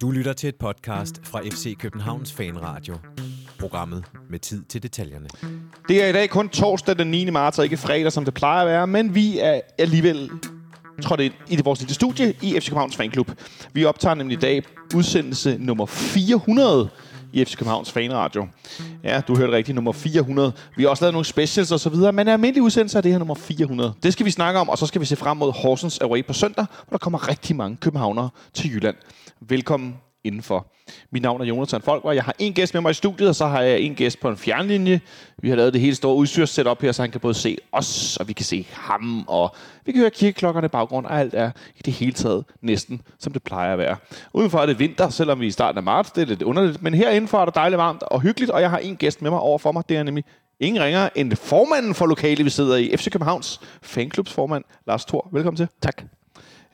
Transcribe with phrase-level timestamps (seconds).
[0.00, 2.96] Du lytter til et podcast fra FC Københavns Fanradio.
[3.58, 5.28] Programmet med tid til detaljerne.
[5.88, 7.30] Det er i dag kun torsdag den 9.
[7.30, 10.30] marts, og ikke fredag, som det plejer at være, men vi er alligevel
[11.02, 13.30] trådt ind i vores lille studie i FC Københavns Fanklub.
[13.72, 14.62] Vi optager nemlig i dag
[14.94, 16.88] udsendelse nummer 400
[17.32, 18.46] i FC Københavns Fanradio.
[19.04, 20.52] Ja, du hørte rigtigt, nummer 400.
[20.76, 23.18] Vi har også lavet nogle specials og så videre, men almindelig udsendelse er det her
[23.18, 23.92] nummer 400.
[24.02, 26.32] Det skal vi snakke om, og så skal vi se frem mod Horsens Away på
[26.32, 28.96] søndag, hvor der kommer rigtig mange københavnere til Jylland.
[29.40, 30.66] Velkommen indenfor.
[31.10, 32.12] Mit navn er Jonathan Folkvar.
[32.12, 34.28] Jeg har en gæst med mig i studiet, og så har jeg en gæst på
[34.28, 35.00] en fjernlinje.
[35.38, 38.28] Vi har lavet det hele store udstyrssetup her, så han kan både se os, og
[38.28, 41.82] vi kan se ham, og vi kan høre kirkeklokkerne i baggrund, og alt er i
[41.84, 43.96] det hele taget næsten, som det plejer at være.
[44.32, 46.10] Udenfor er det vinter, selvom vi er i starten af marts.
[46.10, 48.78] Det er lidt underligt, men herindenfor er det dejligt varmt og hyggeligt, og jeg har
[48.78, 49.82] en gæst med mig over for mig.
[49.88, 50.24] Det er nemlig
[50.60, 52.96] ingen ringer end formanden for lokalet, vi sidder i.
[52.96, 55.28] FC Københavns fanklubs formand, Lars Thor.
[55.32, 55.68] Velkommen til.
[55.82, 56.02] Tak.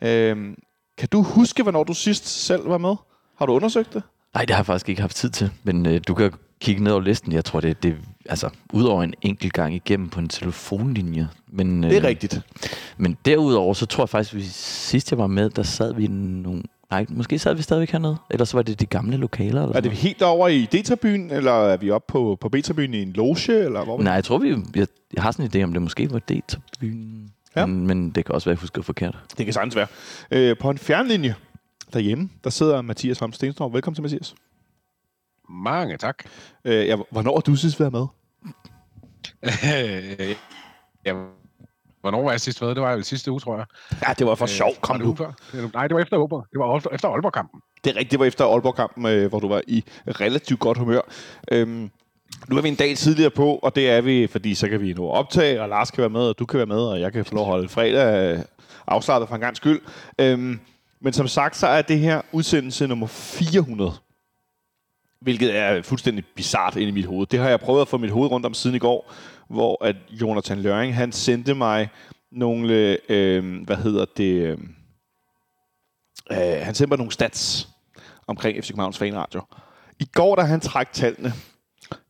[0.03, 0.57] Øhm,
[0.99, 2.97] kan du huske, hvornår du sidst selv var med?
[3.39, 4.03] Har du undersøgt det?
[4.35, 6.93] Nej, det har jeg faktisk ikke haft tid til, men øh, du kan kigge ned
[6.93, 7.33] over listen.
[7.33, 7.97] Jeg tror, det det
[8.29, 11.29] altså udover en enkelt gang igennem på en telefonlinje.
[11.49, 12.41] Men, Det er rigtigt.
[12.97, 16.07] Men derudover, så tror jeg faktisk, at vi, sidst jeg var med, der sad vi
[16.07, 16.63] nogle...
[16.91, 18.17] Nej, måske sad vi stadigvæk hernede.
[18.31, 19.63] Ellers var det de gamle lokaler.
[19.63, 22.95] Eller Er det sådan helt over i D-tribunen, eller er vi oppe på, på B-tribunen
[22.95, 23.85] i en loge, eller hvor?
[23.85, 24.05] noget.
[24.05, 27.31] Nej, jeg tror, vi, jeg, jeg har sådan en idé om, det måske var D-tribunen.
[27.57, 27.67] Ja.
[27.67, 29.19] Men, men det kan også være, at jeg husker forkert.
[29.39, 29.87] Det kan sagtens være.
[30.31, 31.35] Øh, på en fjernlinje
[31.93, 33.73] derhjemme, der sidder Mathias Holm Stenstorp.
[33.73, 34.35] Velkommen til, Mathias.
[35.49, 36.25] Mange tak.
[36.65, 38.07] Øh, ja, hvornår har du sidst været med?
[41.07, 41.15] ja,
[42.01, 42.69] hvornår var jeg sidst med?
[42.75, 43.67] Det var vel sidste uge, tror jeg.
[44.09, 44.71] Ja, det var for Øh, sjov.
[44.81, 45.15] Kom nu.
[45.17, 45.33] før?
[45.53, 46.47] Det- Nej, det var efter Aalborg.
[46.53, 47.61] Det var efter- Aalborg-kampen.
[47.85, 51.01] Det er rigtigt, det var efter Aalborg-kampen, øh, hvor du var i relativt godt humør.
[51.53, 51.91] Øhm,
[52.49, 54.93] nu er vi en dag tidligere på, og det er vi, fordi så kan vi
[54.93, 57.13] nå at optage, og Lars kan være med, og du kan være med, og jeg
[57.13, 58.43] kan få lov at holde fredag øh,
[58.87, 59.81] afslappet for en gang skyld.
[60.19, 60.61] Øhm,
[61.07, 63.93] men som sagt, så er det her udsendelse nummer 400.
[65.21, 67.27] Hvilket er fuldstændig bizart ind i mit hoved.
[67.27, 69.13] Det har jeg prøvet at få mit hoved rundt om siden i går,
[69.49, 71.89] hvor at Jonathan Løring, han sendte mig
[72.33, 74.59] nogle, øh, hvad hedder det, øh,
[76.31, 77.69] øh han sendte mig nogle stats
[78.27, 79.41] omkring FC Københavns Fanradio.
[80.01, 81.33] I går, da han trak tallene,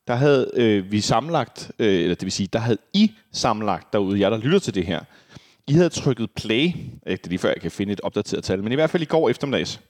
[0.06, 4.20] der havde øh, vi samlagt, øh, eller det vil sige, der havde I samlagt derude,
[4.20, 5.00] jer der lytter til det her,
[5.68, 6.66] i havde trykket play,
[7.06, 9.02] øh, det er lige før jeg kan finde et opdateret tal, men i hvert fald
[9.02, 9.80] i går eftermiddags,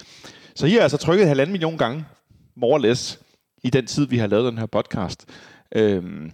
[0.55, 2.05] Så her er altså trykket halvanden million gange,
[2.55, 3.19] more or less,
[3.63, 5.25] i den tid, vi har lavet den her podcast.
[5.75, 6.31] Øhm,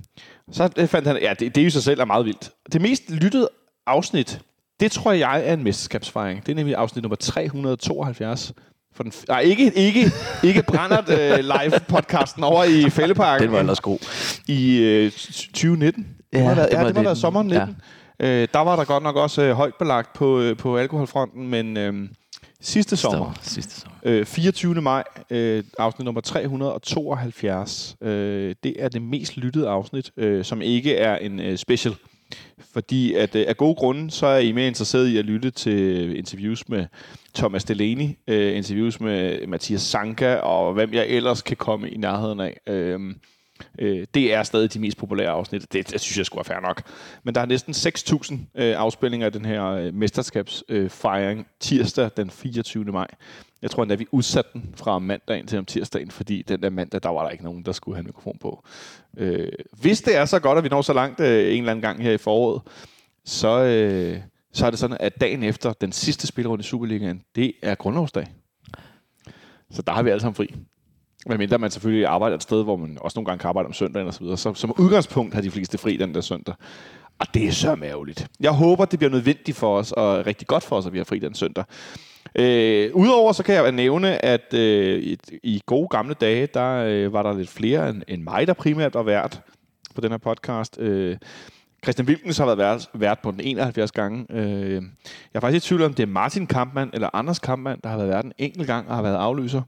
[0.51, 2.51] så fandt han, ja, det, det er jo sig selv er meget vildt.
[2.73, 3.49] Det mest lyttede
[3.85, 4.41] afsnit,
[4.79, 6.45] det tror jeg er en mesterskabsfejring.
[6.45, 8.53] Det er nemlig afsnit nummer 372.
[8.95, 10.11] For den, nej, ikke, ikke,
[10.43, 13.99] ikke Brandert øh, live podcasten over i Fælleparken Den var ellers god.
[14.47, 16.07] i øh, 2019.
[16.33, 17.17] Ja, det have været, det ja, var det været det.
[17.17, 17.75] sommeren 19.
[18.19, 18.41] Ja.
[18.41, 21.77] Øh, der var der godt nok også øh, højt belagt på, øh, på alkoholfronten, men
[21.77, 21.93] øh,
[22.61, 23.97] sidste sommer, Sidste sommer.
[24.03, 24.81] øh, 24.
[24.81, 30.95] maj, øh, afsnit nummer 372, øh, det er det mest lyttede afsnit, øh, som ikke
[30.95, 31.95] er en øh, special.
[32.73, 36.17] Fordi at øh, af gode grunde, så er I mere interesseret i at lytte til
[36.17, 36.85] interviews med
[37.35, 42.39] Thomas Delaney, øh, interviews med Mathias Sanka, og hvem jeg ellers kan komme i nærheden
[42.39, 42.57] af.
[42.67, 42.99] Øh,
[43.79, 45.73] øh, det er stadig de mest populære afsnit.
[45.73, 46.81] Det, det synes jeg skulle være fair nok.
[47.23, 52.29] Men der er næsten 6.000 øh, afspilninger af den her øh, mesterskabsfejring øh, tirsdag den
[52.29, 52.83] 24.
[52.85, 53.07] maj.
[53.61, 57.03] Jeg tror endda, vi udsatte den fra mandagen til om tirsdagen, fordi den der mandag,
[57.03, 58.63] der var der ikke nogen, der skulle have en mikrofon på.
[59.17, 59.51] Øh,
[59.81, 62.03] hvis det er så godt, at vi når så langt øh, en eller anden gang
[62.03, 62.61] her i foråret,
[63.25, 64.19] så, øh,
[64.53, 68.27] så er det sådan, at dagen efter den sidste spillerunde i Superligaen, det er grundlovsdag.
[69.71, 70.55] Så der har vi alle sammen fri.
[71.29, 74.07] Medmindre man selvfølgelig arbejder et sted, hvor man også nogle gange kan arbejde om søndagen
[74.07, 74.37] og så videre.
[74.37, 76.55] Så som udgangspunkt har de fleste fri den der søndag.
[77.19, 78.27] Og det er så mærkeligt.
[78.39, 81.05] Jeg håber, det bliver nødvendigt for os, og rigtig godt for os, at vi har
[81.05, 81.63] fri den søndag.
[82.35, 87.13] Øh, Udover så kan jeg nævne, at øh, i, i gode gamle dage, der øh,
[87.13, 89.41] var der lidt flere end, end mig, der primært var vært
[89.95, 90.79] på den her podcast.
[90.79, 91.17] Øh,
[91.83, 94.25] Christian Wilkens har været vært, vært på den 71 gange.
[94.29, 94.81] Øh, jeg
[95.33, 98.09] er faktisk i tvivl om, det er Martin Kampmann eller Anders Kampmann, der har været
[98.09, 99.61] vært en enkelt gang og har været afløser.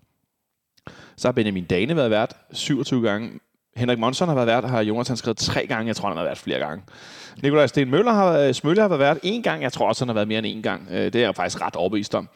[1.15, 3.29] Så har Benjamin Dane været vært 27 gange.
[3.75, 5.87] Henrik Monson har været vært, har Jonas han skrevet tre gange.
[5.87, 6.83] Jeg tror, han har været vært flere gange.
[7.43, 9.63] Nikolaj Sten Møller har, Smølle har været vært en gang.
[9.63, 10.87] Jeg tror også, han har været mere end en gang.
[10.91, 12.29] Øh, det er jeg faktisk ret overbevist om.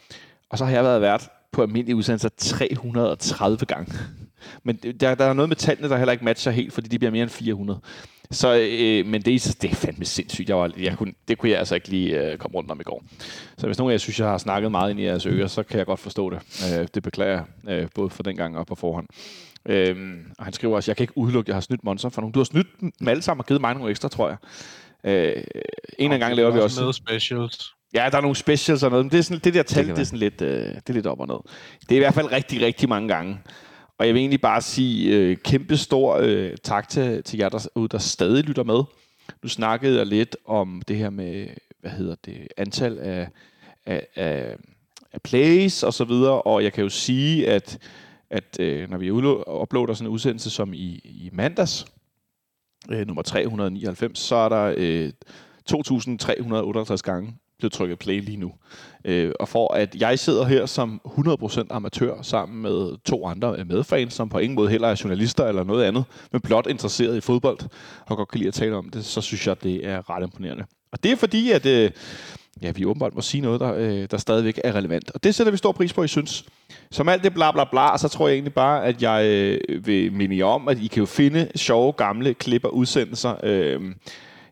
[0.50, 3.92] Og så har jeg været vært på almindelige udsendelser 330 gange.
[4.62, 7.12] Men der, der er noget med tallene, der heller ikke matcher helt, fordi de bliver
[7.12, 7.80] mere end 400.
[8.30, 10.48] Så, øh, men det, er, det er fandme sindssygt.
[10.48, 12.82] Jeg var, jeg kunne, det kunne jeg altså ikke lige øh, komme rundt om i
[12.82, 13.04] går.
[13.58, 15.62] Så hvis nogen af jer synes, jeg har snakket meget ind i jeres ører, så
[15.62, 16.38] kan jeg godt forstå det.
[16.78, 19.06] Øh, det beklager jeg, øh, både for den gang og på forhånd.
[19.68, 19.96] Øh,
[20.38, 22.32] og han skriver også, jeg kan ikke udelukke, at jeg har snydt Monster for nogen.
[22.32, 24.36] Du har snydt dem alle sammen og givet mig nogle ekstra, tror jeg.
[25.04, 25.42] Øh,
[25.98, 26.80] en af gang laver vi også...
[26.80, 27.74] Noget specials.
[27.94, 29.96] Ja, der er nogle specials og noget, men det, er sådan, det der tal, det,
[29.96, 31.36] det er sådan lidt, øh, det er lidt op og ned.
[31.80, 33.38] Det er i hvert fald rigtig, rigtig mange gange.
[33.98, 37.88] Og jeg vil egentlig bare sige øh, kæmpe stor øh, tak til, til jer derude,
[37.88, 38.82] der stadig lytter med.
[39.42, 41.46] Nu snakkede jeg lidt om det her med,
[41.80, 43.28] hvad hedder det, antal af,
[43.86, 44.56] af, af,
[45.12, 47.78] af plays og så videre, og jeg kan jo sige, at,
[48.30, 51.86] at øh, når vi uploader sådan en udsendelse som i, i mandags,
[52.90, 55.12] øh, nummer 399, så er der øh,
[55.70, 58.52] 2.358 gange blevet trykket play lige nu.
[59.04, 63.68] Øh, og for at jeg sidder her som 100% amatør sammen med to andre øh,
[63.68, 67.20] medfans, som på ingen måde heller er journalister eller noget andet, men blot interesseret i
[67.20, 67.58] fodbold
[68.06, 70.64] og godt kan lide at tale om det, så synes jeg, det er ret imponerende.
[70.92, 71.90] Og det er fordi, at øh,
[72.62, 75.10] ja, vi åbenbart må sige noget, der, øh, der stadigvæk er relevant.
[75.10, 76.44] Og det sætter vi stor pris på, I synes.
[76.90, 80.12] Som alt det bla bla bla, så tror jeg egentlig bare, at jeg øh, vil
[80.12, 83.34] minde jer om, at I kan jo finde sjove gamle klip og udsendelser.
[83.42, 83.80] Øh,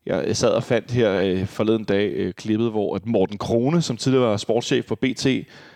[0.07, 3.97] jeg sad og fandt her øh, forleden dag øh, klippet, hvor at Morten Krone, som
[3.97, 5.27] tidligere var sportschef for BT,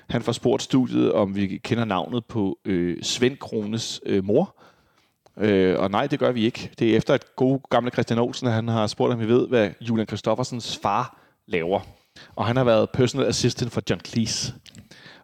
[0.08, 4.56] han får spurgt studiet, om vi kender navnet på øh, Svend Krones øh, mor.
[5.38, 6.70] Øh, og nej, det gør vi ikke.
[6.78, 9.70] Det er efter at gode gamle Christian Olsen, han har spurgt, om vi ved, hvad
[9.80, 11.80] Julian Kristoffersens far laver.
[12.36, 14.54] Og han har været personal assistant for John Cleese.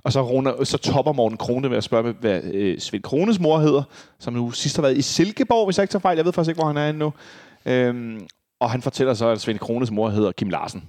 [0.05, 3.58] Og så, runder, så topper Morten Krone med at spørge, hvad øh, Svend Krones mor
[3.58, 3.82] hedder,
[4.19, 6.16] som nu sidst har været i Silkeborg, hvis jeg ikke tager fejl.
[6.16, 7.12] Jeg ved faktisk ikke, hvor han er endnu.
[7.66, 8.26] Øhm,
[8.62, 10.85] og han fortæller så, at Svend Krones mor hedder Kim Larsen.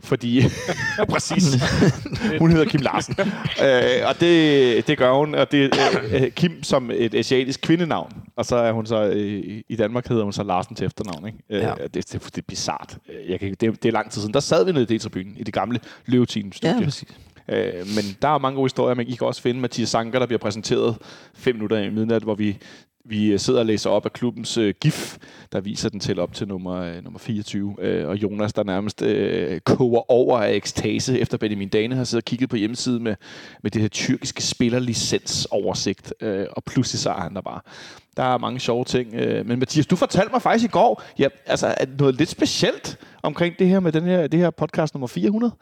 [0.00, 0.42] Fordi,
[1.12, 1.44] præcis,
[2.40, 3.16] hun hedder Kim Larsen.
[3.64, 8.12] øh, og det, det gør hun, og det er øh, Kim som et asiatisk kvindenavn.
[8.36, 11.26] Og så er hun så, øh, i Danmark hedder hun så Larsen til efternavn.
[11.26, 11.38] Ikke?
[11.50, 11.74] Øh, ja.
[11.82, 12.98] det, det, det, er bizart.
[13.28, 14.34] Jeg kan, det, det er lang tid siden.
[14.34, 16.76] Der sad vi nede i D-tribunen, i det gamle Løveteam-studie.
[16.76, 17.18] Ja, præcis.
[17.48, 18.94] Øh, men der er mange gode historier.
[18.94, 20.96] Man kan også finde Mathias Sanker, der bliver præsenteret
[21.34, 22.58] fem minutter i midnat, hvor vi
[23.08, 25.16] vi øh, sidder og læser op af klubbens øh, GIF,
[25.52, 27.76] der viser den til op til nummer, øh, nummer 24.
[27.78, 32.22] Øh, og Jonas, der nærmest øh, koger over af ekstase, efter Benjamin Dane har siddet
[32.22, 33.14] og kigget på hjemmesiden med,
[33.62, 36.14] med det her tyrkiske spillerlicensoversigt.
[36.20, 37.60] Øh, og pludselig så er han der bare.
[38.16, 39.14] Der er mange sjove ting.
[39.14, 43.58] Øh, men Mathias, du fortalte mig faktisk i går, ja, altså, noget lidt specielt omkring
[43.58, 45.52] det her med den her, det her podcast nummer 400.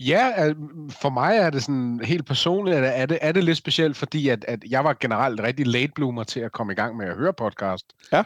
[0.00, 0.52] Ja,
[0.90, 4.28] for mig er det sådan helt personligt, at er det, er det lidt specielt, fordi
[4.28, 7.16] at, at jeg var generelt rigtig late bloomer til at komme i gang med at
[7.16, 7.86] høre podcast.
[8.12, 8.22] Ja.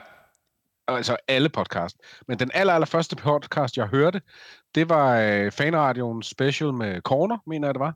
[0.88, 1.96] Altså alle podcast.
[2.28, 4.20] Men den aller, aller første podcast, jeg hørte,
[4.74, 7.94] det var øh, Fanradioen special med Corner, mener jeg det var.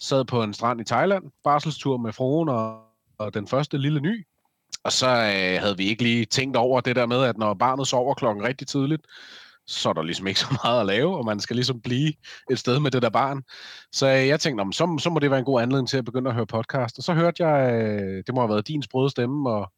[0.00, 2.82] Sad på en strand i Thailand, barselstur med fruen og,
[3.18, 4.26] og den første lille ny.
[4.84, 7.88] Og så øh, havde vi ikke lige tænkt over det der med, at når barnet
[7.88, 9.06] sover klokken rigtig tidligt,
[9.72, 12.12] så er der ligesom ikke så meget at lave, og man skal ligesom blive
[12.50, 13.42] et sted med det der barn.
[13.92, 16.30] Så øh, jeg tænkte, så, så må det være en god anledning til at begynde
[16.30, 16.98] at høre podcast.
[16.98, 19.72] Og så hørte jeg, øh, det må have været din sprøde stemme, og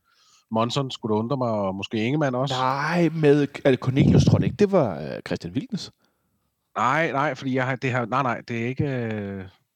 [0.51, 2.55] Monson skulle du undre mig, og måske Ingemann også.
[2.55, 4.57] Nej, med er det Cornelius, tror jeg ikke.
[4.57, 5.91] Det var øh, Christian Wilkens.
[6.77, 8.85] Nej, nej, fordi jeg har, det her, nej, nej, det er ikke,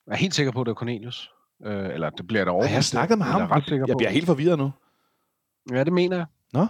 [0.06, 1.30] jeg er helt sikker på, at det er Cornelius.
[1.64, 2.64] Øh, eller det bliver der over.
[2.64, 3.40] Jeg har snakket med ham.
[3.40, 4.72] Jeg, ret jeg bliver helt forvirret nu.
[5.72, 6.26] Ja, det mener jeg.
[6.52, 6.66] Nå?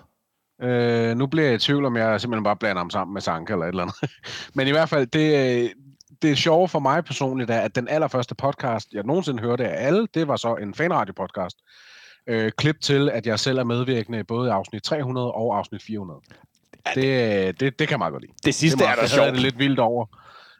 [0.63, 3.53] Øh, nu bliver jeg i tvivl, om jeg simpelthen bare blander ham sammen med Sanka
[3.53, 4.11] eller et eller andet.
[4.57, 5.73] Men i hvert fald, det,
[6.23, 10.09] det sjove for mig personligt er, at den allerførste podcast, jeg nogensinde hørte af alle,
[10.15, 11.65] det var så en fanradio-podcast.
[12.27, 16.21] Øh, klip til, at jeg selv er medvirkende både i afsnit 300 og afsnit 400.
[16.95, 18.33] Det, det, det kan man godt lide.
[18.45, 19.33] Det sidste det er, er der sjovt.
[19.33, 20.07] Det lidt vildt over.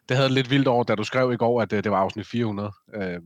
[0.09, 2.27] Det havde lidt vildt over, da du skrev i går, at det, det var afsnit
[2.27, 2.73] 400.
[2.95, 3.21] Øh,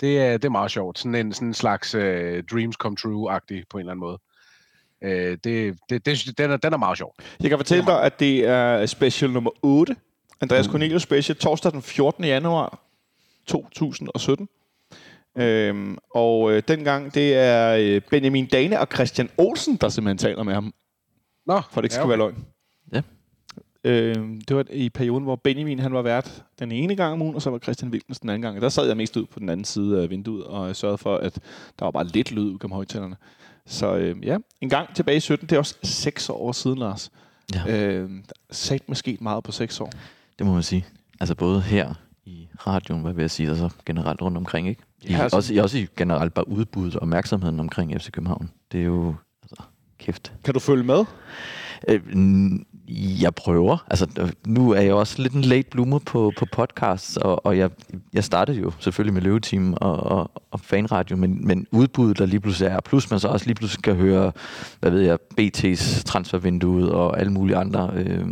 [0.00, 0.98] det, er, det er meget sjovt.
[0.98, 2.00] Sådan en, sådan en slags uh,
[2.52, 4.18] dreams come true-agtig på en eller anden måde.
[5.02, 7.14] Øh, det, det, det, den, er, den er meget sjov.
[7.40, 9.96] Jeg kan fortælle dig, at det er special nummer 8.
[10.40, 10.72] Andreas mm.
[10.72, 12.24] Cornelius special, torsdag den 14.
[12.24, 12.78] januar
[13.46, 14.48] 2017.
[15.36, 20.42] Øhm, og øh, dengang, det er øh, Benjamin Dane og Christian Olsen, der simpelthen taler
[20.42, 20.74] med ham.
[21.46, 22.18] Nå, for det ikke skal ja, okay.
[22.18, 22.44] være løgn.
[22.92, 23.02] Ja.
[23.84, 27.34] Øhm, det var i perioden, hvor Benjamin han var vært den ene gang om ugen,
[27.34, 28.62] og så var Christian Wilkens den anden gang.
[28.62, 31.16] Der sad jeg mest ud på den anden side af vinduet, og jeg sørgede for,
[31.16, 31.34] at
[31.78, 33.16] der var bare lidt lyd ud af højtalerne.
[33.70, 37.10] Så øh, ja, en gang tilbage i 17, det er også seks år siden, Lars.
[37.54, 37.86] Ja.
[37.88, 38.10] Øh,
[38.50, 39.92] sat med sket meget på seks år.
[40.38, 40.86] Det må man sige.
[41.20, 44.82] Altså både her i radioen, hvad vil jeg sige, og så generelt rundt omkring, ikke?
[45.02, 48.50] I, Ja, altså- også, i, også i generelt bare udbuddet og opmærksomheden omkring FC København.
[48.72, 49.62] Det er jo, altså,
[49.98, 50.32] kæft.
[50.44, 51.04] Kan du følge med?
[51.88, 52.00] Øh,
[53.22, 53.86] jeg prøver.
[53.90, 57.70] Altså, nu er jeg også lidt en late bloomer på, på podcasts, og, og jeg,
[58.12, 62.40] jeg startede jo selvfølgelig med Løveteam og, og, og fanradio, men, men udbuddet, der lige
[62.40, 64.32] pludselig er, plus man så også lige pludselig kan høre,
[64.80, 68.26] hvad ved jeg, BT's transfervinduet og alle mulige andre øh,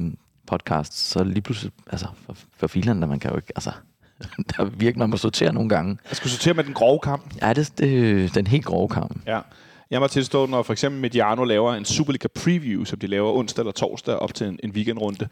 [0.47, 3.71] podcasts, så lige pludselig, altså, for, for filerne, man kan jo ikke, altså,
[4.49, 5.99] der er virkelig, man må sortere nogle gange.
[6.09, 7.35] Jeg skulle sortere med den grove kamp.
[7.43, 9.21] Ja, det, det den helt grove kamp.
[9.27, 9.41] Ja.
[9.91, 13.63] Jeg må tilstå, når for eksempel Mediano laver en Superliga preview, som de laver onsdag
[13.63, 15.27] eller torsdag op til en, en weekendrunde, ja.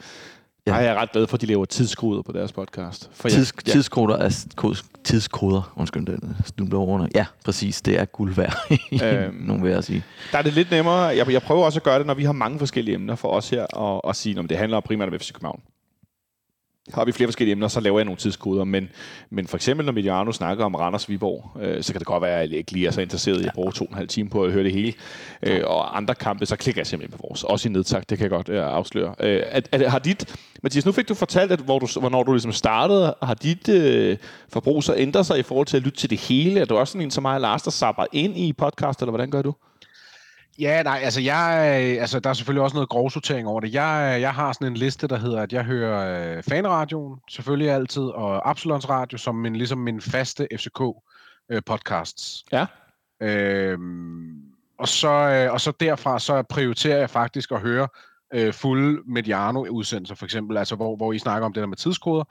[0.67, 0.73] Ja.
[0.73, 3.11] der er jeg ret glad for, at de laver tidskoder på deres podcast.
[3.13, 7.07] For Tids, jeg, tidskoder er kod- tidskoder, undskyld, den snubler over.
[7.15, 8.57] Ja, præcis, det er guld værd,
[9.05, 9.35] Øhm.
[9.35, 10.05] nogen vil jeg sige.
[10.33, 11.01] Der er det lidt nemmere.
[11.03, 13.51] Jeg, jeg prøver også at gøre det, når vi har mange forskellige emner for os
[13.51, 15.61] her, og, og sige, om det handler primært om FC København.
[16.95, 18.65] Har vi flere forskellige emner, så laver jeg nogle tidskoder.
[18.65, 18.89] Men,
[19.31, 22.43] men for eksempel, når Mediano snakker om Randers Viborg, øh, så kan det godt være,
[22.43, 24.29] at jeg ikke lige er så interesseret i at bruge to og en halv time
[24.29, 24.93] på at høre det hele.
[25.43, 27.45] Øh, og andre kampe, så klikker jeg simpelthen på vores.
[27.45, 29.15] Også i nedtak, det kan jeg godt øh, afsløre.
[29.21, 32.33] Øh, at, at, har dit, Mathias, nu fik du fortalt, at hvor du, hvornår du
[32.33, 34.17] ligesom startede, har dit øh,
[34.49, 36.61] forbrug så ændret sig i forhold til at lytte til det hele?
[36.61, 39.11] Er du også sådan en som mig og Lars, der sapper ind i podcast, eller
[39.11, 39.55] hvordan gør du?
[40.59, 43.75] Ja, nej, altså, jeg, øh, altså der er selvfølgelig også noget grovsortering over det.
[43.75, 48.03] Jeg, jeg har sådan en liste, der hedder, at jeg hører øh, fanradioen, selvfølgelig altid,
[48.03, 52.45] og Absalons Radio, som min, ligesom min faste FCK-podcasts.
[52.53, 52.67] Ja.
[53.23, 54.43] Øhm,
[54.79, 57.89] og, så, øh, og så derfra, så prioriterer jeg faktisk at høre
[58.35, 62.25] øh, fulde Mediano-udsendelser, for eksempel, altså hvor, hvor I snakker om det der med tidskoder.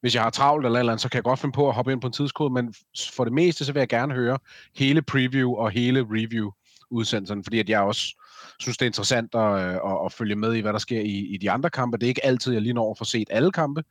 [0.00, 1.92] Hvis jeg har travlt eller eller andet, så kan jeg godt finde på at hoppe
[1.92, 2.74] ind på en tidskode, men
[3.12, 4.38] for det meste, så vil jeg gerne høre
[4.76, 6.50] hele preview og hele review
[6.90, 8.20] udsendelserne, fordi at jeg også
[8.58, 11.34] synes, det er interessant at, øh, at, at følge med i, hvad der sker i,
[11.34, 11.96] i de andre kampe.
[11.96, 13.84] Det er ikke altid, jeg lige når at få set alle kampe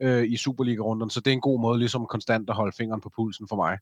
[0.00, 3.10] øh, i Superliga-runden, så det er en god måde ligesom konstant at holde fingeren på
[3.16, 3.78] pulsen for mig.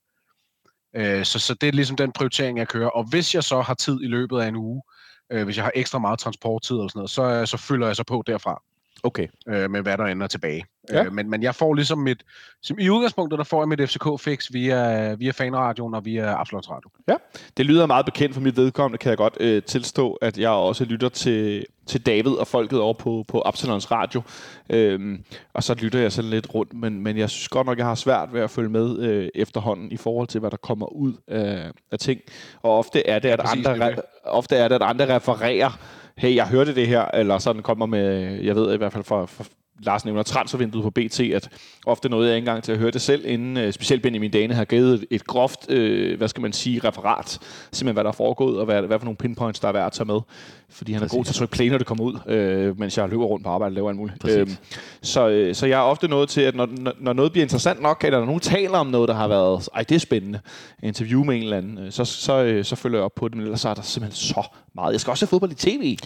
[0.97, 2.89] Øh, så, så det er ligesom den prioritering, jeg kører.
[2.89, 4.83] Og hvis jeg så har tid i løbet af en uge,
[5.31, 7.97] øh, hvis jeg har ekstra meget transporttid eller sådan noget, så, øh, så følger jeg
[7.97, 8.63] så på derfra
[9.05, 9.29] Okay.
[9.49, 10.65] øh, med hvad der ender tilbage.
[10.91, 11.05] Ja.
[11.05, 12.23] Øh, men, men jeg får ligesom mit,
[12.63, 16.91] som i udgangspunktet, der får jeg mit FCK-fix via, via fanradioen og via Absoluts Radio.
[17.09, 17.15] Ja,
[17.57, 20.85] det lyder meget bekendt for mit vedkommende, kan jeg godt øh, tilstå, at jeg også
[20.85, 24.23] lytter til, til David og folket over på, på Absalons Radio.
[24.71, 27.87] Øhm, og så lytter jeg sådan lidt rundt, men, men jeg synes godt nok, jeg
[27.87, 31.13] har svært ved at følge med øh, efterhånden i forhold til, hvad der kommer ud
[31.29, 32.21] af, af ting.
[32.63, 35.79] Og ofte er det, at Præcis, andre, det ofte er det, at andre refererer,
[36.19, 38.09] hey, jeg hørte det her, eller sådan kommer med,
[38.43, 39.45] jeg ved i hvert fald fra, fra
[39.83, 41.49] Lars nævner transfervinduet på BT, at
[41.87, 44.55] ofte nåede jeg ikke engang til at høre det selv, inden øh, specielt Benjamin Dane
[44.55, 47.39] har givet et, groft, øh, hvad skal man sige, referat,
[47.73, 49.93] simpelthen hvad der er foregået, og hvad, hvad for nogle pinpoints, der er værd at
[49.93, 50.21] tage med.
[50.69, 51.17] Fordi han er Præcis.
[51.17, 53.51] god til at trykke play, når det kommer ud, øh, mens jeg løber rundt på
[53.51, 54.21] arbejde og laver alt muligt.
[54.21, 54.61] Præcis.
[55.03, 56.69] så, øh, så jeg er ofte nået til, at når,
[57.01, 59.83] når, noget bliver interessant nok, eller når nogen taler om noget, der har været, ej,
[59.83, 60.41] det er spændende,
[60.83, 63.37] interview med en eller anden, øh, så, så, øh, så følger jeg op på det,
[63.37, 64.43] men ellers er der simpelthen så
[64.75, 64.93] meget.
[64.93, 65.97] Jeg skal også se fodbold i tv.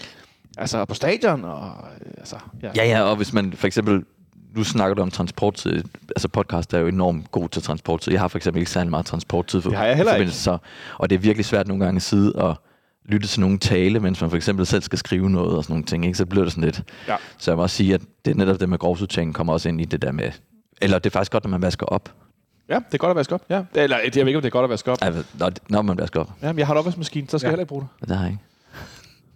[0.57, 2.71] Altså på stadion, og øh, altså, ja.
[2.77, 4.05] Ja, ja, og hvis man for eksempel,
[4.57, 8.13] nu snakker du om transporttid, altså podcast er jo enormt god til transporttid.
[8.13, 9.61] Jeg har for eksempel ikke særlig meget transporttid.
[9.63, 10.31] For, Det har jeg heller ikke.
[10.33, 10.59] Så,
[10.99, 12.57] og det er virkelig svært nogle gange at sidde og
[13.09, 15.85] lytte til nogen tale, mens man for eksempel selv skal skrive noget og sådan nogle
[15.85, 16.19] ting, ikke?
[16.19, 16.83] så bliver det sådan lidt.
[17.09, 17.17] Ja.
[17.39, 19.81] Så jeg må også sige, at det er netop det med grovsortering kommer også ind
[19.81, 20.31] i det der med,
[20.83, 22.13] eller det er faktisk godt, når man vasker op.
[22.69, 23.43] Ja, det er godt at vaske op.
[23.51, 23.63] Ja.
[23.75, 24.99] Eller, jeg ved ikke, om det er godt at vaske op.
[25.03, 26.31] Ja, når, når man vasker op.
[26.43, 27.51] Jamen, jeg har en opvaskemaskine, så skal Ja.
[27.51, 27.89] jeg heller ikke bruge det.
[28.01, 28.43] Men Det har jeg ikke.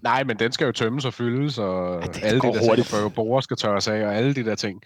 [0.03, 2.89] Nej, men den skal jo tømmes og fyldes, og det alle de der hurtigt.
[2.89, 4.83] ting, og borer skal tørres af, og alle de der ting.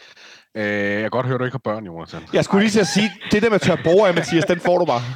[0.56, 2.22] Øh, jeg kan godt høre, at du ikke har børn, Jonathan.
[2.32, 4.78] Jeg skulle lige til at sige, det der med tør bord af, Mathias, den får
[4.78, 5.02] du bare.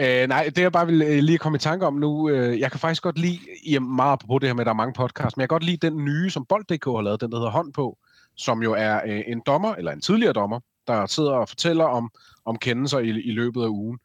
[0.00, 2.70] Øh, nej, det jeg bare vil øh, lige komme i tanke om nu, øh, jeg
[2.70, 5.36] kan faktisk godt lide, i meget på det her med, at der er mange podcasts,
[5.36, 7.72] men jeg kan godt lide den nye, som Bold.dk har lavet, den der hedder Hånd
[7.72, 7.98] på,
[8.36, 12.10] som jo er øh, en dommer, eller en tidligere dommer, der sidder og fortæller om,
[12.46, 13.98] om kendelser i, i løbet af ugen.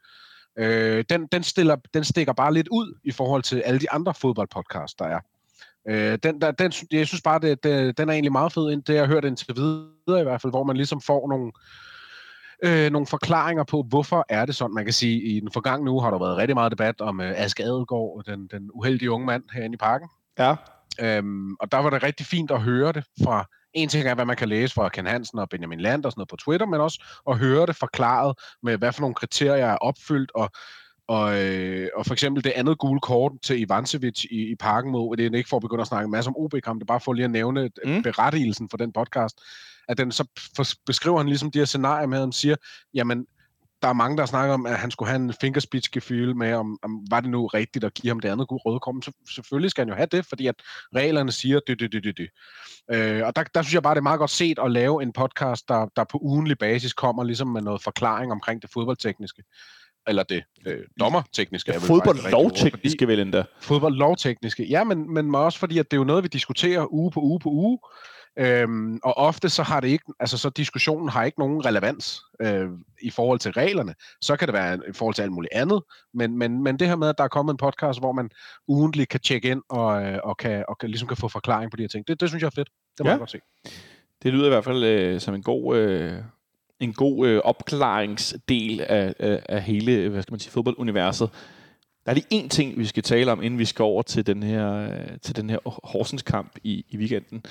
[0.60, 4.14] Øh, den, den, stiller, den stikker bare lidt ud i forhold til alle de andre
[4.14, 5.20] fodboldpodcasts, der er.
[5.90, 8.84] Øh, den, der, den, jeg synes bare, det, det, den er egentlig meget fed, ind-
[8.84, 11.52] det jeg har hørt indtil videre i hvert fald, hvor man ligesom får nogle,
[12.64, 14.74] øh, nogle forklaringer på, hvorfor er det sådan.
[14.74, 17.34] Man kan sige, i den forgangne uge har der været rigtig meget debat om øh,
[17.36, 20.10] Aske Adelgaard, den, den uheldige unge mand herinde i parken.
[20.40, 20.56] Ja.
[21.02, 24.26] Øhm, og der var det rigtig fint at høre det fra, en ting er, hvad
[24.26, 26.82] man kan læse fra Ken Hansen og Benjamin Land og sådan noget på Twitter, men
[26.82, 30.50] også at høre det forklaret med, hvad for nogle kriterier er opfyldt, og,
[31.08, 35.18] og, øh, og for eksempel det andet gule kort til Ivancevic i, i parken mod,
[35.18, 37.00] det er ikke for at begynde at snakke en masse om OB-kamp, det er bare
[37.00, 37.92] for lige at nævne Mm.
[37.92, 38.04] mm.
[38.04, 39.42] berettigelsen for den podcast,
[39.88, 42.56] at den så for, beskriver han ligesom de her scenarier med, at han siger,
[42.94, 43.26] jamen,
[43.82, 47.06] der er mange, der snakker om, at han skulle have en fingerspidsgefyl med, om, om
[47.10, 49.06] var det nu rigtigt at give ham det andet gode røde kort.
[49.06, 50.56] Så, selvfølgelig skal han jo have det, fordi at
[50.96, 52.30] reglerne siger det, det, det, det, det.
[52.92, 55.14] Øh, og der, der synes jeg bare, det er meget godt set at lave en
[55.14, 59.44] podcast, der, der på ugenlig basis kommer ligesom med noget forklaring omkring det fodboldtekniske
[60.08, 61.72] eller det øh, dommertekniske.
[61.72, 63.44] Ja, fodboldlovtekniske vel endda.
[63.62, 67.20] Fodboldlovtekniske, ja, men, men også fordi, at det er jo noget, vi diskuterer uge på
[67.20, 67.80] uge på uge,
[68.40, 72.70] øhm, og ofte så har det ikke, altså så diskussionen har ikke nogen relevans øh,
[73.02, 73.96] i forhold til reglerne.
[74.22, 75.82] Så kan det være i forhold til alt muligt andet,
[76.14, 78.30] men, men, men det her med, at der er kommet en podcast, hvor man
[78.68, 81.78] ugentligt kan tjekke ind og, øh, og, kan, og kan, ligesom kan få forklaring på
[81.78, 82.70] de her ting, det, det synes jeg er fedt.
[82.98, 83.12] Det må ja.
[83.12, 83.40] jeg godt se.
[84.24, 85.78] Det lyder i hvert fald øh, som en god...
[85.78, 86.24] Øh
[86.82, 91.30] en god øh, opklaringsdel af, af, af hele hvad skal man sige, fodbolduniverset.
[92.06, 94.44] Der er lige en ting, vi skal tale om, inden vi skal over til den
[94.44, 94.90] her,
[95.22, 97.44] til den her Horsens kamp i, i weekenden.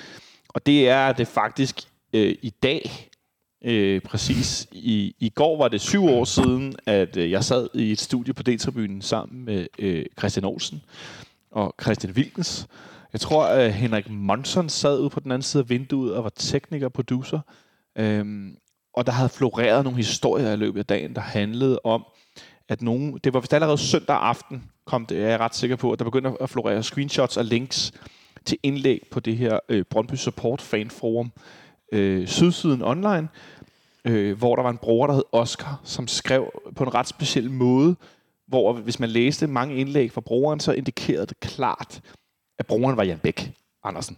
[0.53, 1.81] Og det er, det faktisk
[2.13, 3.09] øh, i dag,
[3.63, 7.91] øh, præcis i, i går var det syv år siden, at øh, jeg sad i
[7.91, 10.81] et studie på D-tribunen sammen med øh, Christian Olsen
[11.51, 12.67] og Christian Wilkens.
[13.13, 16.31] Jeg tror, at Henrik Monson sad ude på den anden side af vinduet og var
[16.35, 17.39] tekniker og producer.
[17.95, 18.57] Øhm,
[18.93, 22.05] og der havde floreret nogle historier i løbet af dagen, der handlede om,
[22.69, 25.75] at nogen, det var vist allerede søndag aften, kom det, jeg er jeg ret sikker
[25.75, 27.93] på, at der begyndte at florere screenshots og links
[28.45, 31.31] til indlæg på det her øh, Brøndby Support Fan Forum,
[31.91, 33.27] øh, Sydsiden Online,
[34.05, 37.51] øh, hvor der var en bruger, der hed Oscar, som skrev på en ret speciel
[37.51, 37.95] måde,
[38.47, 42.01] hvor hvis man læste mange indlæg fra brugeren, så indikerede det klart,
[42.59, 43.51] at brugeren var Jan Bæk
[43.83, 44.17] Andersen.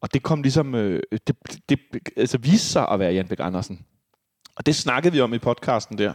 [0.00, 1.36] Og det kom ligesom, øh, det,
[1.68, 1.78] det
[2.16, 3.84] altså viste sig at være Jan Bæk Andersen.
[4.56, 6.12] Og det snakkede vi om i podcasten der,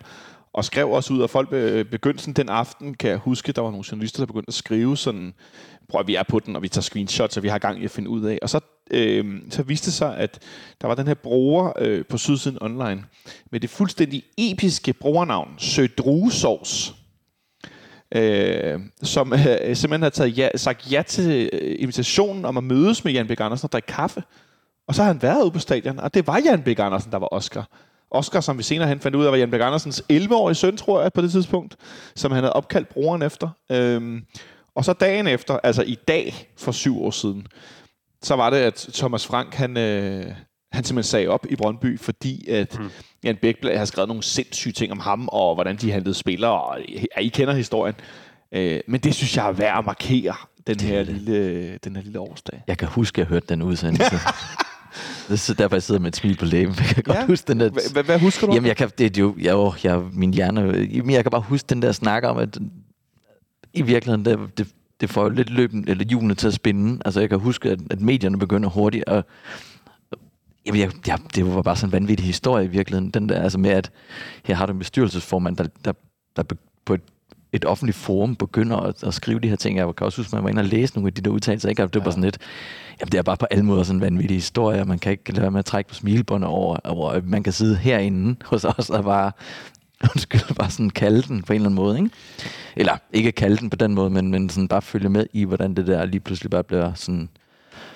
[0.54, 3.62] og skrev også ud, og folk øh, begyndte sådan den aften, kan jeg huske, der
[3.62, 5.34] var nogle journalister, der begyndte at skrive sådan,
[5.92, 7.92] prøv vi er på den, og vi tager screenshots, og vi har gang i at
[7.92, 8.40] finde ud af.
[8.42, 8.60] Og så,
[8.92, 10.40] øh, så viste det sig, at
[10.82, 13.04] der var den her bruger øh, på Sydsiden Online,
[13.52, 16.96] med det fuldstændig episke brugernavn, Sødruesovs
[18.16, 23.04] øh, som øh, simpelthen har taget ja, sagt ja til øh, invitationen om at mødes
[23.04, 24.24] med Jan Bæk Andersen og drikke kaffe.
[24.88, 27.18] Og så har han været ude på stadion, og det var Jan Bæk Andersen, der
[27.18, 27.70] var Oscar.
[28.12, 31.02] Oscar, som vi senere hen fandt ud af, var Jan Bæk Andersens 11-årige søn, tror
[31.02, 31.76] jeg, på det tidspunkt,
[32.16, 33.50] som han havde opkaldt broren efter.
[33.72, 34.26] Øhm,
[34.76, 37.48] og så dagen efter, altså i dag for syv år siden,
[38.24, 40.26] så var det, at Thomas Frank, han, øh,
[40.72, 42.90] han simpelthen sagde op i Brøndby, fordi at mm.
[43.24, 46.80] Jan Bækblad har skrevet nogle sindssyge ting om ham, og hvordan de handlede spillere, og
[46.90, 47.96] ja, I kender historien.
[48.52, 50.36] Øh, men det synes jeg er værd at markere,
[50.68, 52.64] den her, lille, den her lille årsdag.
[52.68, 54.16] Jeg kan huske, at jeg hørte den udsendelse.
[55.30, 56.76] det er derfor, jeg sidder med et smil på læben.
[56.78, 57.26] Jeg kan godt ja.
[57.26, 58.04] huske den der...
[58.04, 58.54] Hvad husker du?
[58.54, 60.88] Jamen, jeg kan, det er jo, jeg, jeg, min hjerne...
[61.14, 62.58] Jeg kan bare huske den der snak om, at
[63.74, 64.68] i virkeligheden, det, det,
[65.02, 67.02] det får jo lidt løben, eller hjulene til at spinde.
[67.06, 69.26] Altså, jeg kan huske, at, at medierne begynder hurtigt at
[70.66, 73.12] Jamen, jeg, jeg, det var bare sådan en vanvittig historie i virkeligheden.
[73.12, 73.92] Den der, altså med, at
[74.46, 75.94] her har du en bestyrelsesformand, der, der,
[76.36, 76.44] der
[76.86, 77.02] på et,
[77.52, 79.78] et offentligt forum begynder at, at skrive de her ting.
[79.78, 81.70] Jeg kan også huske, at man var inde og læse nogle af de der udtalelser.
[81.70, 81.84] Ikke?
[81.84, 82.12] Det var ja.
[82.12, 82.38] sådan lidt,
[83.00, 85.32] jamen, det er bare på alle måder sådan en vanvittig historie, og man kan ikke
[85.32, 88.90] lade være med at trække på smilebåndet over, over man kan sidde herinde hos os
[88.90, 89.32] og bare
[90.16, 92.10] undskyld, bare sådan kalde den på en eller anden måde, ikke?
[92.76, 95.74] Eller ikke kalde den på den måde, men, men sådan bare følge med i, hvordan
[95.74, 97.30] det der lige pludselig bare bliver sådan,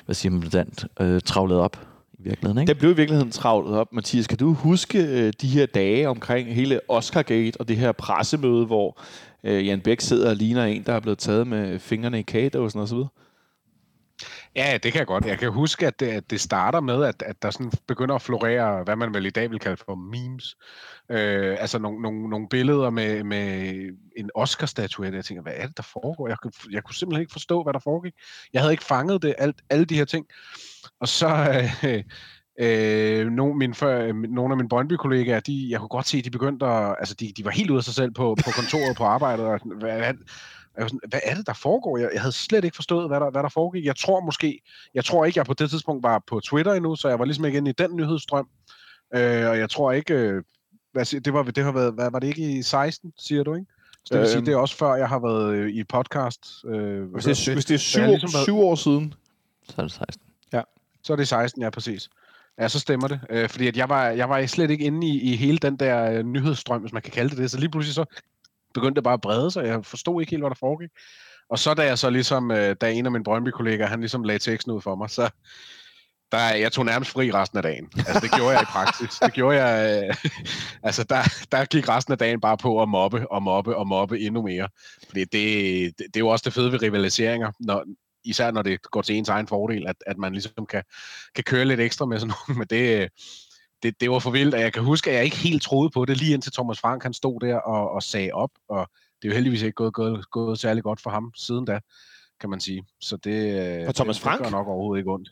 [0.06, 0.68] hvad siger man,
[1.00, 2.70] øh, travlet op i virkeligheden, ikke?
[2.70, 3.94] Det blev i virkeligheden travlet op.
[3.94, 8.66] Mathias, kan du huske øh, de her dage omkring hele Oscar-gate og det her pressemøde,
[8.66, 9.00] hvor
[9.44, 12.80] øh, Jan Bæk sidder og ligner en, der er blevet taget med fingrene i kagedåsen
[12.80, 13.10] og så videre?
[14.56, 15.26] Ja, det kan jeg godt.
[15.26, 18.22] Jeg kan huske, at det, at det starter med, at, at der sådan begynder at
[18.22, 20.56] florere, hvad man vel i dag vil kalde for memes.
[21.12, 23.74] Øh, altså nogle, nogle, nogle billeder med, med
[24.18, 25.16] en Oscar-statuette.
[25.16, 26.28] Jeg tænker, hvad er det, der foregår?
[26.28, 26.38] Jeg,
[26.72, 28.14] jeg kunne simpelthen ikke forstå, hvad der foregik.
[28.54, 30.26] Jeg havde ikke fanget det, alt, alle de her ting.
[31.00, 31.28] Og så...
[31.84, 32.04] Øh,
[32.60, 36.30] Øh, nogle, min, for, nogle af mine Brøndby-kollegaer, de, jeg kunne godt se, at de
[36.30, 39.04] begyndte at, altså de, de var helt ude af sig selv på, på kontoret, på
[39.04, 40.14] arbejdet, og hvad,
[40.76, 41.98] hvad, jeg var sådan, hvad er det, der foregår?
[41.98, 43.86] Jeg, jeg havde slet ikke forstået, hvad der, hvad der foregik.
[43.86, 44.62] Jeg tror måske,
[44.94, 47.46] jeg tror ikke, jeg på det tidspunkt var på Twitter endnu, så jeg var ligesom
[47.46, 48.48] ikke inde i den nyhedsstrøm.
[49.16, 50.44] Øh, og jeg tror ikke, øh,
[50.92, 53.68] hvad, det, var, det har været, hvad, var det ikke i 16, siger du, ikke?
[54.06, 54.46] Så det vil sige, øhm.
[54.46, 56.66] det er også før, jeg har været øh, i podcast.
[56.66, 59.14] Øh, hvis, det, hvis det er syv, ligesom været, syv år siden,
[59.70, 60.22] så er det 16.
[60.54, 60.62] Ja.
[61.04, 62.10] Så er det 16, ja, præcis.
[62.60, 63.20] Ja, så stemmer det.
[63.30, 66.12] Øh, fordi at jeg, var, jeg var slet ikke inde i, i hele den der
[66.12, 67.52] øh, nyhedsstrøm, hvis man kan kalde det det.
[67.52, 68.06] Så lige pludselig så
[68.76, 69.66] begyndte det bare at brede sig.
[69.66, 70.90] Jeg forstod ikke helt, hvad der foregik.
[71.50, 74.40] Og så da jeg så ligesom, øh, da en af mine Brøndby-kollegaer, han ligesom lagde
[74.40, 75.30] teksten ud for mig, så
[76.32, 77.90] der, jeg tog nærmest fri resten af dagen.
[77.98, 79.20] Altså, det gjorde jeg i praksis.
[79.20, 80.16] Det gjorde jeg, øh,
[80.88, 84.20] altså, der, der gik resten af dagen bare på at mobbe og mobbe og mobbe
[84.20, 84.70] endnu mere.
[85.08, 87.86] Fordi det, det, det er jo også det fede ved rivaliseringer, når,
[88.24, 90.84] især når det går til ens egen fordel, at, at man ligesom kan,
[91.36, 92.58] kan køre lidt ekstra med sådan noget.
[92.58, 93.10] Men det,
[93.86, 96.06] det, det var for vildt, og jeg kan huske, at jeg ikke helt troede på
[96.06, 98.90] det, lige indtil Thomas Frank han stod der og, og sagde op, og
[99.22, 101.80] det er jo heldigvis ikke gået, gået, gået særlig godt for ham siden da,
[102.42, 102.84] kan man sige.
[103.02, 104.38] Så det, For Thomas det, Frank?
[104.38, 105.30] det gør nok overhovedet ikke ondt.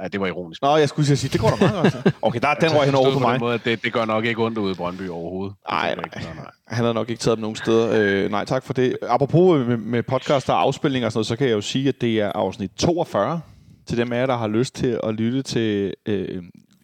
[0.00, 0.62] Ja, det var ironisk.
[0.62, 2.14] Nå, jeg skulle sige, det går da meget godt.
[2.22, 3.32] Okay, der, den røg hen over på mig.
[3.32, 5.54] den måde, det, det gør nok ikke ondt ude i Brøndby overhovedet.
[5.62, 6.24] Det Nej, nej.
[6.68, 7.88] Han havde nok ikke taget dem nogen steder.
[7.92, 8.98] Øh, nej, tak for det.
[9.02, 12.00] Apropos med, med podcast og afspilninger og sådan noget, så kan jeg jo sige, at
[12.00, 13.40] det er afsnit 42
[13.86, 15.94] til dem af jer, der har lyst til at lytte til...
[16.06, 16.42] Øh,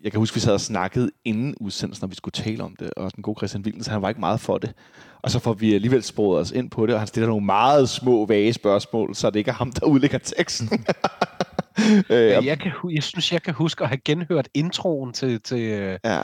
[0.09, 2.91] jeg kan huske, vi sad og snakkede inden udsendelsen, når vi skulle tale om det,
[2.97, 4.73] og den gode Christian Wildens, han var ikke meget for det.
[5.23, 7.89] Og så får vi alligevel sporet os ind på det, og han stiller nogle meget
[7.89, 10.85] små, vage spørgsmål, så det ikke er ham, der udlægger teksten.
[12.11, 15.41] øh, jeg, kan, jeg synes, jeg kan huske at have genhørt introen til...
[15.41, 16.23] til øh, ja,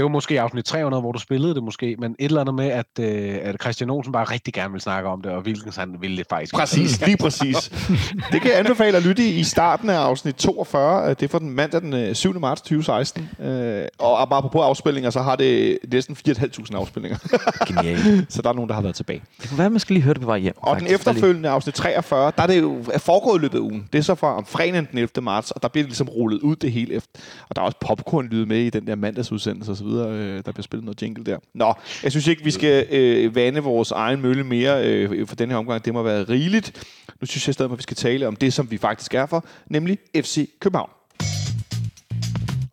[0.00, 2.66] det var måske afsnit 300, hvor du spillede det måske, men et eller andet med,
[2.68, 5.96] at, øh, at Christian Olsen bare rigtig gerne vil snakke om det, og Wilkens han
[6.00, 6.54] ville det faktisk.
[6.54, 7.56] Præcis, lige præcis.
[8.32, 11.08] Det kan jeg anbefale at lytte i i starten af afsnit 42.
[11.14, 12.40] Det er fra den mandag den øh, 7.
[12.40, 13.28] marts 2016.
[13.42, 17.18] Øh, Og apropos afspillinger, så har det næsten 4.500 afspillinger.
[17.68, 18.32] Genialt.
[18.32, 19.22] så der er nogen, der har været tilbage.
[19.42, 20.54] Det kunne være, man skal lige høre det på vej hjem.
[20.56, 20.88] Og den faktisk.
[20.88, 23.88] Lige- efterfølgende afsnit 43, der er det jo er foregået i løbet af ugen.
[23.92, 25.10] Det er så fra om fredagen den 11.
[25.22, 27.20] marts, og der bliver det ligesom rullet ud det hele efter.
[27.48, 29.86] Og der er også popcorn-lyd med i den der mandagsudsendelse osv.
[29.98, 31.38] Øh, der bliver spillet noget jingle der.
[31.54, 35.50] Nå, jeg synes ikke, vi skal øh, vande vores egen mølle mere øh, for den
[35.50, 35.84] her omgang.
[35.84, 36.84] Det må være rigeligt.
[37.20, 39.44] Nu synes jeg stadig, at vi skal tale om det, som vi faktisk er for,
[39.66, 40.90] nemlig FC København.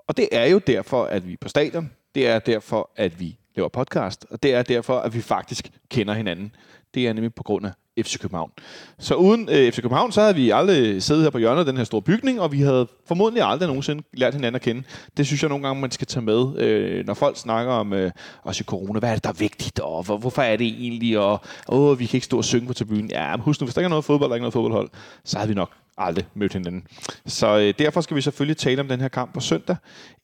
[0.08, 1.92] Og det er jo derfor, at vi er på stadion.
[2.16, 4.26] Det er derfor, at vi laver podcast.
[4.30, 6.52] Og det er derfor, at vi faktisk kender hinanden.
[6.94, 7.72] Det er nemlig på grund af
[8.06, 8.52] FC København.
[9.00, 11.78] Så uden øh, FC København, så havde vi aldrig siddet her på hjørnet af den
[11.78, 14.84] her store bygning, og vi havde formodentlig aldrig nogensinde lært hinanden at kende.
[15.18, 18.12] Det synes jeg nogle gange, man skal tage med, øh, når folk snakker om øh,
[18.44, 19.00] også i corona.
[19.00, 22.06] Hvad er det, der er vigtigt, og hvor, hvorfor er det egentlig, og åh, vi
[22.06, 23.12] kan ikke stå og synge på tribunen.
[23.12, 24.90] Ja, men husk nu, hvis der ikke er noget fodbold, der er ikke noget fodboldhold,
[25.26, 26.88] så havde vi nok aldrig mødt hinanden.
[27.26, 29.76] Så øh, derfor skal vi selvfølgelig tale om den her kamp på søndag.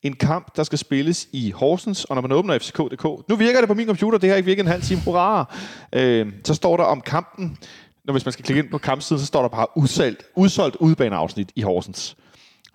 [0.01, 3.67] En kamp, der skal spilles i Horsens, og når man åbner fck.dk, nu virker det
[3.67, 5.55] på min computer, det har ikke virket en halv time, hurra!
[5.93, 7.57] Øh, så står der om kampen,
[8.05, 11.51] når hvis man skal klikke ind på kampsiden, så står der bare udsolgt, udsolgt udbaneafsnit
[11.55, 12.15] i Horsens.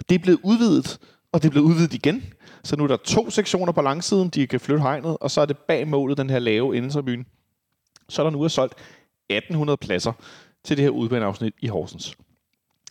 [0.09, 0.99] Det er blevet udvidet,
[1.33, 2.25] og det er blevet udvidet igen.
[2.65, 5.47] Så nu er der to sektioner på langsiden, de kan flytte hegnet, og så er
[5.47, 7.25] det bag målet, den her lave indentribune.
[8.09, 8.75] Så er der nu er solgt
[9.31, 10.13] 1800 pladser
[10.65, 12.17] til det her udbaneafsnit i Horsens.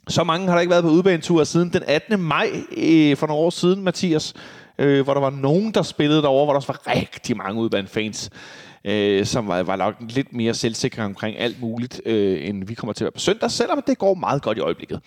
[0.07, 2.19] Så mange har der ikke været på udbanetur siden den 18.
[2.19, 4.33] maj øh, for nogle år siden, Mathias,
[4.77, 8.29] øh, hvor der var nogen, der spillede derovre, hvor der også var rigtig mange udbanefans,
[8.85, 12.93] øh, som var, var nok lidt mere selvsikre omkring alt muligt, øh, end vi kommer
[12.93, 14.99] til at være på søndag, selvom det går meget godt i øjeblikket.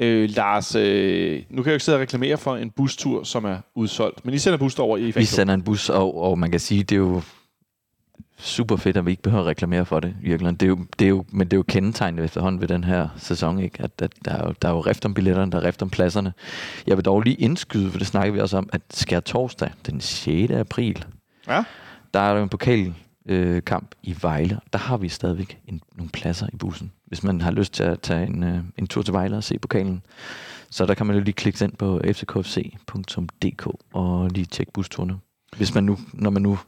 [0.00, 3.44] Øh, Lars, øh, nu kan jeg jo ikke sidde og reklamere for en bustur, som
[3.44, 6.50] er udsolgt, men I sender bus over i Vi sender en bus, og, og man
[6.50, 7.22] kan sige, det er jo
[8.42, 10.14] super fedt, at vi ikke behøver at reklamere for det.
[10.20, 10.60] Virkelig.
[10.60, 13.08] Det er jo, det er jo, men det er jo kendetegnet efterhånden ved den her
[13.16, 13.82] sæson, ikke?
[13.82, 15.90] At, at der, er jo, der er jo rift om billetterne, der er rift om
[15.90, 16.32] pladserne.
[16.86, 20.00] Jeg vil dog lige indskyde, for det snakker vi også om, at skær torsdag den
[20.00, 20.52] 6.
[20.52, 21.04] april,
[21.48, 21.64] Ja.
[22.14, 24.60] der er der en pokalkamp øh, kamp i Vejle.
[24.72, 26.92] Der har vi stadigvæk en, nogle pladser i bussen.
[27.06, 29.58] Hvis man har lyst til at tage en, øh, en tur til Vejle og se
[29.58, 30.02] pokalen.
[30.70, 35.16] Så der kan man jo lige klikke ind på fckfc.dk og lige tjekke busturene.
[35.56, 36.58] Hvis man nu, når man nu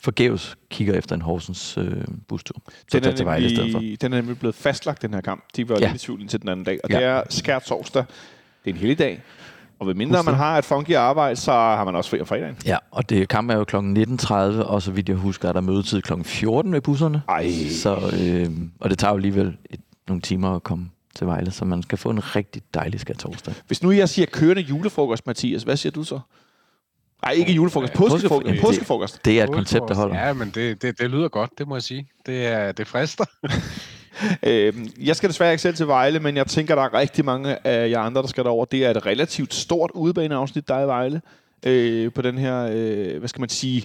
[0.00, 2.56] forgæves kigger efter en Horsens øh, bustur,
[2.88, 3.78] så Den er, til Vejle i stedet for.
[3.80, 5.44] nemlig, den er nemlig blevet fastlagt, den her kamp.
[5.56, 5.90] De var ja.
[5.92, 6.78] Lidt i tvivl indtil den anden dag.
[6.84, 6.96] Og Ja.
[6.96, 8.04] det er skær torsdag.
[8.64, 9.22] Det er en helig dag.
[9.78, 12.56] Og ved mindre man har et funky arbejde, så har man også fri om fredagen.
[12.66, 13.76] Ja, og det kamp er jo kl.
[13.76, 14.32] 19.30,
[14.62, 16.12] og så vidt jeg husker, er der mødetid kl.
[16.24, 17.22] 14 ved busserne.
[17.28, 17.50] Ej.
[17.70, 21.64] Så, øh, og det tager jo alligevel et, nogle timer at komme til Vejle, så
[21.64, 23.54] man skal få en rigtig dejlig skær torsdag.
[23.66, 26.20] Hvis nu jeg siger kørende julefrokost, Mathias, hvad siger du så?
[27.22, 27.92] Nej, ikke julefrokost.
[27.92, 28.46] Påskefrokost.
[28.52, 29.24] Det- Påskefrokost.
[29.24, 30.26] Det er et koncept, der holder.
[30.26, 32.08] Ja, men det, det, det lyder godt, det må jeg sige.
[32.26, 33.24] Det, er, det frister.
[34.42, 37.66] Øh, jeg skal desværre ikke selv til Vejle, men jeg tænker, der er rigtig mange
[37.66, 38.64] af jer andre, der skal derover.
[38.64, 41.20] Det er et relativt stort udebaneafsnit, der er i Vejle.
[41.66, 43.84] Øh, på den her, øh, hvad skal man sige,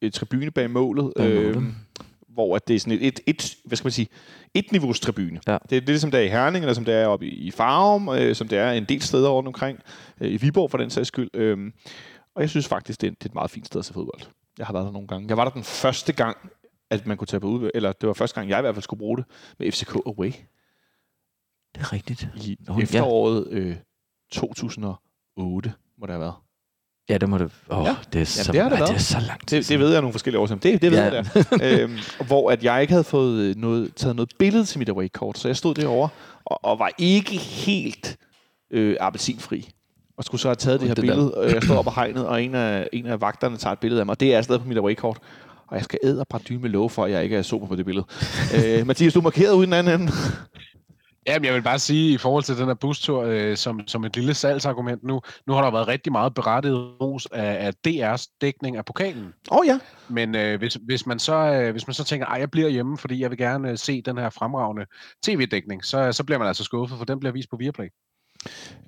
[0.00, 1.12] et tribune bag målet.
[1.16, 1.56] Bag målet.
[1.56, 1.62] Øh,
[2.28, 4.08] hvor at det er sådan et, et, et, hvad skal man sige,
[4.54, 5.40] et niveaus tribune.
[5.46, 5.52] Ja.
[5.70, 7.50] Det er det, ligesom det er i Herning, eller som det er oppe i, i
[7.50, 9.78] Farum, øh, som det er en del steder rundt omkring.
[10.20, 11.30] Øh, I Viborg for den sags skyld.
[11.34, 11.58] Øh,
[12.36, 14.20] og jeg synes faktisk, det er, det er et meget fint sted at se fodbold.
[14.58, 15.28] Jeg har været der nogle gange.
[15.28, 16.36] Jeg var der den første gang,
[16.90, 18.82] at man kunne tage på ud, eller det var første gang, jeg i hvert fald
[18.82, 19.24] skulle bruge det,
[19.58, 20.32] med FCK Away
[21.74, 22.28] Det er rigtigt.
[22.36, 22.82] i Nå, ja.
[22.82, 23.76] efteråret øh,
[24.32, 26.34] 2008, må det have været.
[27.08, 27.50] Ja, det må det.
[27.70, 27.88] Åh, Ja.
[27.90, 27.96] ja.
[28.12, 28.94] det, er så, det har det det været.
[28.94, 29.50] er så langt.
[29.50, 30.60] Det, det ved jeg nogle forskellige årsager.
[30.60, 31.04] Det, det ved Ja.
[31.04, 31.14] ja.
[31.14, 31.82] jeg da.
[31.82, 35.38] øhm, hvor at jeg ikke havde fået øh, noget, taget noget billede til mit away-kort,
[35.38, 36.08] så jeg stod derovre
[36.44, 38.16] og, og var ikke helt
[38.70, 39.68] øh, appelsinfri.
[40.16, 41.16] Og skulle så have taget det her Det det der.
[41.16, 41.34] billede.
[41.34, 44.00] Og jeg stod op på hegnet, og en af, en af vagterne tager et billede
[44.00, 44.20] af mig.
[44.20, 45.18] Det er stadig på mit away-kort.
[45.68, 47.76] Og jeg skal æde og dyme med love for, at jeg ikke er super på
[47.76, 48.06] det billede.
[48.56, 50.12] øh, Mathias, du er markeret uden anden ende.
[51.26, 54.16] Jamen, jeg vil bare sige, i forhold til den her bustur, øh, som, som et
[54.16, 58.76] lille salgsargument nu, nu har der været rigtig meget berettiget ros af, af DR's dækning
[58.76, 59.32] af pokalen.
[59.50, 59.78] Åh oh, ja.
[60.08, 62.98] Men øh, hvis, hvis, man så, øh, hvis man så tænker, at jeg bliver hjemme,
[62.98, 64.86] fordi jeg vil gerne øh, se den her fremragende
[65.22, 67.88] tv-dækning, så, så bliver man altså skuffet, for den bliver vist på Viaplay.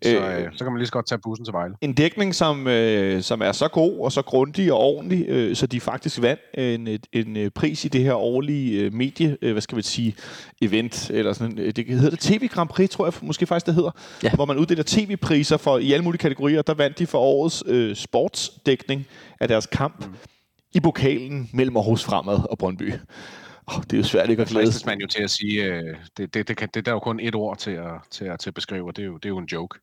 [0.03, 1.75] Så, øh, øh, så kan man lige så godt tage bussen til Vejle.
[1.81, 5.67] En dækning, som, øh, som er så god og så grundig og ordentlig, øh, så
[5.67, 9.53] de faktisk vandt en, en, en øh, pris i det her årlige øh, medie, øh,
[9.53, 10.15] hvad skal man sige,
[10.63, 13.75] event, eller sådan, øh, det hedder det TV Grand Prix, tror jeg måske faktisk det
[13.75, 13.91] hedder,
[14.23, 14.31] ja.
[14.35, 17.97] hvor man uddeler tv-priser for i alle mulige kategorier, der vandt de for årets øh,
[17.97, 19.07] sportsdækning
[19.41, 20.15] af deres kamp mm.
[20.75, 22.93] i pokalen mellem Aarhus Fremad og Brøndby.
[23.69, 24.87] Oh, det er jo svært ikke at glæde sig.
[24.87, 27.21] man jo til at sige, øh, det, det, det, kan, det der er jo kun
[27.21, 29.29] et ord til at, til at, til at beskrive, og det er, jo, det er
[29.29, 29.81] jo en joke.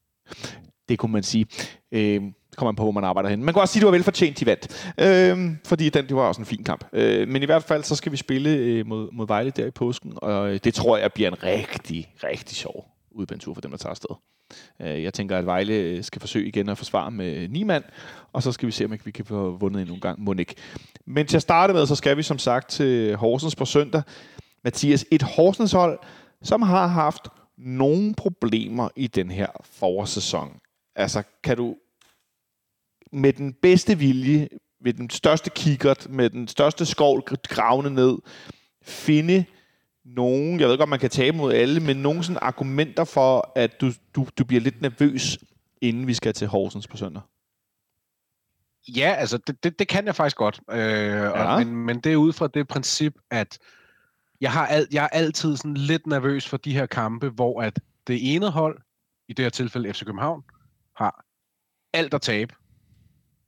[0.90, 1.46] Det kunne man sige.
[1.92, 2.22] Øh,
[2.58, 3.44] kommer man på, hvor man arbejder hen.
[3.44, 4.94] Man kan også sige, at det var velfortjent, de vandt.
[5.00, 6.86] Øh, fordi den, det var også en fin kamp.
[6.94, 9.72] Øh, men i hvert fald, så skal vi spille øh, mod, mod Vejle der i
[9.72, 13.78] påsken, og øh, det tror jeg bliver en rigtig, rigtig sjov udbanetur for dem, der
[13.78, 14.16] tager afsted.
[14.82, 17.84] Øh, jeg tænker, at Vejle øh, skal forsøge igen at forsvare med øh, ni mand,
[18.34, 20.22] og så skal vi se, om vi kan få vundet endnu en gang.
[20.22, 20.54] Monik.
[21.06, 24.02] Men til at starte med, så skal vi som sagt til Horsens på søndag.
[24.64, 26.00] Mathias, et Horsens hold,
[26.42, 30.60] som har haft nogle problemer i den her forårssæson.
[30.96, 31.76] Altså, kan du
[33.12, 34.48] med den bedste vilje,
[34.82, 38.18] med den største kikkert, med den største skovl gravende ned,
[38.84, 39.46] finde
[40.06, 43.82] nogen, jeg ved godt, man kan tabe mod alle, men nogle sådan argumenter for, at
[43.82, 45.38] du, du, du bliver lidt nervøs,
[45.82, 47.22] inden vi skal til Horsens på søndag?
[48.88, 50.60] Ja, altså det, det, det kan jeg faktisk godt.
[50.72, 51.30] Øh, ja.
[51.30, 53.60] og, men, men det er ud fra det princip, at
[54.42, 57.80] jeg, har al, jeg er altid sådan lidt nervøs for de her kampe, hvor at
[58.08, 58.82] det ene hold,
[59.28, 60.44] i det her tilfælde FC København,
[60.96, 61.26] har
[61.94, 62.56] alt at tabe.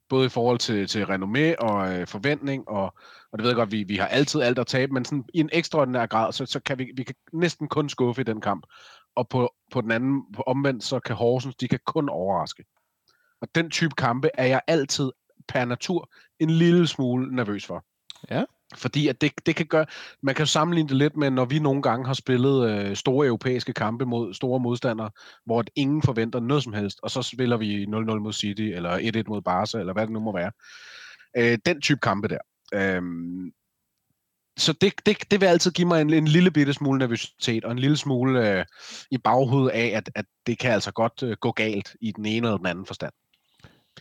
[0.08, 2.94] Både i forhold til, til renommé og øh, forventning, og,
[3.32, 5.40] og det ved jeg godt, vi, vi har altid alt at tabe, men sådan i
[5.40, 8.66] en ekstraordinær grad, så, så kan vi, vi kan næsten kun skuffe i den kamp.
[9.16, 12.64] Og på, på den anden, på omvendt, så kan Horsens, de kan kun overraske.
[13.40, 15.10] Og den type kampe er jeg altid
[15.48, 17.84] per natur en lille smule nervøs for.
[18.30, 18.44] Ja.
[18.76, 19.86] Fordi at det, det kan gøre,
[20.22, 23.72] man kan sammenligne det lidt med, når vi nogle gange har spillet øh, store europæiske
[23.72, 25.10] kampe mod store modstandere,
[25.46, 29.22] hvor ingen forventer noget som helst, og så spiller vi 0-0 mod City, eller 1-1
[29.28, 30.52] mod Barca, eller hvad det nu må være.
[31.36, 32.38] Øh, den type kampe der.
[32.74, 33.52] Øhm,
[34.58, 37.72] så det, det, det vil altid give mig en, en lille bitte smule nervøsitet, og
[37.72, 38.64] en lille smule øh,
[39.10, 42.46] i baghovedet af, at, at det kan altså godt øh, gå galt i den ene
[42.46, 43.12] eller den anden forstand.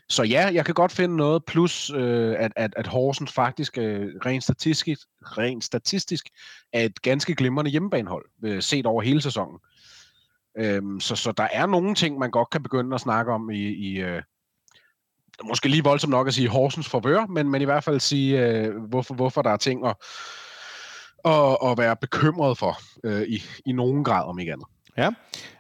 [0.10, 4.14] Så ja, jeg kan godt finde noget, plus øh, at, at, at Horsens faktisk øh,
[4.26, 6.30] rent, statistisk, rent statistisk
[6.74, 9.60] er et ganske glimrende hjemmebanehold, øh, set over hele sæsonen.
[10.58, 13.64] Øhm, så, så der er nogle ting, man godt kan begynde at snakke om i,
[13.64, 14.22] i øh,
[15.44, 18.78] måske lige voldsomt nok at sige Horsens forvør, men, men i hvert fald sige, øh,
[18.90, 19.96] hvorfor, hvorfor der er ting at,
[21.26, 24.68] at, at være bekymret for øh, i, i nogen grad, om ikke andet.
[24.98, 25.10] Ja,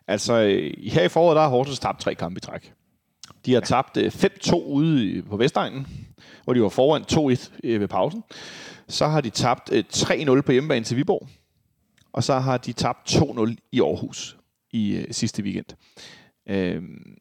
[0.07, 0.33] altså
[0.83, 2.73] her i foråret, der har Horsens tabt tre kampe i træk.
[3.45, 5.87] De har tabt 5-2 øh, ude på Vestegnen,
[6.43, 8.23] hvor de var foran 2-1 øh, ved pausen.
[8.87, 11.27] Så har de tabt 3-0 øh, på hjemmebane til Viborg.
[12.13, 14.37] Og så har de tabt 2-0 i Aarhus
[14.71, 15.65] i sidste weekend.
[16.49, 17.17] Øhm,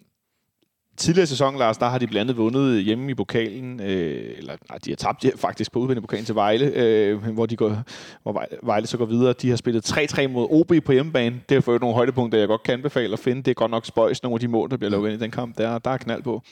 [0.97, 4.79] tidligere sæson, Lars, der har de blandt andet vundet hjemme i pokalen, øh, eller nej,
[4.85, 7.83] de har tabt faktisk på udvendig pokalen til Vejle, øh, hvor, de går,
[8.23, 9.33] hvor Vejle så går videre.
[9.33, 11.41] De har spillet 3-3 mod OB på hjemmebane.
[11.49, 13.43] Det har fået nogle højdepunkter, jeg godt kan anbefale at finde.
[13.43, 15.31] Det er godt nok spøjs, nogle af de mål, der bliver lukket ind i den
[15.31, 15.59] kamp.
[15.59, 16.43] Der, der er knald på.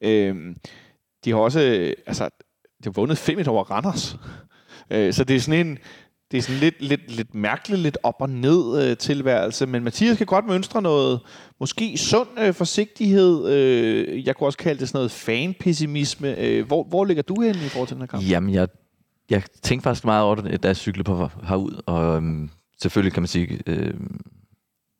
[0.00, 0.36] Øh,
[1.24, 2.24] de har også, øh, altså,
[2.78, 4.16] de har vundet 5 over Randers.
[4.90, 5.78] Øh, så det er sådan en,
[6.30, 10.16] det er sådan lidt, lidt, lidt mærkeligt, lidt op og ned øh, tilværelse, men Mathias
[10.16, 11.20] kan godt mønstre noget,
[11.60, 16.38] måske sund øh, forsigtighed, øh, jeg kunne også kalde det sådan noget fanpessimisme.
[16.38, 18.30] Øh, hvor, hvor ligger du hen i forhold til den her kamp?
[18.30, 18.68] Jamen, jeg,
[19.30, 22.50] jeg tænkte faktisk meget over det, da jeg cyklede på herud, og øhm,
[22.82, 23.94] selvfølgelig kan man sige, øh,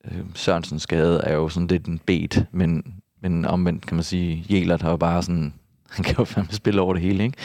[0.04, 2.84] øh, Sørensens skade er jo sådan lidt en bet, men,
[3.22, 5.54] men omvendt kan man sige, Jelert har jo bare sådan
[5.90, 7.36] han kan jo fandme spille over det hele, ikke?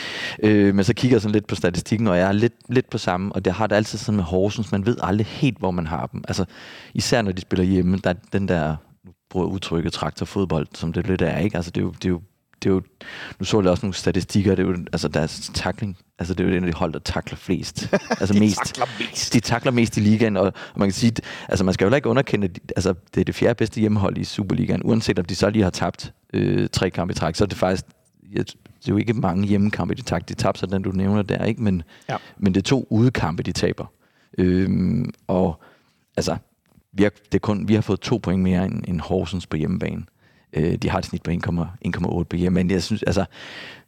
[0.43, 2.97] Øh, men så kigger jeg sådan lidt på statistikken, og jeg er lidt, lidt på
[2.97, 5.88] samme, og det har det altid sådan med Horsens, man ved aldrig helt, hvor man
[5.88, 6.23] har dem.
[6.27, 6.45] Altså,
[6.93, 11.08] især når de spiller hjemme, der er den der, nu bruger udtrykket traktorfodbold, som det
[11.08, 11.55] lidt er, ikke?
[11.55, 12.21] Altså, det er jo, det er jo
[12.63, 12.81] det er jo,
[13.39, 16.49] nu så jeg også nogle statistikker, det er jo, altså deres takling, altså det er
[16.49, 17.93] jo en af de hold, der takler flest.
[18.19, 19.34] Altså de mest, takler mest.
[19.34, 21.12] De takler mest i ligaen, og, og man kan sige,
[21.49, 24.81] altså man skal jo ikke underkende, altså det er det fjerde bedste hjemmehold i Superligaen,
[24.84, 27.58] uanset om de så lige har tabt øh, tre kampe i træk, så er det
[27.58, 27.86] faktisk
[28.31, 30.33] jeg, det er jo ikke mange hjemmekampe, de tabte.
[30.33, 31.63] De tabte så den, du nævner der, ikke?
[31.63, 32.17] Men, ja.
[32.38, 33.85] men det er to udekampe, de taber.
[34.38, 35.61] Øhm, og
[36.17, 36.38] altså,
[36.91, 39.57] vi har, det er kun, vi har fået to point mere end, end Horsens på
[39.57, 40.03] hjemmebane.
[40.53, 42.73] Øh, de har et snit på 1,8 på hjemmebane.
[42.73, 43.25] Jeg synes, altså,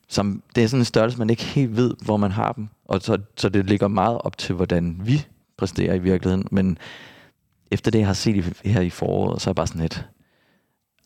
[0.07, 2.67] som, det er sådan en størrelse, man ikke helt ved, hvor man har dem.
[2.85, 5.25] Og så, så det ligger meget op til, hvordan vi
[5.57, 6.47] præsterer i virkeligheden.
[6.51, 6.77] Men
[7.71, 10.07] efter det, jeg har set i, her i foråret, så er jeg bare sådan lidt...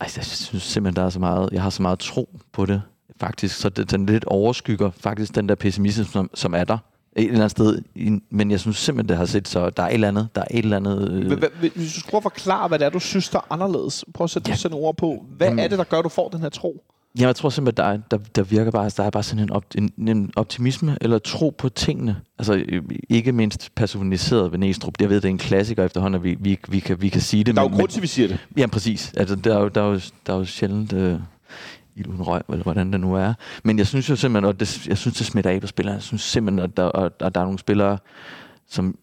[0.02, 1.50] Ej, jeg synes simpelthen, der er så meget...
[1.52, 2.82] Jeg har så meget tro på det,
[3.22, 3.56] faktisk.
[3.56, 6.78] Så det, den lidt overskygger faktisk den der pessimisme, som, som er der
[7.16, 7.82] et eller andet sted.
[8.30, 9.70] Men jeg synes simpelthen, det har set så...
[9.70, 10.28] Der er et eller andet...
[10.36, 11.12] Der er et eller andet...
[11.12, 11.42] Øh,
[11.76, 14.06] Hvis du skulle prøve at forklare, hvad det er, du synes, der er anderledes.
[14.14, 14.56] Prøv at sætte Ja.
[14.56, 15.26] sådan ord på.
[15.38, 16.84] Hvad Jamen- er det, der gør, du får den her tro?
[17.20, 19.50] Ja, jeg tror simpelthen, der, er, der, der virker bare, der er bare sådan en,
[19.52, 22.16] op, en, en optimisme eller tro på tingene.
[22.40, 24.94] Altså øh, ikke mindst personaliseret ved Næstrup.
[25.00, 27.44] Jeg ved, det er en klassiker efterhånden, at vi, vi, vi, kan, vi kan sige
[27.44, 27.56] det.
[27.56, 28.38] Der er jo grund til, vi siger det.
[28.58, 29.14] Ja, præcis.
[29.18, 31.20] Altså, der, er jo, der, er jo, der er jo sjældent øh,
[31.96, 33.34] ild uden røg, eller hvordan det nu er.
[33.64, 35.96] Men jeg synes jo simpelthen, at det, jeg synes, det smitter af på spillerne.
[35.96, 37.98] Jeg synes simpelthen, at der, at, at der er nogle spillere,
[38.70, 38.96] som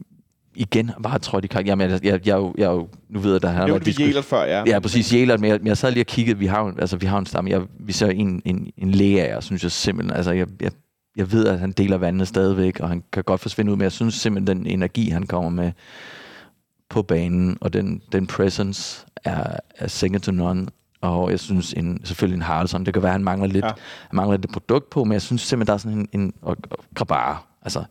[0.55, 1.71] igen bare har trådt i karakter.
[1.73, 4.45] Jamen, jeg, jeg, jeg, jeg jo, nu ved jeg, der har været diskus- Jælert før,
[4.45, 4.63] ja.
[4.67, 5.13] Ja, præcis.
[5.15, 6.39] Jælert, men jeg, jeg sad lige og kiggede.
[6.39, 7.51] Vi har jo, altså, vi har en stamme.
[7.51, 10.17] Jeg, vi ser en, en, en læge af jer, synes jeg simpelthen.
[10.17, 10.71] Altså, jeg, jeg,
[11.17, 13.93] jeg ved, at han deler vandet stadigvæk, og han kan godt forsvinde ud, men jeg
[13.93, 15.73] synes simpelthen, den energi, han kommer med
[16.91, 20.67] på banen, og den, den presence er, er second to none.
[21.01, 23.71] Og jeg synes en, selvfølgelig en Haraldsson, det kan være, at han mangler lidt, Ja.
[24.09, 26.57] han mangler lidt produkt på, men jeg synes simpelthen, der er sådan en, en og,
[26.71, 27.85] og Grabara, altså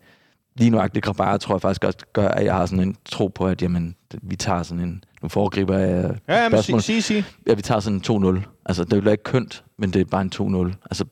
[0.58, 3.48] lige nuagtigt Grabara, tror jeg faktisk også gør, at jeg har sådan en tro på,
[3.48, 7.24] at jamen, vi tager sådan en, nu foregriber jeg Ja, ja men sig, sig, sig.
[7.48, 8.62] Ja, vi tager sådan en 2-0.
[8.66, 10.32] Altså, det er jo ikke kønt, men det er bare en
[10.72, 10.74] 2-0.
[10.86, 11.06] Altså,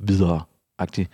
[0.00, 0.40] videre
[0.82, 1.04] -agtigt.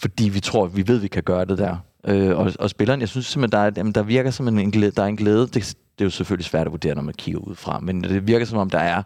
[0.00, 1.76] Fordi vi tror, vi ved, vi kan gøre det der.
[2.06, 4.90] Øh, og, og spilleren, jeg synes simpelthen, der, er, jamen, der virker som en glæde.
[4.90, 5.40] Der er en glæde.
[5.46, 7.78] Det, det er jo selvfølgelig svært at vurdere, når man kigger udefra.
[7.80, 9.02] Men det virker som om, der er,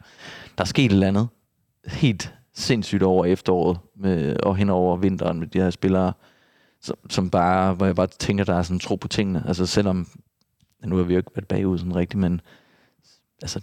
[0.59, 1.29] der er sket et eller andet
[1.87, 6.13] helt sindssygt over efteråret med, og hen over vinteren med de her spillere,
[6.83, 9.45] som, som bare, hvor jeg bare tænker, der er sådan en tro på tingene.
[9.49, 10.09] Altså selvom,
[10.85, 12.41] nu har vi jo ikke været bagud sådan rigtigt, men
[13.43, 13.61] altså,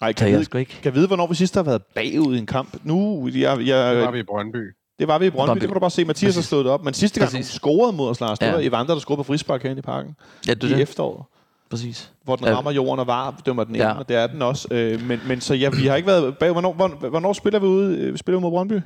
[0.00, 0.72] Ej, kan jeg vide, ikke.
[0.72, 2.76] kan jeg vide, hvornår vi sidst har været bagud i en kamp?
[2.84, 4.74] Nu, jeg, jeg, Det var vi i Brøndby.
[4.98, 5.46] det var vi i Brøndby.
[5.48, 5.60] Brøndby.
[5.60, 6.04] Det kan du bare se.
[6.04, 6.48] Mathias har Præcis.
[6.48, 6.84] slået det op.
[6.84, 7.54] Men sidste gang, hun Præcis.
[7.54, 8.52] scorede mod os, Lars, det Ja.
[8.52, 10.16] var Evander, der scorede på frispark herinde i parken.
[10.46, 10.82] Ja, det, I er det.
[10.82, 11.24] efteråret.
[11.70, 12.12] Præcis.
[12.24, 13.90] Hvor den rammer jorden og var, dømmer den Ja.
[13.90, 14.68] ind, og det er den også.
[14.70, 16.52] Øh, men, men så ja, vi har ikke været bag.
[16.52, 17.96] Hvornår, hvornår, hvornår spiller vi ude?
[17.98, 18.80] øh, Vi spiller mod Brøndby?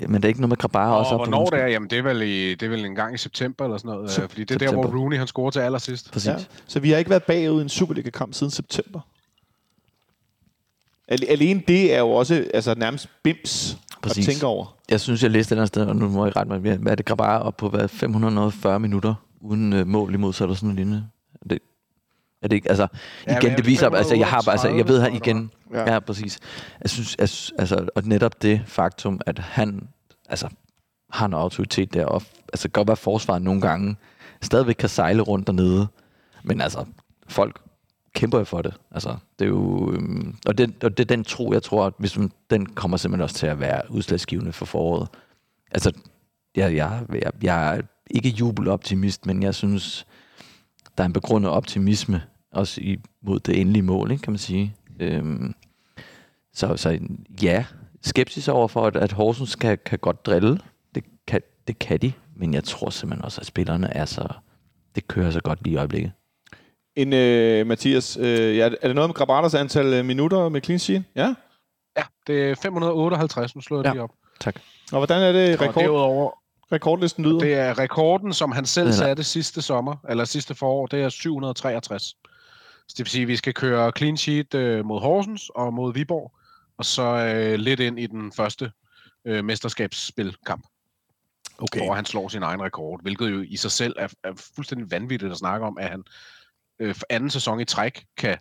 [0.00, 1.10] Ja, men det er ikke noget med Grabara også.
[1.14, 3.14] Og op hvornår det er, jamen det er vel, i, det er vel en gang
[3.14, 4.10] i september eller sådan noget.
[4.10, 5.00] Sep- øh, fordi det er der, hvor september.
[5.00, 6.12] Rooney han scorer til allersidst.
[6.12, 6.28] Præcis.
[6.28, 6.36] Ja.
[6.66, 9.00] Så vi har ikke været bagud i en Superliga-kamp siden september.
[11.08, 14.28] Al- Alene det er jo også altså, nærmest bims Præcis.
[14.28, 14.76] at tænke over.
[14.90, 16.92] Jeg synes, jeg læste et eller andet sted, og nu må jeg rette mig, hvad
[16.92, 20.66] er det Grabara op på hvad, 540 minutter uden øh, mål imod sig, eller sådan
[20.66, 21.06] noget lignende.
[22.46, 22.86] Er det, ikke, altså,
[23.26, 25.92] Ja, igen, det viser, altså, jeg har altså, jeg ved, han 538, igen, Ja.
[25.92, 26.38] ja, præcis.
[26.82, 29.88] Jeg synes, jeg, altså, og netop det faktum, at han,
[30.28, 30.48] altså,
[31.10, 33.96] har en autoritet der, og altså, godt være forsvaret nogle gange,
[34.42, 35.86] stadigvæk kan sejle rundt dernede,
[36.42, 36.84] men altså,
[37.28, 37.60] folk
[38.14, 38.74] kæmper jo for det.
[38.90, 41.92] Altså, det er jo, øhm, og, det, og det er den tro, jeg tror, at
[41.98, 45.08] hvis man, den kommer simpelthen også til at være udslagsgivende for foråret.
[45.70, 45.92] Altså,
[46.56, 47.80] jeg, jeg, jeg, jeg er
[48.10, 50.06] ikke jubeloptimist, men jeg synes,
[50.98, 52.22] der er en begrundet optimisme
[52.56, 54.74] også i, mod det endelige mål, ikke, kan man sige.
[55.00, 55.54] Øhm,
[56.54, 56.98] så, så
[57.42, 57.64] ja,
[58.02, 60.58] skepsis over for, at, at Horsens kan, kan godt drille.
[60.94, 64.28] Det kan, det kan de, men jeg tror simpelthen også, at spillerne er så...
[64.94, 66.12] Det kører så godt lige i øjeblikket.
[66.96, 70.78] En, øh, Mathias, øh, ja, er det noget med Grabatas antal øh, minutter med clean
[70.78, 71.04] sheet?
[71.16, 71.34] Ja.
[71.96, 73.92] Ja, det er 558, nu slår jeg Ja.
[73.92, 74.10] lige op.
[74.40, 74.56] Tak.
[74.92, 76.30] Og hvordan er det, Og rekord, derudover,
[76.72, 77.38] rekordlisten lyder?
[77.38, 82.16] det er rekorden, som han selv satte sidste sommer, eller sidste forår, det er 763.
[82.88, 85.94] Så det vil sige, at vi skal køre clean sheet øh, mod Horsens og mod
[85.94, 86.32] Viborg,
[86.78, 88.72] og så øh, lidt ind i den første
[89.24, 90.66] øh, mesterskabsspilkamp,
[91.58, 91.80] okay.
[91.80, 95.32] hvor han slår sin egen rekord, hvilket jo i sig selv er, er fuldstændig vanvittigt
[95.32, 96.04] at snakke om, at han
[96.78, 98.36] øh, for anden sæson i træk kan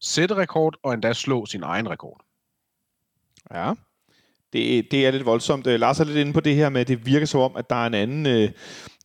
[0.00, 2.20] sætte rekord og endda slå sin egen rekord.
[3.54, 3.72] Ja.
[4.52, 5.66] Det, det er lidt voldsomt.
[5.66, 7.70] Øh, Lars er lidt inde på det her med, at det virker som om, at
[7.70, 8.50] der er en anden øh,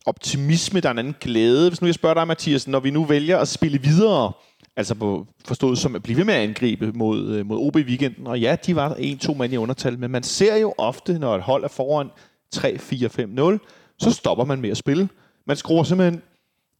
[0.06, 1.70] optimisme, der er en anden glæde.
[1.70, 4.32] Hvis nu jeg spørger dig, Mathias, når vi nu vælger at spille videre,
[4.76, 7.82] altså på, forstået som at blive ved med at angribe mod, øh, mod OB i
[7.82, 11.36] weekenden, og ja, de var en-to mand i undertal, men man ser jo ofte, når
[11.36, 12.08] et hold er foran
[12.56, 13.58] 3-4-5-0,
[13.98, 15.08] så stopper man med at spille.
[15.46, 16.22] Man skruer simpelthen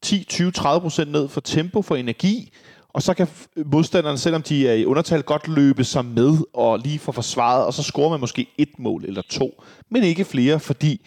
[0.02, 2.52] 10, 20, 30 procent ned for tempo, for energi,
[2.88, 6.78] og så kan modstanderen, modstanderne, selvom de er i undertal, godt løbe sig med og
[6.78, 10.60] lige få forsvaret, og så scorer man måske et mål eller to, men ikke flere,
[10.60, 11.06] fordi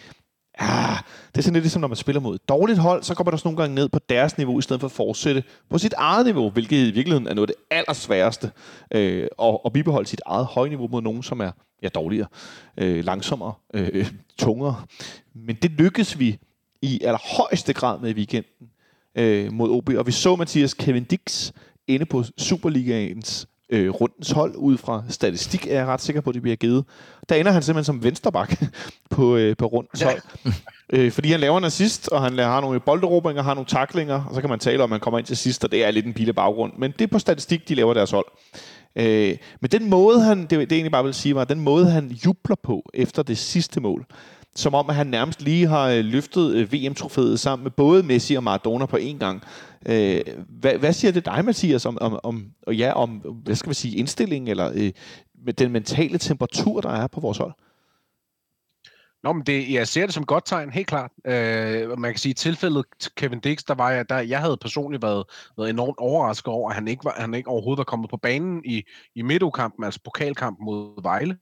[0.58, 0.98] ah,
[1.32, 3.34] det er sådan lidt ligesom, når man spiller mod et dårligt hold, så kommer der
[3.34, 6.26] også nogle gange ned på deres niveau, i stedet for at fortsætte på sit eget
[6.26, 8.50] niveau, hvilket i virkeligheden er noget af det allersværeste,
[8.90, 11.50] øh, at, at bibeholde sit eget høje niveau mod nogen, som er
[11.82, 12.28] ja, dårligere,
[12.78, 14.82] øh, langsommere, øh, tungere.
[15.34, 16.38] Men det lykkes vi
[16.82, 18.68] i allerhøjeste grad med i weekenden
[19.14, 19.88] øh, mod OB.
[19.98, 21.52] Og vi så Mathias Kevin Dix
[21.86, 26.34] inde på Superligaens øh, rundens hold ud fra statistik, er jeg ret sikker på, at
[26.34, 26.84] det bliver givet.
[27.28, 28.62] Der ender han simpelthen som vensterbak
[29.10, 30.22] på, øh, på rundens hold.
[30.92, 34.34] Øh, fordi han laver en assist, og han har nogle bolderobringer, har nogle taklinger, og
[34.34, 36.06] så kan man tale om, at han kommer ind til sidst, og det er lidt
[36.06, 36.72] en pile baggrund.
[36.78, 38.26] Men det er på statistik, de laver deres hold.
[38.96, 42.08] Øh, men den måde, han, det, det egentlig bare vil sige, var, den måde, han
[42.08, 44.06] jubler på efter det sidste mål,
[44.56, 48.34] som om, at han nærmest lige har øh, løftet øh, VM-trofæet sammen med både Messi
[48.34, 49.42] og Maradona på én gang.
[49.88, 53.10] Øh, hvad, hvad siger det dig, Mathias, om, om, om, og ja, om
[53.44, 54.92] hvad skal man sige, indstilling eller øh,
[55.44, 57.52] med den mentale temperatur, der er på vores hold?
[59.22, 61.10] Nå, men det, jeg ser det som godt tegn, helt klart.
[61.26, 62.84] Øh, man kan sige, i tilfældet
[63.16, 65.24] Kevin Dix, der var jeg, der, jeg havde personligt været,
[65.58, 68.62] været enormt overrasket over, at han ikke, var, han ikke overhovedet var kommet på banen
[68.64, 68.82] i,
[69.14, 71.36] i midtukampen, altså pokalkampen mod Vejle.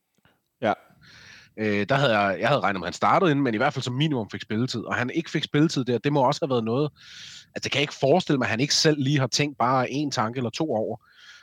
[1.57, 3.73] Øh, der havde jeg, jeg havde regnet med, at han startede inden, men i hvert
[3.73, 4.81] fald som minimum fik spilletid.
[4.81, 6.91] Og han ikke fik spilletid der, det må også have været noget.
[7.55, 9.91] Altså, det kan jeg ikke forestille mig, at han ikke selv lige har tænkt bare
[9.91, 10.97] en tanke eller to over.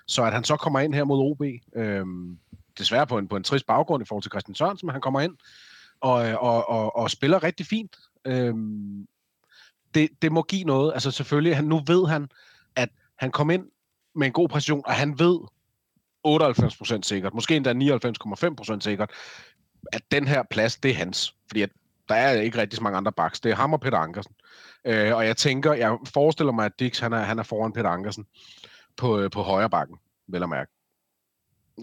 [0.08, 1.42] Så at han så kommer ind her mod OB,
[1.76, 2.06] øh,
[2.78, 5.22] desværre på en, på en trist baggrund i forhold til Christian Sørensen, men han kommer
[5.22, 5.38] ind
[6.02, 7.96] og, og, og, og spiller rigtig fint.
[8.26, 8.54] Øh,
[9.94, 10.94] det, det må give noget.
[10.94, 12.30] Altså selvfølgelig, han, nu ved han,
[12.76, 13.66] at han kom ind
[14.16, 15.40] med en god præcision, og han ved
[16.28, 17.74] 98% sikkert, måske endda
[18.74, 19.12] 99,5% sikkert,
[19.94, 21.36] at den her plads, det er hans.
[21.48, 21.70] Fordi at
[22.10, 23.40] der er ikke rigtig så mange andre baks.
[23.40, 24.34] Det er ham og Peter Ankersen.
[24.86, 27.90] Øh, og jeg tænker, jeg forestiller mig, at Dix, han er, han er foran Peter
[27.90, 28.26] Ankersen
[28.98, 30.72] på, øh, på højre bakken, vel at mærke.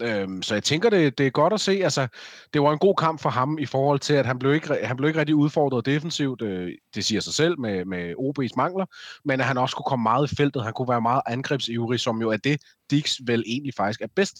[0.01, 1.71] Øhm, så jeg tænker, det, det er godt at se.
[1.71, 2.07] Altså,
[2.53, 4.97] det var en god kamp for ham i forhold til, at han blev ikke, han
[4.97, 6.41] blev ikke rigtig udfordret defensivt.
[6.41, 8.85] Øh, det siger sig selv med, med OB's mangler.
[9.25, 10.63] Men at han også kunne komme meget i feltet.
[10.63, 14.37] Han kunne være meget angrebsivrig, som jo er det, Dix vel egentlig faktisk er bedst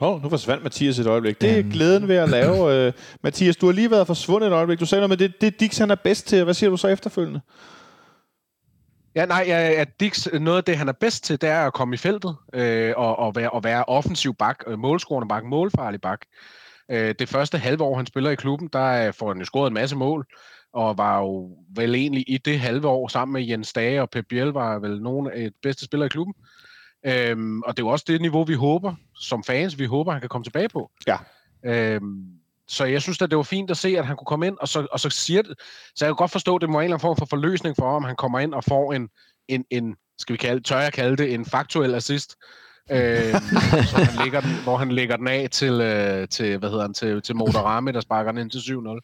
[0.00, 1.40] Åh, oh, nu forsvandt Mathias et øjeblik.
[1.40, 2.86] Det er glæden ved at lave.
[2.86, 2.92] Uh,
[3.22, 4.80] Mathias, du har lige været forsvundet et øjeblik.
[4.80, 6.44] Du sagde noget med, det, det Dix han er bedst til.
[6.44, 7.40] Hvad siger du så efterfølgende?
[9.14, 11.72] Ja, nej, ja, ja, Dix, noget af det, han er bedst til, det er at
[11.72, 16.00] komme i feltet øh, og, og, være, og være offensiv bak, øh, målscorende bak, målfarlig
[16.00, 16.20] bak.
[16.90, 19.74] Øh, det første halve år, han spiller i klubben, der får han jo scoret en
[19.74, 20.26] masse mål,
[20.72, 24.24] og var jo vel egentlig i det halve år sammen med Jens Dage og Pep
[24.28, 26.34] Biel, var vel nogle af de bedste spillere i klubben.
[27.06, 30.20] Øhm, og det er jo også det niveau, vi håber som fans, vi håber, han
[30.20, 30.90] kan komme tilbage på.
[31.06, 31.16] Ja.
[31.64, 32.26] Øhm,
[32.68, 34.68] så jeg synes at det var fint at se, at han kunne komme ind, og
[34.68, 35.54] så, og så siger det,
[35.94, 37.96] så jeg kan godt forstå, at det må en eller anden form for forløsning for,
[37.96, 39.08] om han kommer ind og får en,
[39.48, 42.36] en, en skal vi kalde, tør jeg kalde det, en faktuel assist,
[42.90, 43.32] øh,
[43.90, 46.94] så han lægger den, hvor han lægger den af til, øh, til hvad hedder han,
[46.94, 49.00] til, til Motorame, der sparker den ind til 7-0.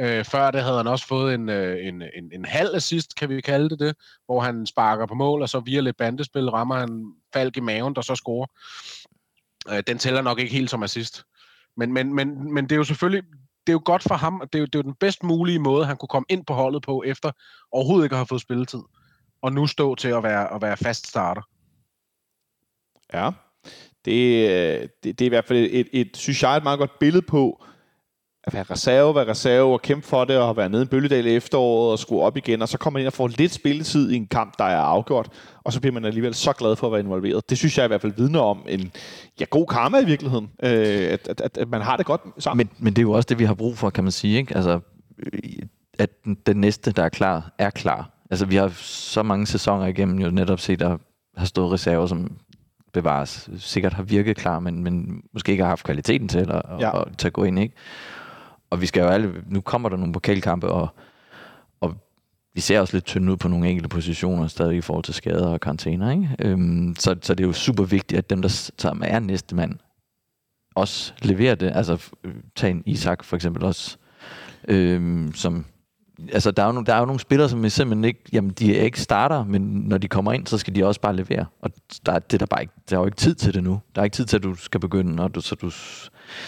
[0.00, 3.28] Øh, før det havde han også fået en, øh, en, en, en halv assist, kan
[3.28, 6.74] vi kalde det det, hvor han sparker på mål, og så via lidt bandespil rammer
[6.74, 8.46] han Falk i maven, der så scorer.
[9.70, 11.24] Øh, den tæller nok ikke helt som assist.
[11.76, 13.22] Men, men, men, men det er jo selvfølgelig
[13.68, 15.58] det er jo godt for ham, det er jo, det er jo den bedst mulige
[15.58, 17.32] måde, han kunne komme ind på holdet på, efter
[17.72, 18.80] overhovedet ikke at have fået spilletid.
[19.42, 21.42] Og nu stå til at være, at være fast starter.
[23.12, 23.30] Ja,
[24.04, 26.78] det, øh, det, det er i hvert fald et, et, et, synes jeg, et meget
[26.78, 27.64] godt billede på,
[28.48, 31.36] at være reserve, være reserve og kæmpe for det, og være nede i Bølledal i
[31.36, 34.16] efteråret og skrue op igen, og så kommer man ind og får lidt spilletid i
[34.16, 35.28] en kamp, der er afgjort,
[35.64, 37.50] og så bliver man alligevel så glad for at være involveret.
[37.50, 38.92] Det synes jeg i hvert fald vidner om en
[39.40, 40.70] ja, god karma i virkeligheden, øh,
[41.12, 42.68] at, at, at, at man har det godt sammen.
[42.72, 44.38] Men, men det er jo også det, vi har brug for, kan man sige.
[44.38, 44.56] Ikke?
[44.56, 44.80] Altså,
[45.98, 46.10] at
[46.46, 48.10] den, næste, der er klar, er klar.
[48.30, 50.96] Altså, vi har så mange sæsoner igennem jo netop set, der
[51.36, 52.36] har stået reserver, som
[52.92, 57.00] bevares, sikkert har virket klar, men, men måske ikke har haft kvaliteten til at, ja.
[57.00, 57.74] at, at tage gå ind, ikke?
[58.70, 60.88] Og vi skal jo alle, nu kommer der nogle pokalkampe, og,
[61.80, 61.94] og
[62.54, 65.46] vi ser også lidt tynde ud på nogle enkelte positioner stadig i forhold til skader
[65.46, 66.36] og karantæner, ikke?
[66.38, 69.78] Øhm, så, så det er jo super vigtigt, at dem, der, som er næste mand,
[70.74, 71.72] også leverer det.
[71.74, 73.96] Altså, øh, tag en Isak for eksempel også,
[74.68, 75.64] øhm, som
[76.32, 78.78] altså, der er, jo nogle, der er jo nogle spillere, som simpelthen ikke, jamen, de
[78.78, 81.46] er ikke starter, men når de kommer ind, så skal de også bare levere.
[81.60, 81.70] Og
[82.06, 83.80] der, det er der, bare ikke, der er jo ikke tid til det nu.
[83.94, 85.70] Der er ikke tid til, at du skal begynde, og du, så, du,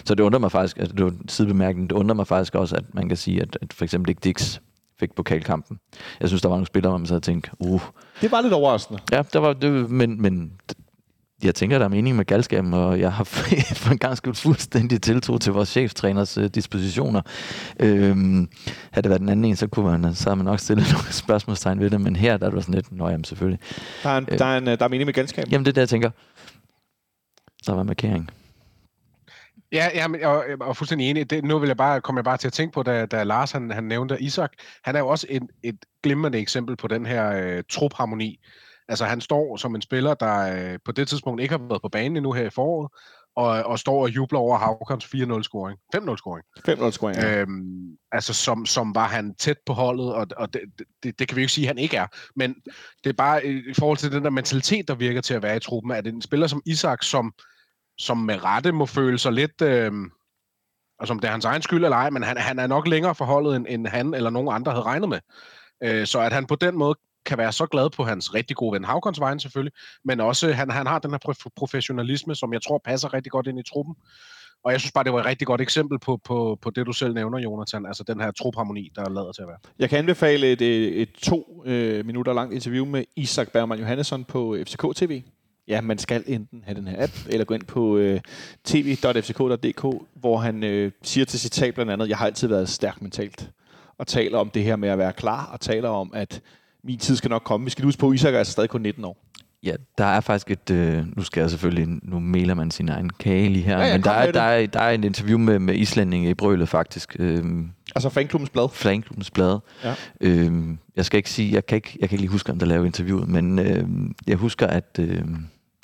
[0.04, 2.84] så det undrer mig faktisk, altså, det var sidebemærkning, det undrer mig faktisk også, at
[2.94, 4.58] man kan sige, at, at for eksempel ikke Dix
[5.00, 5.78] fik pokalkampen.
[6.20, 7.80] Jeg synes, der var nogle spillere, hvor man så havde tænkt, uh.
[8.20, 9.00] Det var lidt overraskende.
[9.12, 10.52] Ja, der var, det, men, men
[11.44, 13.24] jeg tænker, der er mening med galskaben, og jeg har
[13.82, 17.22] for en gang skyld fuldstændig tiltro til vores cheftræners uh, dispositioner.
[17.80, 18.48] Øhm,
[18.90, 21.12] havde det været den anden en, så kunne man, så havde man nok stillet nogle
[21.12, 23.60] spørgsmålstegn ved det, men her der er det sådan lidt, nå jamen selvfølgelig.
[24.02, 25.52] Der er, en, øh, der er, en, der er mening med galskaben.
[25.52, 26.10] Jamen det er det, jeg tænker.
[27.66, 28.30] Der var markering.
[29.72, 31.30] Ja, ja men, og, og fuldstændig enig.
[31.30, 33.52] Det, nu vil jeg bare, komme jeg bare til at tænke på, da, da Lars
[33.52, 34.52] han, han nævnte Isak.
[34.84, 38.40] Han er jo også et, et glimrende eksempel på den her øh, trupharmoni.
[38.90, 41.88] Altså han står som en spiller, der øh, på det tidspunkt ikke har været på
[41.88, 42.90] banen endnu her i foråret,
[43.36, 45.78] og, og står og jubler over Havkons 4-0-scoring.
[45.96, 46.44] 5-0-scoring.
[46.68, 47.40] 5-0-scoring, ja.
[47.40, 50.60] Øhm, altså, som, som var han tæt på holdet, og, og det,
[51.02, 52.06] det, det kan vi jo ikke sige, at han ikke er.
[52.36, 52.54] Men
[53.04, 55.56] det er bare i, i forhold til den der mentalitet, der virker til at være
[55.56, 57.32] i truppen, at en spiller som Isak, som,
[57.98, 59.62] som med rette må føle sig lidt...
[59.62, 60.10] Øhm,
[61.00, 63.14] altså om det er hans egen skyld eller ej, men han, han er nok længere
[63.14, 65.18] forholdet, end, end han eller nogen andre havde regnet med.
[65.82, 66.94] Øh, så at han på den måde
[67.26, 69.72] kan være så glad på hans rigtig gode ven Havkons vejen selvfølgelig,
[70.04, 73.58] men også han, han har den her professionalisme, som jeg tror passer rigtig godt ind
[73.58, 73.94] i truppen.
[74.64, 76.92] Og jeg synes bare, det var et rigtig godt eksempel på, på, på det, du
[76.92, 77.86] selv nævner, Jonathan.
[77.86, 79.58] Altså den her trupharmoni, der er lavet til at være.
[79.78, 84.24] Jeg kan anbefale et, et, et to øh, minutter langt interview med Isak Bergman Johannesson
[84.24, 85.22] på øh, FCK TV.
[85.68, 88.20] Ja, man skal enten have den her app, eller gå ind på øh,
[88.64, 93.50] tv.fck.dk, hvor han øh, siger til citat blandt andet, jeg har altid været stærk mentalt,
[93.98, 96.42] og taler om det her med at være klar, og taler om, at
[96.84, 97.64] min tid skal nok komme.
[97.64, 99.24] Vi skal huske på, at Isak er altså stadig kun 19 år.
[99.62, 100.70] Ja, der er faktisk et...
[100.70, 101.88] Øh, nu skal jeg selvfølgelig...
[102.02, 103.78] Nu mailer man sin egen kage lige her.
[103.78, 106.34] Ja, ja, men der er, der, er, der er et interview med, med islændinge i
[106.34, 107.16] Brølet faktisk.
[107.18, 107.44] Øh,
[107.94, 108.68] Altså fanklubbens blad.
[108.72, 109.58] Flanklubbens blad.
[109.84, 109.94] Ja.
[110.20, 110.52] Øh,
[110.96, 111.52] jeg skal ikke sige...
[111.52, 113.84] Jeg kan ikke, jeg kan ikke lige huske, om der lavede interviewet, men øh,
[114.26, 115.24] jeg husker, at, øh,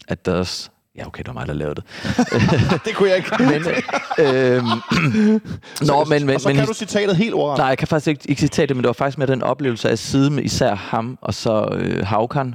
[0.09, 0.70] at der også...
[0.97, 1.84] Ja, okay, det var mig, der lavede det.
[2.84, 3.30] det kunne jeg ikke.
[3.38, 3.62] Men,
[4.26, 4.62] øh,
[5.88, 7.59] Nå, men, men, og så men kan du citatet helt ordret.
[7.59, 9.88] Nej, jeg kan faktisk ikke, ikke citere det, men det var faktisk med den oplevelse
[9.88, 12.55] af at sidde med især ham og så øh, Havkan.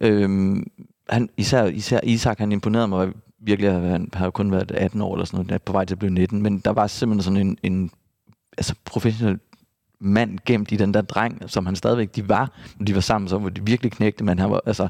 [0.00, 0.66] Øhm,
[1.08, 3.08] han, især, især Isak, han imponerede mig
[3.40, 5.98] virkelig, han har jo kun været 18 år eller sådan noget, på vej til at
[5.98, 7.90] blive 19, men der var simpelthen sådan en, en
[8.58, 9.38] altså professionel
[10.00, 13.28] mand gemt i den der dreng, som han stadigvæk, de var, når de var sammen,
[13.28, 14.88] så var de virkelig knægte, men han var, altså,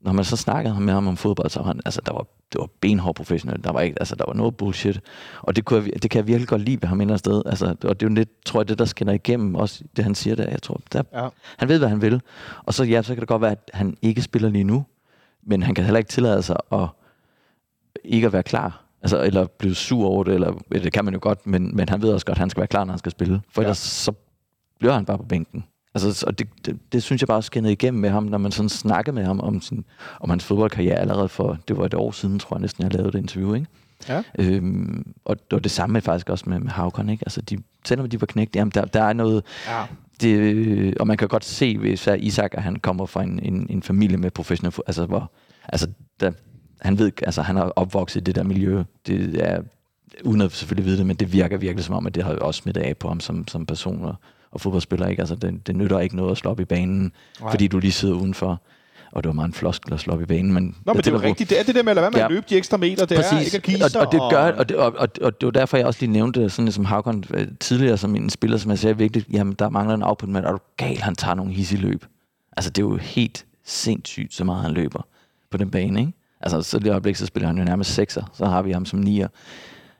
[0.00, 2.58] når man så snakkede med ham om fodbold, så var han, altså, der var, det
[2.60, 3.64] var benhård professionel.
[3.64, 5.00] Der var ikke, altså, der var noget bullshit.
[5.42, 7.42] Og det, kunne jeg, det kan jeg virkelig godt lide ved ham et sted.
[7.46, 10.14] Altså, og det er jo lidt, tror jeg, det der skinner igennem, også det han
[10.14, 10.50] siger der.
[10.50, 11.28] Jeg tror, der, Ja.
[11.58, 12.22] han ved, hvad han vil.
[12.64, 14.84] Og så, ja, så kan det godt være, at han ikke spiller lige nu,
[15.42, 16.88] men han kan heller ikke tillade sig at
[18.04, 18.84] ikke at være klar.
[19.02, 22.02] Altså, eller blive sur over det, eller det kan man jo godt, men, men han
[22.02, 23.42] ved også godt, at han skal være klar, når han skal spille.
[23.52, 23.66] For Ja.
[23.66, 24.12] ellers så
[24.78, 25.64] bliver han bare på bænken.
[25.94, 28.68] Altså, og det, det, det, synes jeg bare skinnede igennem med ham, når man sådan
[28.68, 29.84] snakkede med ham om, sin,
[30.20, 33.12] om hans fodboldkarriere allerede for, det var et år siden, tror jeg næsten, jeg lavede
[33.12, 33.66] det interview, ikke?
[34.08, 34.22] Ja.
[34.38, 37.22] Øhm, og det var det samme faktisk også med, med Havkon, ikke?
[37.26, 39.82] Altså, de, selvom de var knægt, jamen, der, der er noget, Ja.
[40.20, 43.82] det, og man kan godt se, hvis Isak, at han kommer fra en, en, en
[43.82, 45.32] familie med professionelle, fo- altså hvor,
[45.68, 45.88] altså
[46.20, 46.32] der,
[46.80, 49.62] han ved, altså han har opvokset i det der miljø, det er,
[50.24, 52.58] uden at selvfølgelig vide det, men det virker virkelig som om, at det har også
[52.62, 54.14] smittet af på ham som, som person og,
[54.52, 55.22] og fodboldspiller, ikke?
[55.22, 57.50] Altså det, det nytter ikke noget at slå op i banen, Nej.
[57.50, 58.60] Fordi du lige sidder udenfor,
[59.12, 60.76] og det var meget en floskel at slå op i banen, men...
[60.86, 61.50] Nå, men det er jo rigtigt.
[61.50, 62.28] Det er det der med at lade være med at Ja.
[62.34, 63.06] løbe de ekstra meter.
[63.06, 65.46] Det er ikke at give og, og, det gør, og, det, og, og, og det
[65.46, 68.70] var derfor, jeg også lige nævnte sådan som Havkon øh, tidligere som en spiller, som
[68.70, 71.52] jeg sagde virkelig, jamen der mangler en output, men er du gal, han tager nogle
[71.52, 72.04] hissige løb.
[72.56, 75.06] Altså det er jo helt sindssygt, så meget han løber
[75.50, 76.12] på den bane, ikke?
[76.40, 78.84] Altså så i det øjeblik, så spiller han jo nærmest sekser, så har vi ham
[78.86, 79.28] som nier.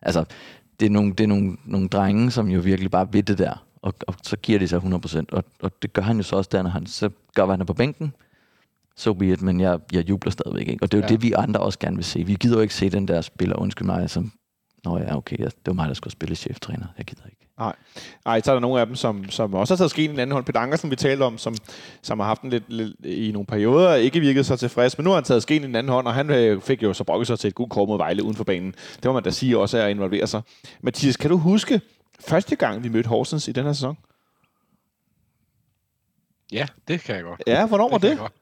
[0.02, 0.24] Altså
[0.80, 3.64] det er nogle, det er nogle, nogle drenge, som jo virkelig bare ved det der,
[3.82, 6.48] og, og så giver de sig 100%, og, og det gør han jo så også
[6.52, 8.14] der, når han så gør, hvad han er på bænken,
[8.96, 10.68] so be it, men jeg, jeg jubler stadigvæk.
[10.68, 10.82] Ikke?
[10.82, 11.08] Og det er jo Ja.
[11.08, 12.24] det, vi andre også gerne vil se.
[12.24, 14.32] Vi gider jo ikke se den der spiller, undskyld mig, som,
[14.84, 16.86] Nå ja, okay, det var mig, der skulle spille cheftræner.
[16.98, 17.36] Jeg gider ikke.
[18.26, 20.20] Ej, så er der nogle af dem, som, som også har taget skeen i en
[20.20, 20.44] anden hånd.
[20.44, 21.54] Peter Ankersen, vi talte om, som,
[22.02, 25.10] som har haft den lidt, lidt, i nogle perioder, ikke virket så tilfreds, men nu
[25.10, 27.26] har han taget skeen i en anden hånd, og han øh, fik jo så brokket
[27.26, 28.74] sig til et godt kort mod Vejle uden for banen.
[28.96, 30.42] Det må man da sige også er at involvere sig.
[30.82, 31.80] Mathias, kan du huske
[32.20, 33.98] første gang, vi mødte Horsens i den her sæson?
[36.52, 37.42] Ja, det kan jeg godt.
[37.46, 38.08] Ja, hvornår var det?
[38.08, 38.32] jeg godt.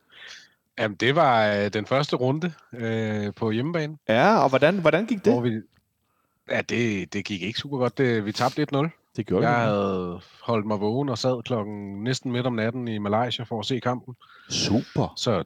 [0.78, 3.98] Jamen, det var øh, den første runde øh, på hjemmebane.
[4.08, 5.32] Ja, og hvordan, hvordan gik det?
[5.32, 5.60] Hvor vi,
[6.50, 7.98] ja, det, det gik ikke super godt.
[7.98, 9.12] Det, vi tabte 1-0.
[9.16, 9.62] Det gjorde Jeg vi.
[9.64, 13.66] havde holdt mig vågen og sad klokken næsten midt om natten i Malaysia for at
[13.66, 14.14] se kampen.
[14.50, 15.12] Super.
[15.16, 15.44] Så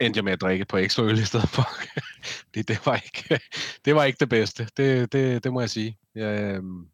[0.00, 1.68] endte jeg med at drikke par ekstra øl i stedet for.
[2.54, 3.40] det, det, var ikke,
[3.84, 4.68] det var ikke det bedste.
[4.76, 5.98] Det, det, det må jeg sige.
[6.14, 6.86] Jeg, øhm,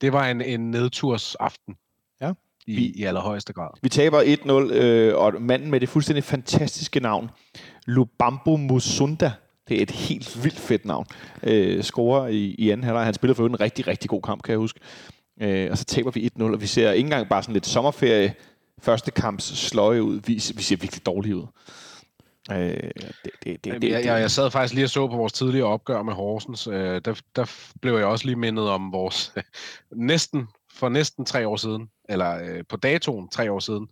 [0.00, 1.74] det var en, en nedtursaften.
[2.20, 2.32] Ja.
[2.66, 3.68] I, Vi- I allerhøjeste grad.
[3.82, 4.22] Vi taber
[4.70, 7.30] 1-0, øh, og manden med det fuldstændig fantastiske navn,
[7.86, 9.32] Lubambo Musunda,
[9.68, 11.06] det er et helt vildt fedt navn,
[11.42, 13.04] øh, scorer i, i anden halvleg.
[13.04, 14.80] Han spillede for en rigtig, rigtig god kamp, kan jeg huske.
[15.40, 18.34] Øh, og så taber vi 1-0, og vi ser ikke engang bare sådan lidt sommerferie,
[18.82, 20.20] første kamps sløje ud.
[20.26, 21.46] Vi, vi ser virkelig dårlige ud.
[22.52, 22.56] Øh,
[23.24, 26.02] det, det, det, jeg, jeg, jeg sad faktisk lige og så på vores tidligere opgør
[26.02, 26.66] med Horsens.
[26.66, 29.34] Øh, der, der blev jeg også lige mindet om vores
[29.90, 33.88] næsten for næsten tre år siden, eller øh, på datoen tre år siden,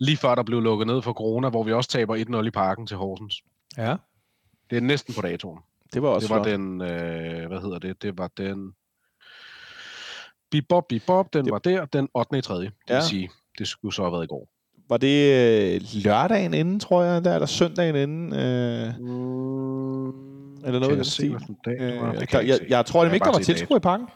[0.00, 2.86] lige før der blev lukket ned for corona, hvor vi også taber 1-0 i parken
[2.86, 3.42] til Horsens.
[3.76, 3.96] ja,
[4.70, 5.58] Det er næsten på datoen.
[5.92, 6.52] det var også Det var flot.
[6.52, 8.02] den, øh, hvad hedder det?
[8.02, 8.72] Det var den...
[10.50, 12.38] Bibop, bibop, den Det- var der, den 8.
[12.38, 12.54] i 3.
[12.60, 12.94] Det Ja.
[12.94, 14.48] vil sige, det skulle så have været i går.
[14.90, 15.32] Var det
[15.74, 18.34] øh, lørdagen inden, tror jeg, der, eller søndagen inden?
[18.34, 20.08] Øh, Mm,
[20.66, 21.36] eller noget jeg den se, stil.
[21.64, 22.08] dag det var?
[22.12, 24.06] Øh, Det jeg jeg, jeg tror nemlig Jeg ikke, der var tilskuer i parken.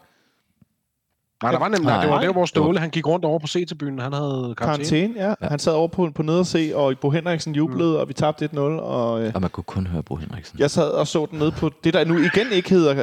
[1.43, 2.01] Nej, der var nemlig, Nej.
[2.03, 2.47] det var der, hvor Nej.
[2.47, 3.99] Ståle, han gik rundt over på C-tribunen.
[4.01, 5.15] Han havde karantæne.
[5.15, 5.49] Karantæne, ja.
[5.49, 7.97] Han sad over på, på nederse, og Bo Henriksen jublede, Mm.
[7.97, 8.59] og vi tabte 1-0.
[8.59, 10.59] Og, øh, Og man kunne kun høre Bo Henriksen.
[10.59, 12.95] jeg sad og så den nede på det, der nu igen ikke hedder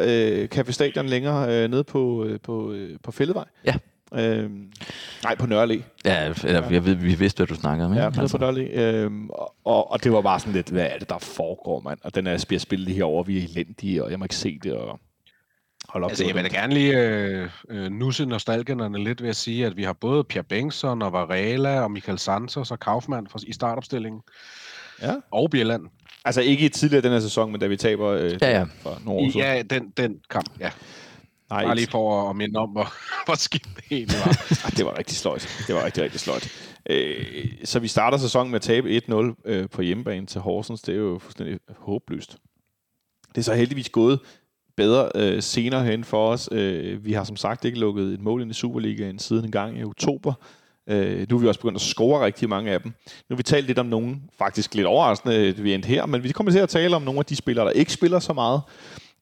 [0.42, 3.46] øh, Café Stadion længere, øh, nede på, øh, på, øh, på Fælledvej.
[3.66, 3.74] Ja.
[4.16, 4.50] Øh,
[5.24, 5.82] nej, på Nørre.
[6.06, 7.94] Ja, eller, jeg ved, vi vidste, hvad du snakkede om.
[7.94, 8.04] ikke?
[8.04, 8.66] Ja, nede på Nørre.
[8.66, 12.00] Øhm, og- og, det var bare sådan lidt, hvad er det, der foregår, mand?
[12.04, 14.74] Og den er bliver spillet herovre, vi er elendige, og jeg må ikke se det,
[14.74, 15.00] og
[15.90, 16.10] hold op.
[16.12, 19.66] Altså, det jeg vil da gerne lige øh, øh, nusse nostalgerne lidt ved at sige,
[19.66, 23.54] at vi har både Pierre Bengtsson og Varela og Michael Santos og Kaufmann for, i
[23.54, 24.22] startopstillingen.
[25.02, 25.14] Ja.
[25.32, 25.84] Og Bjelland.
[26.26, 28.66] Altså ikke i tidligere den her sæson, men da vi taber øh, Ja, ja.
[28.82, 29.40] for nogle år siden.
[29.46, 30.70] ja, den, den kamp, ja.
[31.52, 32.94] Nej, Bare lige for at minde om, hvor,
[33.26, 34.38] hvor skidt det egentlig var.
[34.66, 35.64] Ah, det var rigtig sløjt.
[35.68, 36.50] Det var rigtig, rigtig sløjt.
[36.90, 40.82] Øh, så vi starter sæsonen med at tabe 1-0 øh, på hjemmebane til Horsens.
[40.82, 42.38] Det er jo fuldstændig håbløst.
[43.30, 44.20] Det er så heldigvis gået
[44.78, 46.50] bedre øh, senere hen for os.
[46.52, 49.80] Øh, vi har som sagt ikke lukket et mål ind i Superligaen siden en gang
[49.80, 50.34] i oktober.
[50.90, 52.94] Øh, nu er vi også begyndt at score rigtig mange af dem.
[53.30, 56.24] Nu har vi talt lidt om nogen, faktisk lidt overraskende, at vi endte her, men
[56.24, 58.62] vi kommer til at tale om nogle af de spillere, der ikke spiller så meget.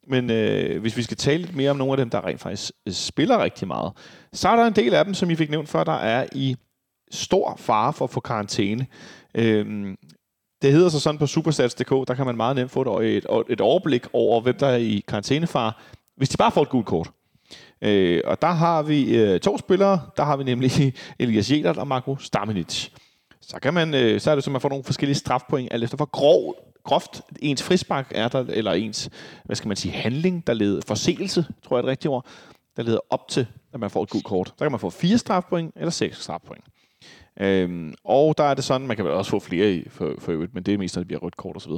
[0.07, 2.71] Men øh, hvis vi skal tale lidt mere om nogle af dem, der rent faktisk
[2.85, 3.93] øh, spiller rigtig meget,
[4.33, 6.55] så er der en del af dem, som I fik nævnt før, der er i
[7.11, 8.87] stor fare for at få karantæne.
[9.35, 9.97] Øhm,
[10.61, 13.61] det hedder så sådan på superstats.dk, der kan man meget nemt få et, et, et
[13.61, 15.73] overblik over, hvem der er i karantænefare,
[16.17, 17.11] hvis de bare får et gult kort.
[17.81, 20.01] Øh, og der har vi øh, to spillere.
[20.17, 20.71] Der har vi nemlig
[21.19, 22.89] Elias Jelert og Marco Stamenic.
[23.41, 25.97] Så, kan man, øh, så er det så, man får nogle forskellige strafpoint, alt efter
[25.97, 26.55] hvor grov,
[26.89, 29.09] groft ens frispark er der, eller ens,
[29.45, 32.25] hvad skal man sige, handling, der leder, forseelse, tror jeg er det rigtige ord,
[32.77, 34.47] der leder op til, at man får et gult kort.
[34.47, 36.63] Så kan man få fire strafpoint eller seks strafpoint.
[37.39, 40.31] Øhm, og der er det sådan, man kan vel også få flere i for, for
[40.31, 41.71] øvrigt, men det er mest, når det bliver rødt kort osv.,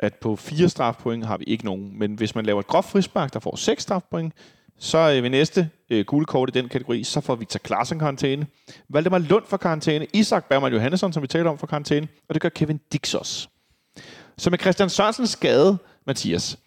[0.00, 1.98] at på fire strafpoint har vi ikke nogen.
[1.98, 4.34] Men hvis man laver et groft frispark, der får seks strafpoint,
[4.78, 8.46] så øh, ved næste øh, gule kort i den kategori, så får Victor Klaassen karantæne.
[8.88, 10.06] Valdemar Lund for karantæne.
[10.12, 12.08] Isak Bergman Johannesson, som vi taler om, for karantæne.
[12.28, 13.48] Og det gør Kevin Dix også.
[14.38, 16.58] Så med Christian Sørensens skade, Mathias,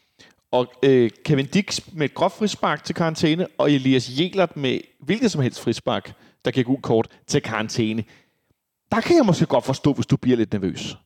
[0.52, 5.32] og øh, Kevin Dix med et groft frispark til karantæne, og Elias Jelert med hvilket
[5.32, 6.14] som helst frispark,
[6.46, 8.04] der giver gul kort til karantæne.
[8.92, 10.98] Der kan jeg måske godt forstå, hvis du bliver lidt nervøs.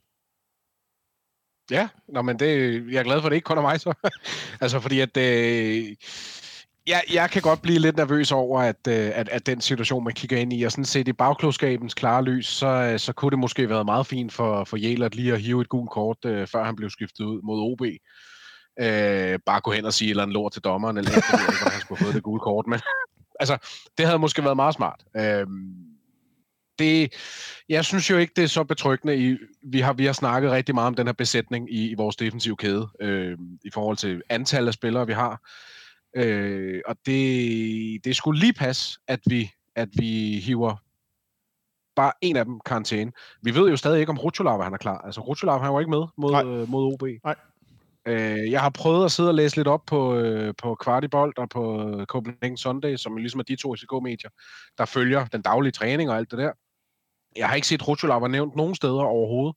[1.72, 3.94] Ja, nå, men det, jeg er glad for, at det ikke kun er mig så.
[4.62, 5.18] altså, fordi at...
[5.18, 5.96] Øh,
[6.88, 10.14] jeg, jeg kan godt blive lidt nervøs over, at, øh, at, at den situation, man
[10.14, 13.40] kigger ind i, og sådan set i bagklodskabens klare lys, så, øh, så kunne det
[13.40, 16.64] måske været meget fint for, for Jelert lige at hive et gult kort, øh, før
[16.64, 17.82] han blev skiftet ud mod OB.
[18.80, 21.72] Øh, bare gå hen og sige eller en lort til dommeren, eller jeg ikke, hvordan
[21.72, 22.80] han skulle have fået det gule kort, men
[23.42, 23.58] altså,
[23.98, 25.04] det havde måske været meget smart.
[25.18, 25.48] Øh,
[26.80, 27.14] det,
[27.70, 29.18] jeg synes jo ikke, det er så betryggende.
[29.18, 32.16] I, vi, har, vi har snakket rigtig meget om den her besætning i, i vores
[32.16, 35.42] defensive kæde, øh, i forhold til antallet af spillere, vi har.
[36.16, 40.76] Øh, og det, det skulle lige passe, at vi, at vi hiver
[41.96, 43.12] bare en af dem karantæne.
[43.42, 44.98] Vi ved jo stadig ikke, om Rutscholava han er klar.
[44.98, 46.44] Altså, Rutscholava han var ikke med mod, Nej.
[46.44, 47.04] øh, mod OB.
[47.24, 47.36] Nej.
[48.08, 51.50] Øh, jeg har prøvet at sidde og læse lidt op på, øh, på Kvartibold og
[51.50, 54.30] på Copenhagen Sunday, som ligesom er de to FCK-medier,
[54.78, 56.52] der følger den daglige træning og alt det der.
[57.36, 59.56] Jeg har ikke set Rutscholava nævnt nogen steder overhovedet.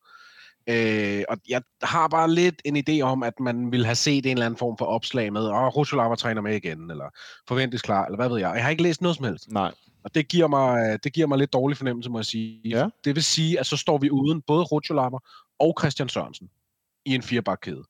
[0.68, 4.32] Øh, og jeg har bare lidt en idé om, at man vil have set en
[4.32, 7.04] eller anden form for opslag med, åh, Rutscholava træner med igen, eller
[7.48, 8.52] forventes klar, eller hvad ved jeg.
[8.54, 9.50] Jeg har ikke læst noget som helst.
[9.50, 9.72] Nej.
[10.04, 12.60] Og det giver mig, det giver mig lidt dårlig fornemmelse, må jeg sige.
[12.64, 12.88] Ja.
[13.04, 15.18] Det vil sige, at så står vi uden både Rutscholava
[15.58, 16.50] og Christian Sørensen
[17.04, 17.84] i en firebakkæde.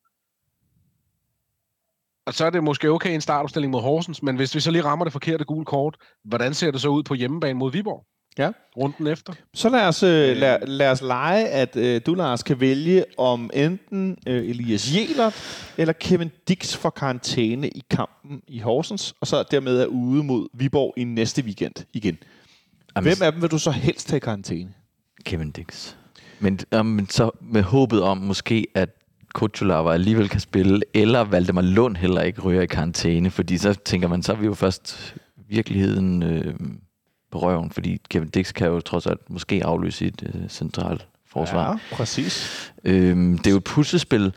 [2.27, 4.85] Og så er det måske okay en startopstilling mod Horsens, men hvis vi så lige
[4.85, 8.07] rammer det forkerte gule kort, hvordan ser det så ud på hjemmebane mod Viborg?
[8.39, 8.51] Ja.
[8.77, 9.33] Runden efter.
[9.55, 13.51] Så lad os, øh, lad, lad os lege, at øh, du, Lars, kan vælge om
[13.55, 15.35] enten øh, Elias Jelert
[15.79, 20.49] eller Kevin Dix for karantæne i kampen i Horsens, og så dermed er ude mod
[20.55, 22.19] Viborg i næste weekend igen.
[22.97, 24.71] Jamen, Hvem af dem vil du så helst tage i karantæne?
[25.25, 25.95] Kevin Dix.
[26.41, 28.89] Men, um, men så med håbet om måske, at
[29.35, 34.09] Kutsulava alligevel kan spille, eller Valdemar Lund heller ikke ryger i karantæne, fordi så tænker
[34.09, 35.15] man, så er vi jo først
[35.49, 36.55] virkeligheden øh,
[37.37, 41.71] på røven, fordi Kevin Dix kan jo trods alt måske afløse et øh, centralt forsvar.
[41.71, 41.97] Ja.
[41.97, 42.73] præcis.
[42.85, 44.33] Øhm, det er jo et puslespil,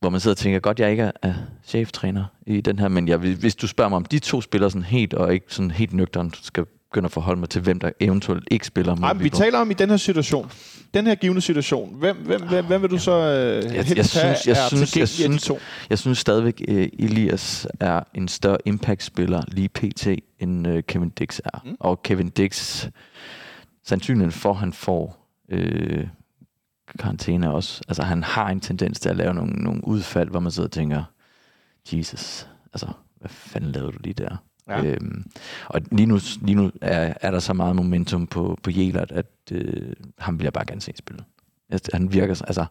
[0.00, 3.08] hvor man sidder og tænker, godt jeg ikke er, er cheftræner i den her, men
[3.08, 5.92] jeg, hvis du spørger mig om de to spiller sådan helt, og ikke sådan helt
[5.92, 9.30] nøgteren, skal begynde at forholde mig til, hvem der eventuelt ikke spiller mod Ej, vi
[9.30, 10.50] taler om i den her situation.
[10.94, 11.94] Den her givende situation.
[11.94, 15.42] Hvem, hvem, hvem, hvem vil du så øh, jeg have synes- jeg synes- jeg synes-
[15.42, 15.58] to?
[15.90, 20.06] Jeg synes stadigvæk, at Elias er en større impact-spiller lige pt.
[20.40, 21.62] end øh, Kevin Dix er.
[21.64, 21.76] Mm.
[21.80, 22.86] Og Kevin Dix,
[23.86, 26.06] sandsynligheden for, at han får øh,
[26.98, 27.82] karantæne også.
[27.88, 30.72] Altså han har en tendens til at lave nogle, nogle udfald, hvor man sidder og
[30.72, 31.04] tænker,
[31.92, 32.86] Jesus, altså,
[33.20, 34.36] hvad fanden lavede du lige der?
[34.68, 34.84] Ja.
[34.84, 35.24] Øhm,
[35.66, 39.26] og lige nu, lige nu er, er der så meget momentum på, på Jelert, at
[39.52, 41.24] øh, ham vil jeg bare gerne se spille.
[41.92, 42.64] Han virker, så- altså,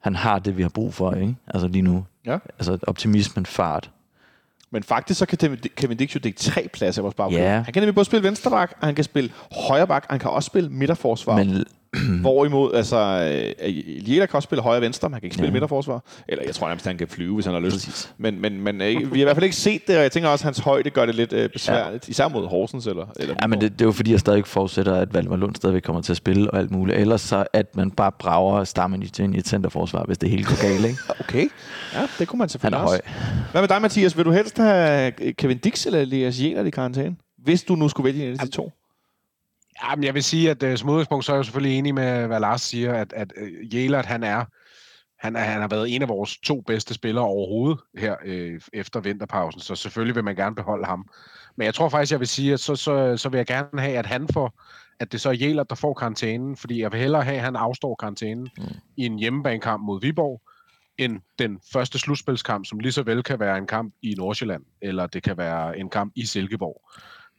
[0.00, 1.36] han har det, vi har brug for, ikke?
[1.46, 2.04] Altså lige nu.
[2.26, 2.38] Ja.
[2.58, 3.90] Altså optimismen, fart.
[4.70, 7.40] Men faktisk så kan Kevin Dix jo dække tre pladser i vores bagkæde.
[7.42, 7.60] Ja.
[7.60, 9.30] Han kan nemlig både spille venstreback, og han kan spille
[9.68, 11.36] højreback, og han kan også spille midterforsvar.
[11.44, 11.64] Men...
[12.20, 12.96] Hvorimod, altså,
[13.66, 15.52] øh, Jæler kan også spille højre og venstre, men han kan ikke spille ja.
[15.52, 16.04] Midterforsvar.
[16.28, 17.74] Eller jeg tror nærmest, han kan flyve, hvis han har lyst.
[17.74, 18.14] Præcis.
[18.18, 20.28] Men, men, men øh, vi har i hvert fald ikke set det, og jeg tænker
[20.28, 22.08] også, at hans højde gør det lidt øh, besværligt.
[22.08, 22.10] Ja.
[22.10, 24.94] Især mod Horsens eller, eller Ja, men det, det er jo fordi, jeg stadig forudsætter,
[24.94, 26.98] at Valdemar Lund stadigvæk kommer til at spille og alt muligt.
[26.98, 30.62] Ellers så, at man bare brager stammen ind i et centerforsvar, hvis det hele går
[30.62, 30.98] galt, ikke?
[31.20, 31.48] Okay,
[31.94, 33.00] ja, det kunne man Han selvfølgelig er også.
[33.04, 33.48] høj.
[33.52, 34.16] Hvad med dig, Mathias?
[34.16, 37.16] Vil du helst have Kevin Dix eller Elias Jæler i karantæne?
[37.44, 38.72] Hvis du nu skulle vælge en af de to.
[39.84, 42.26] Jamen, jeg vil sige, at uh, som udgangspunkt, så er jeg jo selvfølgelig enig med,
[42.26, 44.44] hvad Lars siger, at, at uh, Jelert, han er,
[45.18, 49.00] han, er, han har været en af vores to bedste spillere overhovedet her øh, efter
[49.00, 51.08] vinterpausen, så selvfølgelig vil man gerne beholde ham.
[51.56, 53.98] Men jeg tror faktisk, jeg vil sige, at så, så, så vil jeg gerne have,
[53.98, 54.60] at han får,
[55.00, 57.56] at det så er Jelert, der får karantænen, fordi jeg vil hellere have, at han
[57.56, 58.64] afstår karantænen mm.
[58.96, 60.42] i en hjemmebanekamp mod Viborg,
[60.98, 65.06] end den første slutspilskamp, som lige så vel kan være en kamp i Nordsjælland, eller
[65.06, 66.82] det kan være en kamp i Silkeborg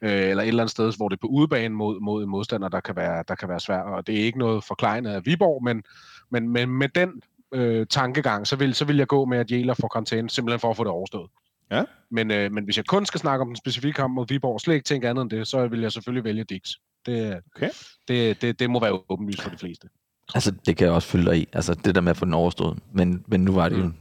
[0.02, 2.68] øh, eller et eller andet sted, hvor det er på udebane mod, mod en modstander,
[2.68, 3.86] der kan være, der kan være svært.
[3.86, 5.82] Og det er ikke noget forklejende af Viborg, men,
[6.30, 7.22] men, men med den
[7.54, 10.70] øh, tankegang, så vil, så vil jeg gå med, at Jæler får karantæne, simpelthen for
[10.70, 11.30] at få det overstået.
[11.70, 11.84] Ja.
[12.10, 14.60] Men, øh, men hvis jeg kun skal snakke om den specifikke kamp mod Viborg, og
[14.60, 16.70] slet ikke tænke andet end det, så vil jeg selvfølgelig vælge Dix.
[17.06, 17.70] Det, Okay.
[18.08, 19.88] det, det, det må være åbenlyst for de fleste.
[20.34, 21.48] Altså, det kan jeg også følge dig i.
[21.52, 22.78] Altså, det der med at få den overstået.
[22.92, 23.92] Men, men nu var det jo...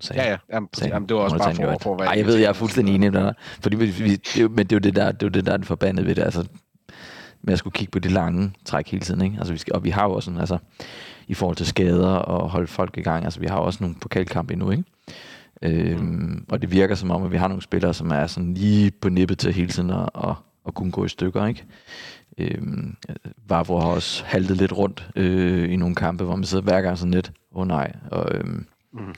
[0.00, 0.36] Sagde, Ja, ja.
[0.52, 2.08] Jamen, sagde- jamen, det var også bare for, for at være...
[2.08, 3.34] Ej, jeg ved, jeg er fuldstændig enig med dig.
[3.60, 5.56] Fordi vi, vi, det, men det er jo det der, det er det der er
[5.56, 6.22] det forbandede ved det.
[6.22, 6.46] Altså,
[7.42, 9.22] med at skulle kigge på de lange træk hele tiden.
[9.22, 9.36] Ikke?
[9.38, 10.58] Altså, vi skal, og vi har jo også sådan, altså,
[11.28, 13.24] i forhold til skader og holde folk i gang.
[13.24, 14.84] Altså, vi har også nogle pokalkampe endnu, ikke?
[15.62, 18.90] Øhm, og det virker som om, at vi har nogle spillere, som er sådan lige
[18.90, 20.34] på nippet til hele tiden at, at,
[20.66, 21.64] at kunne gå i stykker, ikke?
[22.38, 22.96] Øhm,
[23.48, 26.98] Vavro har også haltet lidt rundt øh, i nogle kampe, hvor man sidder hver gang
[26.98, 27.92] sådan lidt, åh oh, nej.
[28.10, 29.14] Og, øhm, Mhm.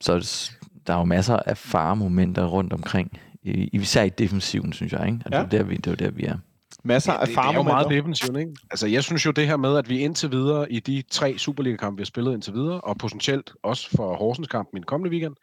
[0.00, 0.50] Så,
[0.86, 3.20] der er jo masser af faremomenter rundt omkring.
[3.42, 5.06] I, især i defensiven, synes jeg.
[5.06, 5.18] Ikke?
[5.24, 6.38] Og det, er jo der, vi, det er der, vi er.
[6.84, 8.52] Masser af det, det er jo meget defensivt, ikke?
[8.70, 11.96] Altså, jeg synes jo det her med, at vi indtil videre i de tre Superliga-kampe,
[11.96, 15.36] vi har spillet indtil videre, og potentielt også for Horsens kamp min kommende weekend,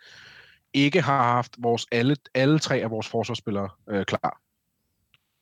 [0.73, 4.41] ikke har haft vores alle, alle tre af vores forsvarsspillere øh, klar.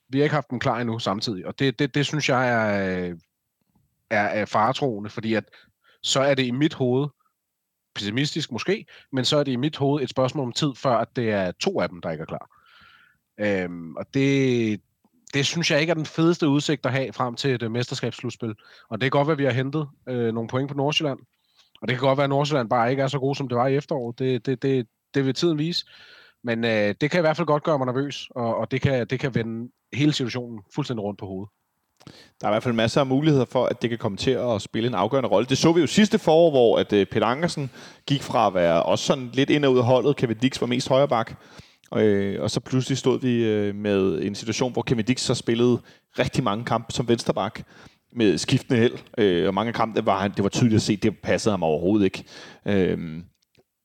[0.10, 3.08] Vi har ikke haft dem klar endnu samtidig, og det, det, det synes jeg er,
[3.10, 3.16] øh,
[4.10, 5.44] er, er faretroende, fordi at
[6.04, 7.08] så er det i mit hoved,
[7.96, 11.16] pessimistisk måske, men så er det i mit hoved et spørgsmål om tid, før at
[11.16, 12.50] det er to af dem, der ikke er klar.
[13.40, 14.82] Øhm, og det,
[15.34, 18.56] det synes jeg ikke er den fedeste udsigt at have frem til et uh, mesterskabsslutspil.
[18.90, 21.20] Og det kan godt være, at vi har hentet øh, nogle point på Nordsjælland.
[21.82, 23.68] Og det kan godt være, at Nordsjælland bare ikke er så god, som det var
[23.68, 24.20] i efteråret.
[24.20, 25.86] Det, det, det, det vil tiden vise.
[26.44, 29.08] Men øh, det kan i hvert fald godt gøre mig nervøs, og, og det, kan,
[29.08, 31.50] det kan vende hele situationen fuldstændig rundt på hovedet.
[32.42, 34.62] Der er i hvert fald masser af muligheder for, at det kan komme til at
[34.62, 35.48] spille en afgørende rolle.
[35.48, 37.70] Det så vi jo sidste forår, hvor at, øh, Peter Ankersen
[38.08, 40.16] gik fra at være også sådan lidt ind og ud af holdet.
[40.16, 41.34] Kevin Dix var mest højre bak.
[41.92, 45.36] Og, øh, og så pludselig stod vi øh, med en situation, hvor Kevin Dix så
[45.36, 45.80] spillede
[46.20, 47.62] rigtig mange kampe som vensterbak
[48.16, 48.94] med skiftende held.
[49.18, 51.64] Øh, og mange kampe, det var han, det var tydeligt at se, det passede ham
[51.64, 52.24] overhovedet ikke.
[52.66, 52.98] Øh,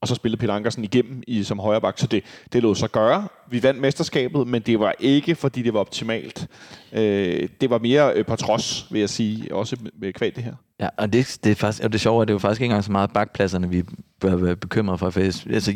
[0.00, 3.28] og så spillede Peter Ankersen igennem i, som højreback, så det, det lå sig gøre.
[3.50, 6.48] Vi vandt mesterskabet, men det var ikke, fordi det var optimalt.
[6.92, 10.54] Øh, det var mere øh, på trods, vil jeg sige, også med, kvad det her.
[10.80, 12.64] Ja, og det, det er faktisk, og det sjove er, det er jo faktisk ikke
[12.72, 13.82] engang så meget bakpladserne, vi
[14.20, 15.10] bør være bekymret for.
[15.10, 15.74] for altså,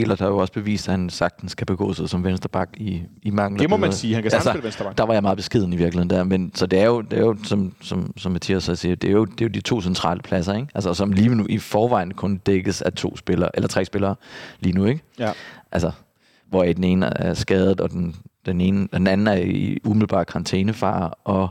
[0.00, 3.30] Elert har jo også bevist, at han sagtens kan begå sig som vensterbak i, i
[3.30, 3.60] mangel.
[3.60, 4.14] Det må man sige.
[4.14, 4.98] Han kan sagtens spille venstreback.
[4.98, 7.22] Der var jeg meget beskeden i virkeligheden der, men så det er jo, det er
[7.22, 9.80] jo som, som, som Mathias så siger, det er, jo, det er jo de to
[9.80, 10.68] centrale pladser, ikke?
[10.74, 14.14] Altså, som lige nu i forvejen kun dækkes af to spillere, eller tre spillere
[14.60, 15.00] lige nu, ikke?
[15.18, 15.32] Ja.
[15.72, 15.90] Altså,
[16.48, 18.16] hvor den ene er skadet, og den,
[18.46, 21.48] den, ene, den anden er i umiddelbar karantænefar, og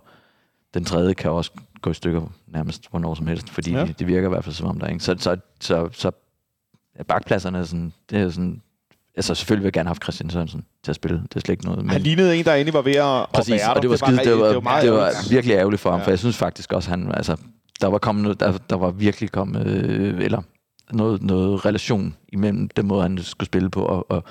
[0.73, 3.85] den tredje kan også gå i stykker nærmest hvornår som helst, fordi Ja.
[3.85, 5.03] det, det virker i hvert fald som om der, ikke?
[5.03, 6.11] Så, så, så, så
[7.07, 8.61] bakpladserne er sådan, det er sådan,
[9.15, 11.53] altså selvfølgelig vil jeg gerne have haft Christian Sørensen til at spille, det er slet
[11.53, 13.81] ikke noget, men Han lignede en, der egentlig var ved at, præcis, at være og
[13.81, 14.05] det var, der.
[14.05, 16.05] skide, det var, det var, det var virkelig ærgerligt for ham, Ja.
[16.05, 17.37] for jeg synes faktisk også, han, altså,
[17.81, 20.41] der var kommet noget, der, der var virkelig kommet, øh, eller
[20.91, 24.23] noget, noget relation imellem den måde, han skulle spille på, og, og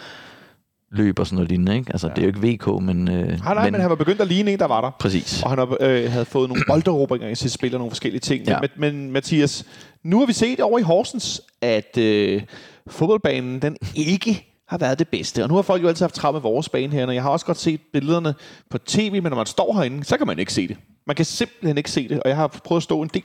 [0.91, 1.93] løb og sådan noget lignende, ikke?
[1.93, 2.15] Altså, ja.
[2.15, 3.09] det er jo ikke VK, men...
[3.09, 4.91] Øh, Nej, nej, men, men han var begyndt at ligne en, der var der.
[5.01, 5.43] Præcis.
[5.43, 8.45] Og han har, øh, havde fået nogle bolderobringer i sit spil og nogle forskellige ting.
[8.47, 8.61] Ja.
[8.61, 9.65] Men, men Mathias,
[10.03, 12.43] nu har vi set over i Horsens, at øh,
[12.87, 15.43] fodboldbanen den ikke har været det bedste.
[15.43, 17.31] Og nu har folk jo altid haft travlt med vores bane her, og jeg har
[17.31, 18.35] også godt set billederne
[18.71, 20.77] på tv, men når man står herinde, så kan man ikke se det.
[21.07, 23.23] Man kan simpelthen ikke se det, og jeg har prøvet at stå en del...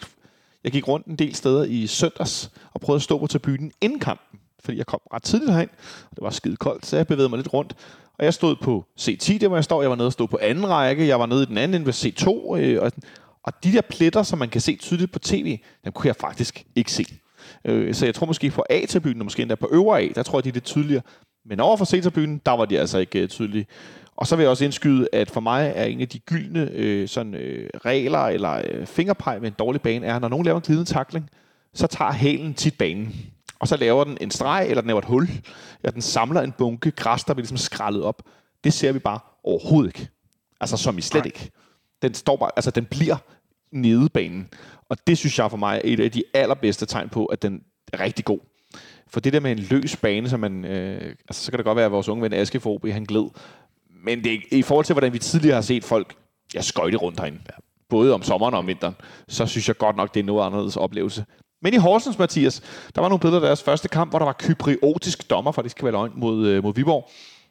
[0.63, 3.99] Jeg gik rundt en del steder i søndags og prøvede at stå på tribunen inden
[3.99, 4.34] kampen
[4.65, 5.69] fordi jeg kom ret tidligt herind,
[6.11, 7.75] og det var skide koldt, så jeg bevægede mig lidt rundt.
[8.19, 9.81] Og jeg stod på C10, der hvor jeg står.
[9.81, 11.07] Jeg var nede og stod på anden række.
[11.07, 12.57] Jeg var nede i den anden ende ved C2.
[12.57, 12.91] Øh, og,
[13.43, 16.65] og de der pletter, som man kan se tydeligt på tv, dem kunne jeg faktisk
[16.75, 17.05] ikke se.
[17.65, 20.37] Øh, så jeg tror måske på A-tribunen, og måske endda på øvre A, der tror
[20.37, 21.01] jeg, de er lidt tydeligere.
[21.45, 23.67] Men over for C-tribunen, der var de altså ikke øh, tydelige.
[24.15, 27.07] Og så vil jeg også indskyde, at for mig er en af de gyldne øh,
[27.07, 30.61] sådan, øh, regler eller øh, fingerpeg med en dårlig bane, er, når nogen laver en
[30.61, 31.29] glidende takling,
[31.73, 33.15] så tager hælen tit banen.
[33.65, 35.23] Og så laver den en streg, eller den laver et hul,
[35.83, 38.21] eller den samler en bunke græs, der bliver ligesom skrællet op.
[38.63, 40.09] Det ser vi bare overhovedet ikke.
[40.61, 41.25] Altså som i slet Nej.
[41.25, 41.51] ikke.
[42.01, 43.15] Den, står bare, altså, den bliver
[43.71, 44.49] nede banen.
[44.89, 47.61] Og det synes jeg for mig er et af de allerbedste tegn på, at den
[47.93, 48.39] er rigtig god.
[49.07, 51.75] For det der med en løs bane, som man, øh, altså, så kan det godt
[51.75, 53.25] være, at vores unge ven Askefobi, han gled.
[54.03, 56.15] Men det, i forhold til, hvordan vi tidligere har set folk
[56.55, 57.55] ja, skøjte rundt herinde, ja.
[57.89, 58.95] både om sommeren og om vinteren,
[59.27, 61.25] så synes jeg godt nok, det er noget anderledes oplevelse.
[61.65, 62.61] Men i Horsens, Mathias,
[62.95, 65.71] der var nogle billeder af deres første kamp, hvor der var kypriotisk dommer, for det
[65.71, 67.09] skal være løgn, mod, øh, mod Viborg.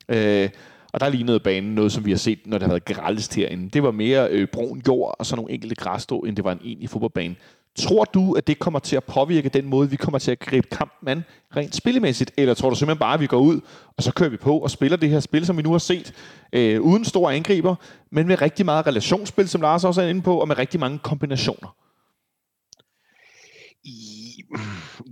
[0.08, 0.48] Øh,
[0.92, 3.70] og der lignede banen noget, som vi har set, når det har været grælest herinde.
[3.70, 6.60] Det var mere øh, brun jord og så nogle enkelte græsstrå, end det var en
[6.64, 7.34] egentlig fodboldbane.
[7.78, 10.68] Tror du, at det kommer til at påvirke den måde, vi kommer til at gribe
[10.68, 11.24] kampen an
[11.56, 12.32] rent spillemæssigt?
[12.36, 13.60] Eller tror du simpelthen bare, at vi går ud,
[13.96, 16.12] og så kører vi på og spiller det her spil, som vi nu har set,
[16.52, 17.74] øh, uden store angriber,
[18.10, 20.98] men med rigtig meget relationsspil, som Lars også er inde på, og med rigtig mange
[20.98, 21.83] kombinationer?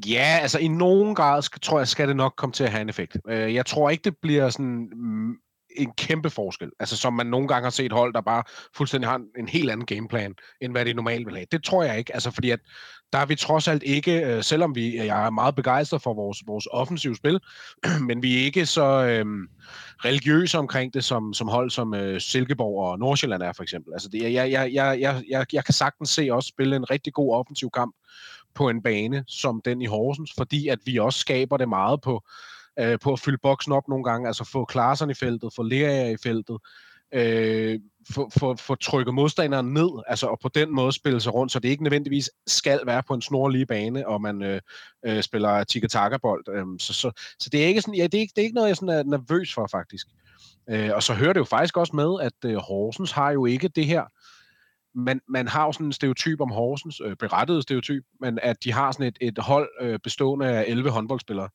[0.06, 2.82] Ja, altså i nogen grad skal, tror jeg, skal det nok komme til at have
[2.82, 3.16] en effekt.
[3.28, 5.34] Øh, jeg tror ikke, det bliver sådan mm,
[5.76, 6.70] en kæmpe forskel.
[6.80, 8.44] Altså som man nogle gange har set hold, der bare
[8.76, 11.46] fuldstændig har en, en helt anden gameplan, end hvad det normalt vil have.
[11.52, 12.14] Det tror jeg ikke.
[12.14, 12.60] Altså fordi at
[13.12, 16.38] der er vi trods alt ikke, øh, selvom vi, jeg er meget begejstret for vores,
[16.46, 17.40] vores offensive spil,
[18.08, 19.48] men vi er ikke så øhm,
[20.04, 23.92] religiøse omkring det, som, som hold som øh, Silkeborg og Nordsjælland er for eksempel.
[23.92, 27.12] Altså det, jeg, jeg, jeg, jeg, jeg, jeg kan sagtens se også spille en rigtig
[27.12, 27.94] god offensiv kamp
[28.54, 32.22] på en bane som den i Horsens, fordi at vi også skaber det meget på,
[32.78, 36.10] øh, på at fylde boksen op nogle gange, altså få Klaarsson i feltet, få Lea
[36.10, 36.58] i feltet,
[37.14, 37.80] øh,
[38.10, 41.58] få, få, få trykket modstanderen ned, altså og på den måde spille sig rundt, så
[41.58, 44.60] det ikke nødvendigvis skal være på en snorlige bane, og man øh,
[45.06, 46.44] øh, spiller tiki-taka-bold.
[46.48, 48.54] Øh, så, så, så det er ikke sådan, ja, det er ikke, det er ikke
[48.54, 50.06] noget, jeg sådan er nervøs for, faktisk.
[50.70, 53.68] Øh, og så hører det jo faktisk også med, at øh, Horsens har jo ikke
[53.68, 54.04] det her,
[54.94, 58.72] man, man har jo sådan en stereotyp om Horsens, øh, berettet stereotyp, men at de
[58.72, 61.48] har sådan et, et hold øh, bestående af 11 håndboldspillere.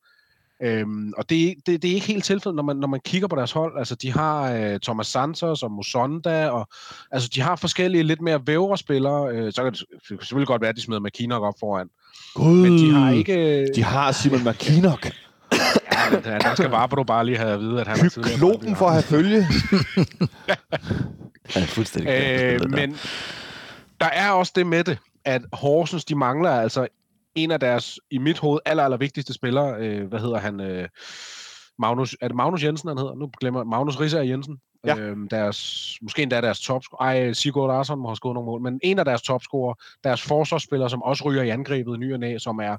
[0.62, 3.36] Øhm, og det, det, det er ikke helt tilfældet, når man, når man kigger på
[3.36, 3.78] deres hold.
[3.78, 6.68] Altså, de har øh, Thomas Santos og Musonda, og
[7.10, 9.28] altså, de har forskellige lidt mere vævre spillere.
[9.32, 11.88] Øh, så kan det, det kan selvfølgelig godt være, at de smider McKinnock op foran.
[12.34, 13.68] God, men de har ikke...
[13.74, 15.06] De har Simon McKinnock.
[16.24, 18.36] ja, der skal bare, du bare lige have at vide, at han er tidligere.
[18.36, 19.46] Kyklopen for at have følge.
[21.56, 22.10] Ja, fuldstændig.
[22.10, 22.96] Øh, men
[24.00, 26.88] der er også det med det, at Horsens, de mangler altså
[27.34, 29.80] en af deres, i mit hoved, aller, aller vigtigste spillere.
[29.80, 30.60] Øh, hvad hedder han?
[30.60, 30.88] Øh,
[31.78, 33.14] Magnus, er det Magnus Jensen, han hedder?
[33.14, 34.58] Nu glemmer Magnus Risser Jensen.
[34.86, 34.96] Ja.
[34.98, 37.02] Øhm, deres, måske endda deres topscorer.
[37.02, 38.62] Ej, Sigurd Larsson må have skåret nogle mål.
[38.62, 39.74] Men en af deres topscorer,
[40.04, 42.76] deres forsvarsspillere, som også ryger i angrebet i ny og næ, som er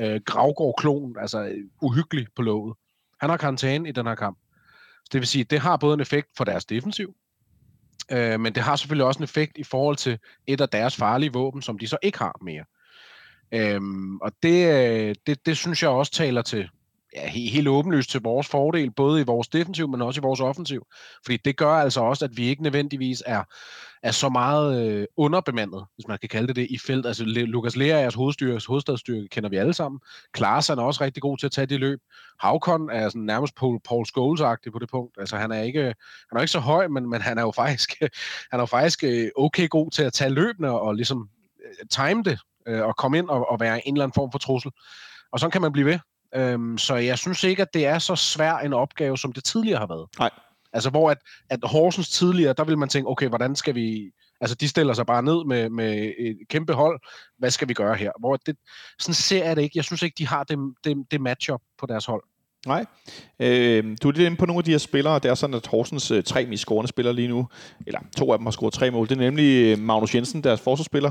[0.00, 1.52] øh, Gravgård-klon, altså
[1.82, 2.74] uhyggelig på låget.
[3.20, 4.38] Han har karantæne i den her kamp.
[4.96, 7.14] Så det vil sige, det har både en effekt for deres defensiv,
[8.12, 11.32] Øh, men det har selvfølgelig også en effekt i forhold til et af deres farlige
[11.32, 12.64] våben, som de så ikke har mere.
[13.54, 16.68] Øhm, og det, øh, det, det synes jeg også taler til
[17.14, 20.40] ja, helt, helt åbenlyst til vores fordel, både i vores defensiv, men også i vores
[20.40, 20.86] offensiv.
[21.24, 23.44] Fordi det gør altså også, at vi ikke nødvendigvis er,
[24.02, 27.06] er så meget øh, underbemandet, hvis man kan kalde det det, i felt.
[27.06, 30.00] Altså Lukas jeres hovedstyrke, hovedstadsstyrke kender vi alle sammen.
[30.32, 32.00] Klaasen er også rigtig god til at tage det løb.
[32.40, 34.40] Havkon er sådan nærmest Paul, Paul scholes
[34.72, 35.16] på det punkt.
[35.18, 35.82] Altså han er ikke,
[36.28, 37.94] han er ikke så høj, men, men han er jo faktisk,
[38.50, 41.28] han er jo faktisk øh, okay god til at tage løbene og ligesom
[41.64, 42.38] øh, time det,
[42.68, 44.70] øh, og komme ind og, og være en eller anden form for trussel.
[45.32, 45.98] Og sådan kan man blive ved.
[46.34, 49.78] Øhm, så jeg synes ikke, at det er så svær en opgave, som det tidligere
[49.78, 50.08] har været.
[50.18, 50.30] Nej.
[50.72, 51.18] Altså hvor at,
[51.50, 54.10] at Horsens tidligere, der vil man tænke, okay, hvordan skal vi...
[54.40, 57.00] Altså de stiller sig bare ned med, med et kæmpe hold.
[57.38, 58.12] Hvad skal vi gøre her?
[58.20, 58.56] Hvor det,
[58.98, 59.76] sådan ser jeg det ikke.
[59.76, 62.22] Jeg synes ikke, de har det, det, det matchup på deres hold.
[62.66, 62.84] Nej.
[63.40, 65.18] Øh, du er lidt inde på nogle af de her spillere.
[65.18, 67.48] Det er sådan, at Horsens øh, tre mest scorende spillere lige nu,
[67.86, 69.08] eller to af dem har scoret tre mål.
[69.08, 71.10] Det er nemlig øh, Magnus Jensen, deres forsvarsspiller.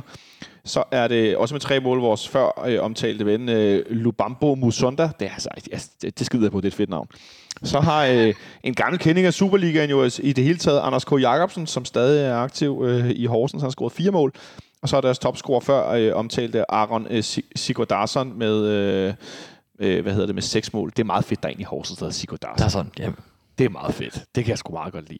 [0.66, 5.10] Så er det også med tre mål vores før øh, omtalte ven, øh, Lubambo Musonda.
[5.20, 7.08] Det er altså, altså det, det skider jeg på, det er et fedt navn.
[7.64, 8.34] Så har øh,
[8.64, 11.12] en gammel kending af Superligaen jo i det hele taget, Anders K.
[11.12, 13.62] Jacobsen, som stadig er aktiv øh, i Horsens.
[13.62, 14.34] Han har scoret fire mål.
[14.82, 17.24] Og så er deres topscorer før øh, omtalte Aaron øh,
[17.56, 18.66] Sigurdarsson med...
[18.66, 19.14] Øh,
[19.80, 20.89] øh, hvad hedder det, med seks mål.
[20.89, 22.63] Det er meget fedt, der er en i Horsens, der hedder Sigurd Darsson.
[22.63, 23.09] Darsson, ja.
[23.57, 24.23] Det er meget fedt.
[24.36, 25.19] Det kan jeg sgu meget godt lide.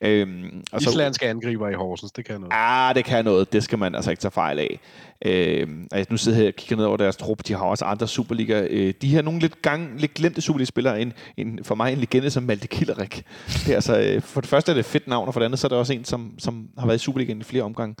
[0.00, 2.52] Øhm, og så, Islandske angriber i Horsens, det kan noget.
[2.56, 3.52] Ah, det kan noget.
[3.52, 4.80] Det skal man altså ikke tage fejl af.
[5.24, 7.38] Øhm, altså, nu sidder jeg her og kigger ned over deres trup.
[7.48, 8.66] De har også andre Superliga.
[8.70, 11.00] Øh, de har nogle lidt, gang, lidt glemte Superliga-spillere.
[11.00, 13.24] En, en, for mig en legende som Malte Killerik.
[13.46, 15.44] Det er altså, øh, for det første er det et fedt navn, og for det
[15.44, 17.94] andet så er det også en, som, som har været i Superligaen i flere omgange.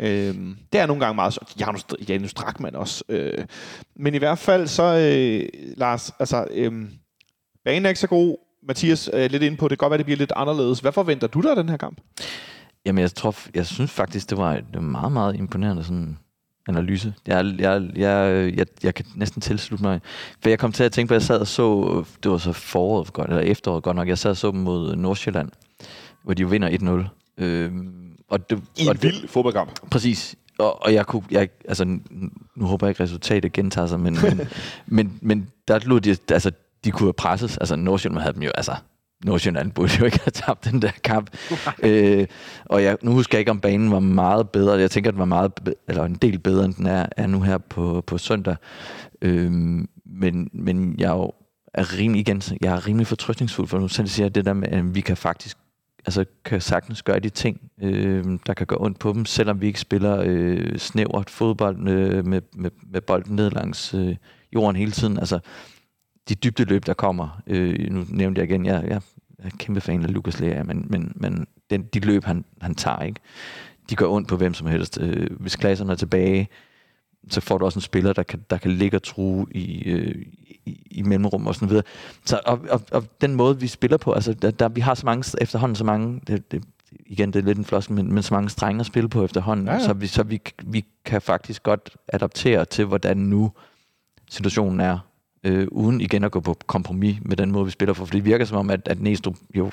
[0.00, 0.34] Øh,
[0.72, 1.38] det er nogle gange meget...
[1.60, 3.04] Janus, Janus Drakman også.
[3.08, 3.44] Øh,
[3.96, 6.46] men i hvert fald så, øh, Lars, altså...
[6.50, 6.72] Øh,
[7.64, 8.36] banen er ikke så god.
[8.62, 10.80] Mathias er lidt inde på, det kan godt være, det bliver lidt anderledes.
[10.80, 12.00] Hvad forventer du der af den her kamp?
[12.86, 16.18] Jamen, jeg tror, jeg synes faktisk, det var, det meget, meget imponerende sådan
[16.68, 17.14] analyse.
[17.26, 20.00] Jeg, jeg, jeg, jeg, jeg kan næsten tilslutte mig.
[20.42, 22.52] For jeg kom til at tænke på, at jeg sad og så, det var så
[22.52, 25.50] foråret godt, eller efteråret godt nok, jeg sad og så dem mod Nordsjælland,
[26.24, 27.04] hvor de jo vinder
[27.38, 27.44] 1-0.
[27.44, 27.72] Øh,
[28.28, 29.90] og det, I en og vild fodboldkamp.
[29.90, 30.36] Præcis.
[30.58, 31.84] Og, og jeg kunne, jeg, altså,
[32.56, 34.48] nu håber jeg ikke, resultatet gentager sig, men, men,
[34.96, 36.52] men, men der lå de, altså,
[36.84, 38.74] de kunne have presset, altså Nordsjælland havde dem jo, altså
[39.24, 41.30] Nordsjælland burde jo ikke have tabt den der kamp.
[41.82, 42.26] øh,
[42.64, 44.80] og jeg, nu husker jeg ikke, om banen var meget bedre.
[44.80, 45.52] Jeg tænker, den var meget,
[45.88, 48.56] eller en del bedre, end den er, er nu her på, på søndag.
[49.22, 49.52] Øh,
[50.06, 51.32] men, men jeg er jo
[51.74, 54.94] er rimelig, igen, jeg er rimelig fortrystningsfuld, for nu selv siger det der med, at
[54.94, 55.58] vi kan faktisk
[56.08, 59.66] altså kan sagtens gøre de ting, øh, der kan gøre ondt på dem, selvom vi
[59.66, 64.16] ikke spiller øh, snævert fodbold øh, med, med, med bolden ned langs øh,
[64.54, 65.18] jorden hele tiden.
[65.18, 65.38] Altså,
[66.28, 69.00] de dybde løb, der kommer, øh, nu nævnte jeg igen, jeg, jeg
[69.38, 73.02] er kæmpe fan af Lukas Lea, men, men, men den, de løb, han, han tager,
[73.02, 73.20] ikke?
[73.90, 74.98] de gør ondt på hvem som helst.
[75.00, 76.48] Øh, hvis klasserne er tilbage,
[77.30, 80.26] så får du også en spiller, der kan, der kan ligge og true i, øh,
[80.68, 81.84] i, i mellemrum og sådan videre.
[82.24, 85.06] Så, og, og, og, den måde, vi spiller på, altså der, der, vi har så
[85.06, 86.64] mange, efterhånden så mange, det, det,
[87.06, 89.66] igen, det er lidt en floskel, men, men så mange strenge at spille på efterhånden,
[89.66, 89.80] ja, ja.
[89.80, 93.52] så, vi, så vi, vi kan faktisk godt adaptere til, hvordan nu
[94.30, 94.98] situationen er
[95.44, 98.04] øh, uden igen at gå på kompromis med den måde, vi spiller for.
[98.04, 99.70] For det virker som om, at, at Næstrup jo,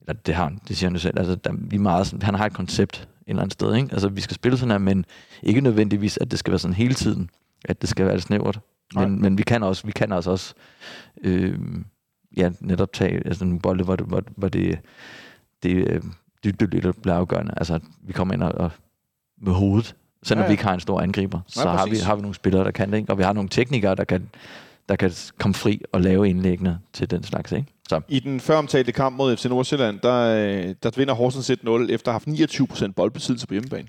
[0.00, 2.22] eller det har han, det siger han jo selv, altså, der, vi er meget sådan,
[2.22, 3.88] han har et koncept et eller andet sted, ikke?
[3.92, 5.04] Altså, vi skal spille sådan her, men
[5.42, 7.30] ikke nødvendigvis, at det skal være sådan hele tiden,
[7.64, 8.60] at det skal være snævert.
[8.94, 10.54] Men, men vi kan også, vi kan også, også
[11.24, 11.58] øh,
[12.36, 14.78] ja, netop tage altså, nogle bolde, hvor det, hvor, hvor det,
[15.62, 16.02] det øh,
[16.44, 17.52] det, det, det bliver afgørende.
[17.56, 18.70] Altså, vi kommer ind og, og
[19.42, 20.48] med hovedet, selvom ja, ja.
[20.48, 22.70] vi ikke har en stor angriber, så ja, har, vi, har vi nogle spillere, der
[22.70, 23.12] kan det, ikke?
[23.12, 24.30] og vi har nogle teknikere, der kan
[24.90, 27.52] der kan komme fri og lave indlæggene til den slags.
[27.52, 27.66] Ikke?
[27.88, 28.00] Så.
[28.08, 32.22] I den føromtalte kamp mod FC Nordsjælland, der, øh, der vinder Horsens 1-0 efter at
[32.26, 33.88] have haft 29% boldbesiddelse på hjemmebane.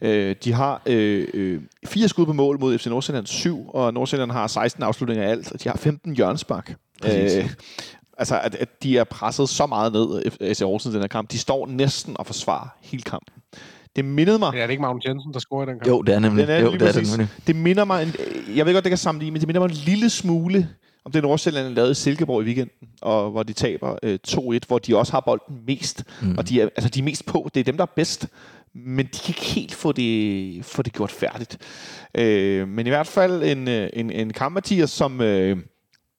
[0.00, 4.30] Øh, de har øh, øh, fire skud på mål mod FC Nordsjælland, syv, og Nordsjælland
[4.30, 6.70] har 16 afslutninger af alt, og de har 15 hjørnsbak.
[7.04, 7.48] Øh,
[8.18, 11.32] altså, at, at de er presset så meget ned, FC Horsens den her kamp.
[11.32, 13.34] De står næsten og forsvarer hele kampen.
[13.96, 14.54] Det mindede mig...
[14.54, 15.88] Ja, er det ikke Magnus Jensen, der scorer i den kamp?
[15.88, 16.46] Jo, det er nemlig.
[16.46, 17.28] Den er jo, det, er det, nemlig.
[17.46, 18.02] det minder mig...
[18.02, 18.14] En,
[18.56, 20.68] jeg ved godt, det kan sammenligne, men det minder mig en lille smule
[21.04, 24.78] om det Nordsjælland lavede i Silkeborg i weekenden, og hvor de taber øh, 2-1, hvor
[24.78, 26.34] de også har bolden mest, mm.
[26.38, 27.48] og de er, altså, de er mest på.
[27.54, 28.28] Det er dem, der er bedst,
[28.74, 31.58] men de kan ikke helt få det, få det gjort færdigt.
[32.14, 35.20] Øh, men i hvert fald en, øh, en, en kamp, Mathias, som...
[35.20, 35.58] Øh,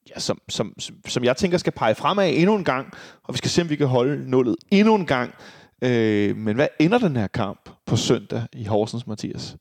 [0.10, 0.74] ja, som, som,
[1.08, 2.94] som jeg tænker skal pege fremad endnu en gang,
[3.24, 5.34] og vi skal se, om vi kan holde nullet endnu en gang.
[5.82, 9.56] Øh, men hvad ender den her kamp på søndag i Horsens, Mathias?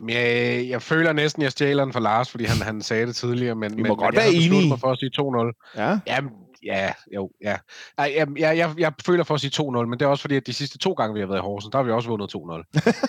[0.00, 3.16] Jamen, jeg, jeg føler næsten, jeg stjæler den for Lars, fordi han, han sagde det
[3.16, 4.68] tidligere, men, vi må men, godt men være enige.
[4.68, 5.82] mig for at sige 2-0.
[5.82, 5.98] Ja?
[6.06, 6.30] Jamen,
[6.64, 7.56] ja, jo, ja.
[7.98, 10.46] Jeg, jeg, jeg, jeg føler for at sige 2-0, men det er også fordi, at
[10.46, 12.40] de sidste to gange, vi har været i Horsens, der har vi også vundet 2-0.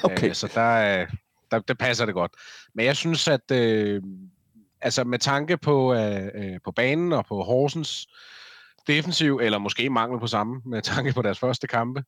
[0.11, 0.29] okay.
[0.29, 1.05] Øh, så der,
[1.51, 2.31] der, der passer det godt.
[2.73, 4.03] Men jeg synes, at øh,
[4.81, 8.07] altså med tanke på, øh, øh på banen og på Horsens,
[8.87, 12.03] defensiv, eller måske mangel på samme, med tanke på deres første kampe,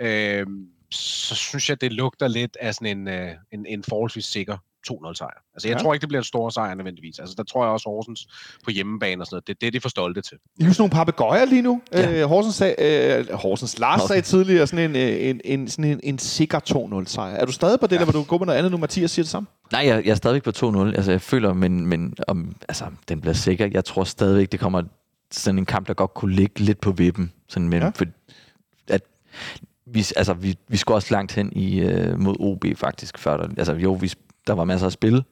[0.00, 0.46] øh,
[0.90, 4.56] så synes jeg, det lugter lidt af sådan en, øh, en, en forholdsvis sikker
[4.88, 5.42] 2-0 sejr.
[5.54, 5.82] Altså, jeg ja.
[5.82, 7.18] tror ikke, det bliver en stor sejr nødvendigvis.
[7.18, 8.28] Altså, der tror jeg også, Horsens
[8.64, 10.36] på hjemmebane og sådan noget, det er det, de får stolte til.
[10.56, 11.82] I husker nogle papegøjer lige nu.
[11.92, 12.20] Ja.
[12.20, 16.00] Øh, Horsens, sag, øh, Horsens Lars sagde tidligere sådan en, øh, en, en, sådan en,
[16.02, 16.60] en sikker
[17.04, 17.34] 2-0 sejr.
[17.34, 17.96] Er du stadig på det, ja.
[17.96, 19.46] eller vil du gå med noget andet nu, Mathias siger det samme?
[19.72, 20.78] Nej, jeg, jeg er stadigvæk på 2-0.
[20.78, 23.68] Altså, jeg føler, men, men om, altså, den bliver sikker.
[23.72, 24.82] Jeg tror stadigvæk, det kommer
[25.30, 27.32] sådan en kamp, der godt kunne ligge lidt på vippen.
[27.48, 27.88] Sådan med, ja.
[27.88, 28.04] for,
[28.88, 29.02] at
[29.86, 33.48] vi, altså, vi, vi skulle også langt hen i, uh, mod OB faktisk, før der,
[33.58, 34.12] altså jo, vi,
[34.46, 35.24] der var masser af spil,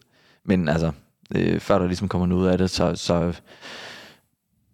[0.45, 0.93] men altså,
[1.35, 3.33] øh, før der ligesom kommer noget ud af det, så, så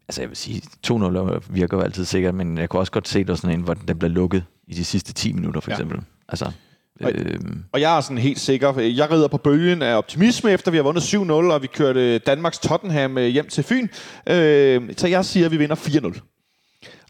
[0.09, 3.25] altså jeg vil sige, 2-0 virker jo altid sikkert, men jeg kunne også godt se,
[3.25, 5.75] der sådan en, hvor den bliver lukket i de sidste 10 minutter, for ja.
[5.75, 6.01] eksempel.
[6.29, 6.53] Altså,
[7.01, 7.65] og, øhm.
[7.73, 8.81] og jeg er sådan helt sikker.
[8.81, 12.59] Jeg rider på bølgen af optimisme, efter vi har vundet 7-0, og vi kørte Danmarks
[12.59, 13.89] Tottenham øh, hjem til Fyn.
[14.27, 16.34] Øh, så jeg siger, at vi vinder 4-0.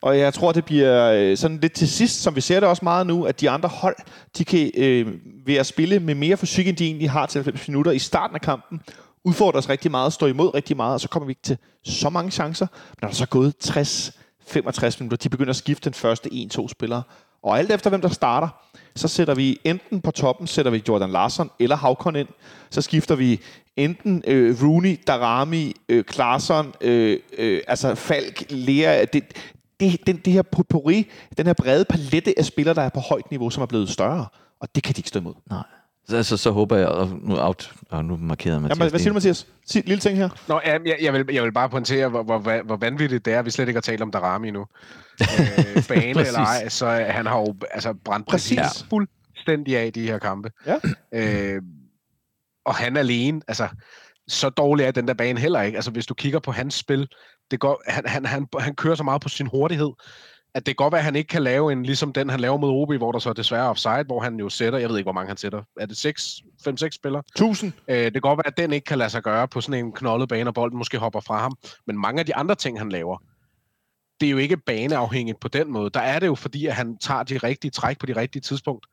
[0.05, 2.85] Og jeg tror, det bliver øh, sådan lidt til sidst, som vi ser det også
[2.85, 3.97] meget nu, at de andre hold,
[4.39, 5.07] de kan øh,
[5.47, 8.35] ved at spille med mere fysik, end de egentlig har til 90 minutter i starten
[8.35, 8.81] af kampen,
[9.25, 12.11] udfordres os rigtig meget, står imod rigtig meget, og så kommer vi ikke til så
[12.11, 12.67] mange chancer.
[12.73, 14.13] Men når der så er gået 60,
[14.47, 17.03] 65 minutter, de begynder at skifte den første 1-2 spillere.
[17.43, 18.49] Og alt efter hvem der starter,
[18.97, 22.29] så sætter vi enten på toppen, sætter vi Jordan Larsen eller Havkon ind.
[22.71, 23.41] Så skifter vi
[23.77, 29.05] enten øh, Rooney, Darami, øh, Klarsson, øh, øh, altså Falk, Lea.
[29.05, 29.25] Det,
[29.91, 33.31] det, den, det her potpourri, den her brede palette af spillere, der er på højt
[33.31, 34.27] niveau, som er blevet større.
[34.61, 35.35] Og det kan de ikke stå imod.
[35.51, 35.63] Nej.
[36.09, 38.79] Så, så, så håber jeg, og nu, out, og nu markerede Mathias.
[38.79, 39.15] Jamen, hvad siger du.
[39.15, 39.47] Mathias?
[39.67, 40.29] Sig lille ting her.
[40.49, 43.39] Nå, ja, jeg, jeg, vil, jeg vil bare pointere, hvor, hvor, hvor vanvittigt det er,
[43.39, 44.67] at vi slet ikke har talt om Darami nu.
[45.21, 48.83] øh, bane eller ej, så øh, han har jo altså, brændt præcis, Præcis.
[48.83, 50.51] præcis fuldstændig af i de her kampe.
[50.67, 50.77] Ja.
[51.13, 51.63] Øh,
[52.67, 53.69] og han alene, altså,
[54.29, 55.77] så dårlig er den der bane heller ikke.
[55.77, 57.09] Altså, hvis du kigger på hans spil,
[57.51, 59.93] det går, han, han, han, han kører så meget på sin hurtighed,
[60.55, 62.57] at det kan godt være, at han ikke kan lave en, ligesom den, han laver
[62.57, 65.07] mod OB, hvor der så er desværre offside, hvor han jo sætter, jeg ved ikke,
[65.07, 65.63] hvor mange han sætter.
[65.81, 67.23] Er det 6, 5-6 spillere?
[67.29, 67.73] 1000.
[67.89, 69.93] Øh, det kan godt være, at den ikke kan lade sig gøre på sådan en
[69.93, 71.57] knoldet bane, og bolden måske hopper fra ham.
[71.87, 73.19] Men mange af de andre ting, han laver,
[74.21, 75.91] det er jo ikke baneafhængigt på den måde.
[75.91, 78.87] Der er det jo, fordi at han tager de rigtige træk på de rigtige tidspunkt,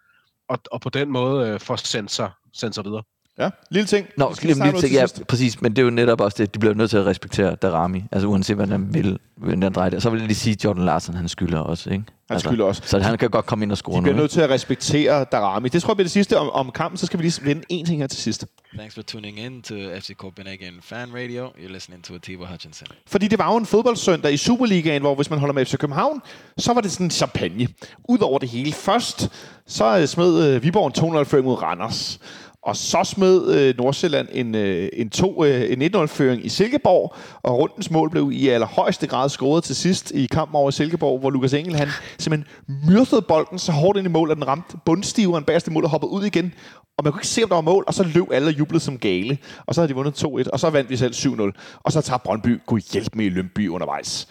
[0.49, 3.03] og, og på den måde øh, får sendt sig, sendt sig videre.
[3.39, 4.07] Ja, lille ting.
[4.17, 5.27] Nå, skal noget til, til ja, sidst.
[5.27, 8.03] præcis, men det er jo netop også det, de bliver nødt til at respektere Darami,
[8.11, 10.01] altså uanset hvad han vil, hvordan han drejer det.
[10.03, 12.03] Så vil jeg lige sige, at Jordan Larsen, han skylder også, ikke?
[12.27, 12.81] Han altså, skylder også.
[12.85, 14.21] Så han kan godt komme ind og score De nu, bliver ikke?
[14.21, 15.69] nødt til at respektere Darami.
[15.69, 16.97] Det tror jeg bliver det sidste om, om kampen.
[16.97, 18.45] Så skal vi lige vende en ting her til sidst.
[18.77, 21.47] Thanks for tuning in to FC Copenhagen Fan Radio.
[21.47, 22.87] You're listening to Atiba Hutchinson.
[23.07, 26.21] Fordi det var jo en fodboldsøndag i Superligaen, hvor hvis man holder med FC København,
[26.57, 27.67] så var det sådan en champagne.
[28.09, 28.73] Udover det hele.
[28.73, 29.29] Først,
[29.67, 32.19] så øh, smed øh, Viborg en 2-0-føring mod Randers.
[32.63, 37.57] Og så smed øh, Nordsjælland en, øh, en, to, øh, en 1-0-føring i Silkeborg, og
[37.57, 41.53] rundens mål blev i allerhøjeste grad scoret til sidst i kampen over Silkeborg, hvor Lukas
[41.53, 41.87] Engel han
[42.17, 42.47] simpelthen
[42.89, 46.11] myrdede bolden så hårdt ind i mål, at den ramte bundstiveren bagerste mål og hoppede
[46.11, 46.53] ud igen.
[46.97, 48.83] Og man kunne ikke se, om der var mål, og så løb alle og jublede
[48.83, 49.37] som gale.
[49.65, 51.79] Og så havde de vundet 2-1, og så vandt vi selv 7-0.
[51.83, 54.27] Og så tager Brøndby, kunne hjælpe med i Lønby undervejs.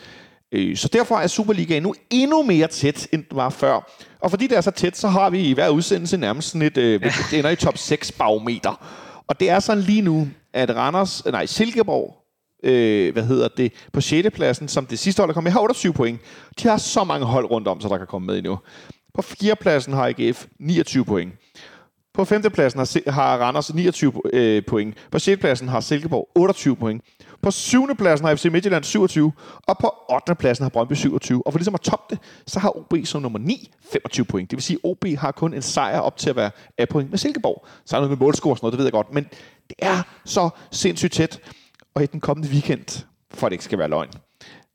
[0.52, 3.90] Øh, Så derfor er Superligaen nu endnu mere tæt, end den var før.
[4.20, 6.76] Og fordi det er så tæt, så har vi i hver udsendelse nærmest sådan et,
[6.76, 8.86] øh, det ender i top 6 barometer.
[9.26, 12.16] Og det er sådan lige nu, at Randers, nej, Silkeborg,
[12.64, 14.30] øh, hvad hedder det, på 6.
[14.30, 16.20] pladsen, som det sidste hold der kom med, har 28 point.
[16.62, 18.58] De har så mange hold rundt om, så der kan komme med endnu.
[19.14, 19.56] På 4.
[19.56, 21.32] pladsen har AGF 29 point.
[22.20, 22.42] På 5.
[22.42, 24.96] pladsen har, har Randers 29 øh, point.
[25.10, 25.40] På 6.
[25.40, 27.02] pladsen har Silkeborg 28 point.
[27.42, 27.96] På 7.
[27.98, 29.32] pladsen har FC Midtjylland 27.
[29.66, 30.34] Og på 8.
[30.34, 31.46] pladsen har Brøndby 27.
[31.46, 34.50] Og for ligesom at toppe det, så har OB som nummer 9 25 point.
[34.50, 37.10] Det vil sige, at OB har kun en sejr op til at være af point
[37.10, 37.66] med Silkeborg.
[37.84, 39.14] Så er noget med målscore og sådan noget, det ved jeg godt.
[39.14, 39.24] Men
[39.68, 41.40] det er så sindssygt tæt.
[41.94, 43.04] Og i den kommende weekend,
[43.34, 44.10] for at det ikke skal være løgn,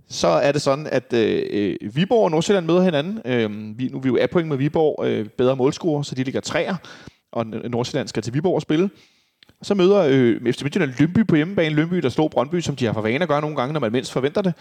[0.10, 3.22] så er det sådan, at øh, øh, Viborg og Nordsjælland møder hinanden.
[3.26, 6.24] Øh, vi, nu er vi jo af point med Viborg, øh, bedre målscorer, så de
[6.24, 6.76] ligger træer,
[7.36, 8.89] og Nordsjælland skal til Viborg og spille.
[9.61, 11.75] Så møder øh, FC Midtjylland Lønby på hjemmebane.
[11.75, 13.91] Lønby, der slog Brøndby, som de har for vane at gøre nogle gange, når man
[13.91, 14.53] mindst forventer det.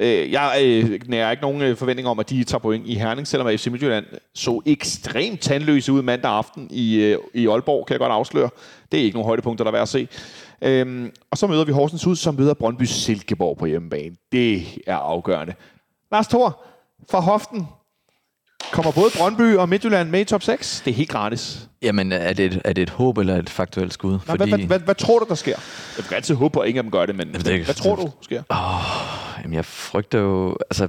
[0.00, 3.26] Øh, jeg øh, nærer ikke nogen øh, forventning om, at de tager point i Herning,
[3.26, 4.04] selvom FC Midtjylland
[4.34, 8.50] så ekstremt tandløse ud mandag aften i, øh, i Aalborg, kan jeg godt afsløre.
[8.92, 10.08] Det er ikke nogen højdepunkter, der er værd at se.
[10.62, 14.16] Øhm, og så møder vi Horsens ud, som møder Brøndby Silkeborg på hjemmebane.
[14.32, 15.54] Det er afgørende.
[16.12, 16.64] Lars Thor,
[17.10, 17.66] fra hoften,
[18.72, 20.82] kommer både Brøndby og Midtjylland med i top 6.
[20.84, 21.68] Det er helt gratis.
[21.82, 24.12] Jamen, er det, et, er det et håb eller et faktuelt skud?
[24.12, 24.36] Nå, Fordi...
[24.36, 25.54] hvad, hvad, hvad, hvad tror du, der sker?
[25.98, 27.74] Jeg vil altid håbe på, at ingen af dem gør det, men Jamen, det hvad
[27.74, 28.42] tror du sker?
[29.42, 30.56] Jamen, jeg frygter jo...
[30.70, 30.88] Altså,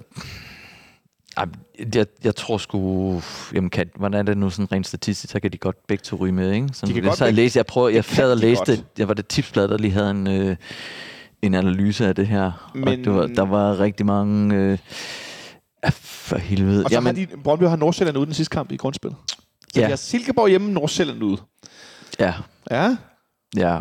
[1.95, 3.21] jeg, jeg tror sgu...
[3.53, 5.31] Jamen, kan, hvordan er det nu sådan rent statistisk?
[5.33, 6.67] Så kan de godt begge to ryge med, ikke?
[6.73, 8.83] Sådan, De kan jeg godt begge- læste, jeg prøvede, jeg kan sad og læste, godt.
[8.97, 10.55] jeg var det tipsblad, der lige havde en, øh,
[11.41, 12.71] en analyse af det her.
[12.73, 12.83] Men...
[12.85, 14.55] Men- Og det var, der var rigtig mange...
[14.55, 14.77] Øh,
[15.83, 16.83] ah, for helvede.
[16.85, 19.17] Og så Jamen, har de, Brøndby har Nordsjælland ude den sidste kamp i grundspillet.
[19.73, 19.85] Så Ja.
[19.85, 21.37] de har Silkeborg hjemme, Nordsjælland ude.
[22.19, 22.33] ja,
[22.71, 22.97] Ja,
[23.57, 23.79] ja.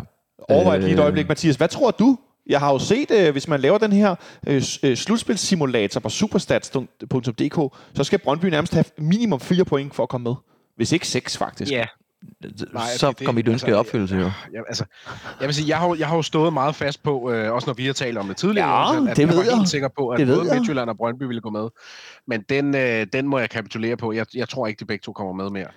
[0.49, 1.55] overvej lige et Øh, øjeblik, Mathias.
[1.55, 2.17] Hvad tror du?
[2.47, 4.15] Jeg har jo set, øh, hvis man laver den her
[4.47, 10.09] øh, øh, slutspilssimulator på superstats.dk, så skal Brøndby nærmest have minimum 4 point for at
[10.09, 10.35] komme med.
[10.75, 11.71] Hvis ikke 6, faktisk.
[11.71, 11.85] Ja,
[12.97, 14.31] Så det- kom mit ønske i altså, opfyldelse, jo.
[14.53, 14.85] jeg, altså,
[15.39, 17.73] jeg vil sige, jeg har, jeg har jo stået meget fast på, øh, også når
[17.73, 19.57] vi har talt om det tidligere, Ja, også, at det jeg var ved jeg.
[19.57, 20.53] helt sikker på, at Det både.
[20.53, 21.69] Midtjylland og Brøndby ville gå med.
[22.27, 24.11] Men den, øh, den må jeg kapitulere på.
[24.13, 25.67] Jeg, jeg tror ikke, de begge to kommer med mere.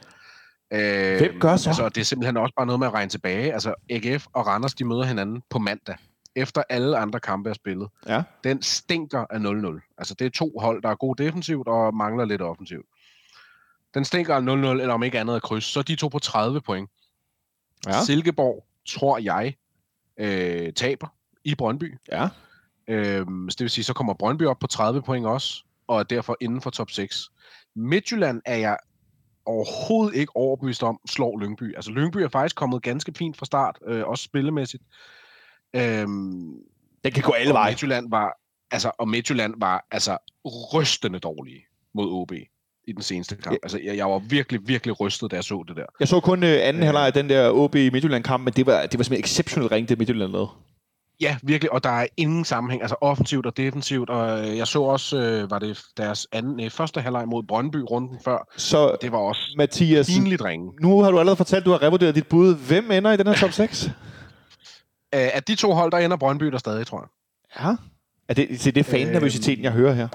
[0.73, 1.69] Øh, Hvem gør så?
[1.71, 3.53] Altså, det er simpelthen også bare noget med at regne tilbage.
[3.53, 5.97] Altså, AGF og Randers, de møder hinanden på mandag,
[6.37, 7.89] efter alle andre kampe er spillet.
[8.09, 8.23] Ja.
[8.45, 9.95] Den stinker af 0-0.
[9.99, 12.87] Altså, det er to hold, der er gode defensivt og mangler lidt offensivt.
[13.95, 14.45] Den stinker af 0-0,
[14.81, 15.65] eller om ikke andet af kryds.
[15.65, 16.91] Så er de to på 30 point.
[17.87, 18.05] Ja.
[18.05, 19.55] Silkeborg, tror jeg,
[20.17, 21.09] øh, taber
[21.45, 21.99] i Brøndby.
[22.13, 22.29] Ja.
[22.89, 26.03] Øhm, så det vil sige, så kommer Brøndby op på 30 point også, og er
[26.03, 27.31] derfor inden for top 6.
[27.75, 28.77] Midtjylland er jeg
[29.47, 31.75] overhovedet ikke overbevist om, slår Lyngby.
[31.77, 34.83] Altså Lyngby er faktisk kommet ganske fint fra start, øh, også spillemæssigt.
[35.77, 36.55] Øhm,
[37.05, 37.71] Den kan gå alle veje.
[37.71, 38.39] Midtjylland var,
[38.71, 42.33] altså, og Midtjylland var altså rystende dårlige mod OB
[42.87, 43.57] i den seneste kamp.
[43.63, 45.85] Altså, jeg, jeg var virkelig, virkelig rystet, da jeg så det der.
[46.01, 46.87] Jeg så kun øh, anden Øh.
[46.87, 49.99] halvleg af den der OB Midtjylland-kamp, men det var, det var simpelthen exceptionelt ringe, det
[49.99, 50.49] Midtjylland lavede.
[51.21, 54.83] Ja, virkelig, og der er ingen sammenhæng, altså offensivt og defensivt, og øh, jeg så
[54.83, 59.13] også, øh, var det deres anden, øh, første halvleg mod Brøndby runden før, Så det
[59.13, 60.73] var også Mathias, pinligt ringe.
[60.81, 62.57] nu har du allerede fortalt, at du har revurderet dit bud.
[62.69, 63.85] Hvem ender i den her top 6?
[63.87, 63.91] Øh,
[65.13, 67.09] at de to hold, der ender Brøndby der stadig, tror jeg.
[67.67, 67.77] Ja.
[68.29, 70.09] Er det, det er fan-nervøsiteten, jeg hører her.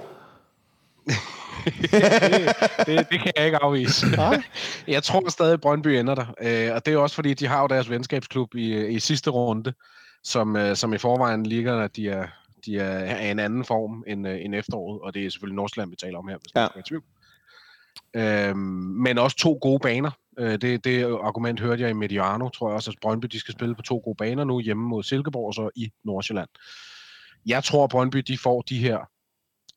[2.85, 4.07] det, det kan jeg ikke afvise.
[4.15, 4.43] Nej.
[4.87, 6.25] jeg tror stadig, at Brøndby ender der.
[6.41, 9.29] Øh, og det er også fordi, de har jo deres venskabsklub i, øh, i sidste
[9.29, 9.73] runde,
[10.23, 12.27] som, øh, som i forvejen ligger, at de er,
[12.65, 15.01] de er af en anden form end, øh, end efteråret.
[15.01, 16.59] Og det er selvfølgelig Nordsjælland, vi taler om her, hvis Ja.
[16.61, 17.03] man skal være i tvivl.
[18.15, 18.57] Øhm,
[19.03, 20.11] men også to gode baner.
[20.39, 23.51] Øh, det, det argument hørte jeg i Mediano, tror jeg også, at Brøndby de skal
[23.51, 26.49] spille på to gode baner nu, hjemme mod Silkeborg og så i Nordsjælland.
[27.45, 28.97] Jeg tror, at Brøndby de får de her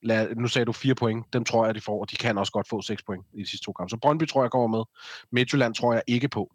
[0.03, 2.53] lad, nu sagde du fire point, dem tror jeg, de får, og de kan også
[2.53, 3.91] godt få seks point i de sidste to kampe.
[3.91, 4.85] Så Brøndby tror jeg kommer med.
[5.33, 6.51] Midtjylland tror jeg ikke på,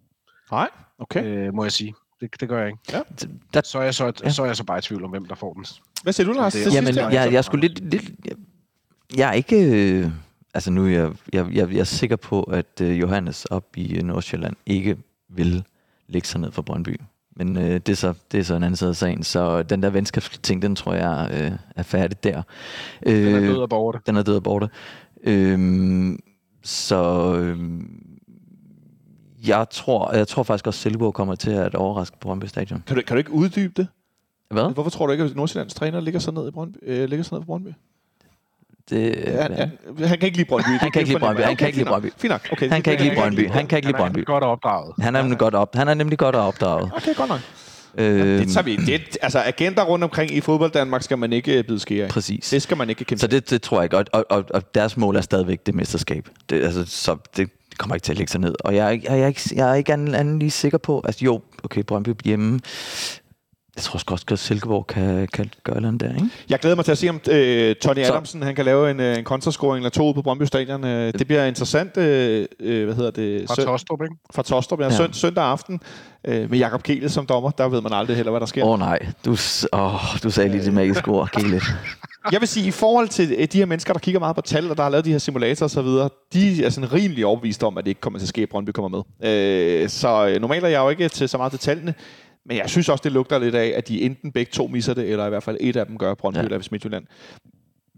[0.52, 0.70] Nej,
[1.00, 1.24] okay.
[1.26, 1.94] øh, må jeg sige.
[2.22, 3.04] Det, det gør jeg ikke.
[3.54, 4.12] Der, Så er, jeg så, Ja.
[4.24, 4.30] ja.
[4.30, 5.66] så er jeg så bare i tvivl om, hvem der får den.
[6.04, 6.54] Hvad siger du, Lars?
[6.54, 7.10] det- Jamen, her?
[7.10, 8.36] jeg, jeg skulle lidt, lidt jeg,
[9.18, 9.56] jeg er ikke...
[10.04, 10.12] Øh,
[10.54, 13.96] altså nu er jeg, jeg, jeg, jeg er sikker på, at øh, Johannes op i
[13.98, 14.98] øh, Nordsjælland ikke
[15.30, 15.64] vil
[16.08, 17.00] lægge sig ned for Brøndby.
[17.38, 19.24] Men øh, det, er så, det er så en anden side af sagen.
[19.24, 22.42] Så den der venskabsting, den tror jeg øh, er færdig der.
[23.06, 24.00] Øh, Den er død og borte.
[24.06, 24.70] Den er død og borte.
[25.24, 26.20] Øhm,
[26.64, 27.88] så øhm,
[29.48, 32.84] jeg tror, jeg tror faktisk også, at Silkeborg kommer til at overraske Brøndby Stadion.
[32.88, 33.88] Kan du, kan du ikke uddybe det?
[34.52, 34.74] Hvad?
[34.74, 36.78] Hvorfor tror du ikke, at Nordsjællands træner ligger så ned i Brøndby?
[36.82, 37.70] Øh, ligger så ned for Brøndby?
[38.90, 39.70] Det, han, han,
[40.08, 40.68] han kan ikke lide Brøndby.
[40.80, 41.42] Han kan ikke lide Brøndby.
[41.42, 42.08] Han kan ikke lide Brøndby.
[42.18, 42.42] Fint nok.
[42.52, 42.70] Okay.
[42.70, 43.50] Han kan ikke lide Brøndby.
[43.50, 44.26] Han kan ikke lide Han er Brøndby.
[44.26, 44.94] godt opdraget.
[45.00, 45.76] Han er nemlig godt op.
[45.76, 46.92] Han er nemlig godt opdraget.
[46.96, 47.40] Okay, godt nok.
[47.98, 48.76] Øhm, Det tager vi.
[48.76, 52.10] Det, altså, agenter rundt omkring i fodbold Danmark skal man ikke øh, bide skære af.
[52.10, 52.50] Præcis.
[52.50, 53.20] Det skal man ikke kæmpe.
[53.20, 54.10] Så det, det tror jeg godt.
[54.14, 56.30] Og, og, og deres mål er stadigvæk det mesterskab.
[56.50, 58.56] Det, altså, så det kommer ikke til at lægge sig ned.
[58.60, 61.02] Og jeg, er ikke- jeg, er ikke, jeg er ikke anden, anden lige sikker på,
[61.06, 62.60] altså jo, okay, Brøndby hjemme.
[63.78, 66.26] Jeg tror også, at Silkeborg kan, kan gøre noget der, ikke?
[66.50, 69.00] Jeg glæder mig til at se, om øh, Tony Så- Adamsen han kan lave en,
[69.00, 70.84] øh, en kontrascoring eller to på Brøndby Stadion.
[70.84, 71.98] Øh, det bliver interessant.
[71.98, 73.48] Øh, øh, hvad hedder det?
[73.48, 74.16] Fra Tostrup, ikke?
[74.34, 74.80] fra Tostrup.
[74.80, 74.86] Ja.
[74.86, 74.92] Ja.
[74.92, 75.80] Søn, søndag aften
[76.26, 77.50] øh, med Jakob Kele som dommer.
[77.52, 78.64] Der ved man aldrig heller, hvad der sker.
[78.66, 79.38] Åh oh, nej, du,
[79.74, 81.64] åh, du sagde lige det magiske ord, Gillet.
[82.32, 84.78] Jeg vil sige, i forhold til de her mennesker, der kigger meget på tal, og
[84.78, 87.78] der har lavet de her simulatorer og så videre, de er sådan rimelig overbevist om,
[87.78, 89.32] at det ikke kommer til at ske, at Brøndby kommer med.
[89.32, 91.94] Øh, så normalt er jeg jo ikke til så meget til tallene,
[92.48, 95.10] men jeg synes også, det lugter lidt af, at de enten begge to misser det,
[95.10, 96.44] eller i hvert fald et af dem gør Brøndby Ja.
[96.44, 97.06] eller Midtjylland.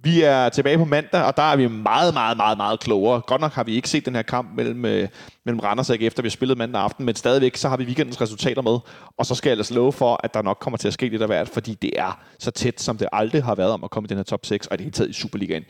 [0.04, 3.22] Vi er tilbage på mandag, og der er vi meget, meget, meget, meget klogere.
[3.22, 5.08] Godt nok har vi ikke set den her kamp mellem, øh,
[5.46, 7.84] mellem Randers og AGF, efter vi har spillet mandag aften, men stadigvæk så har vi
[7.84, 8.78] weekendens resultater med.
[9.18, 11.22] Og så skal jeg ellers love for, at der nok kommer til at ske lidt
[11.22, 14.08] af hvert, fordi det er så tæt, som det aldrig har været om at komme
[14.08, 15.64] i den her top 6, og i det hele taget i Superligaen.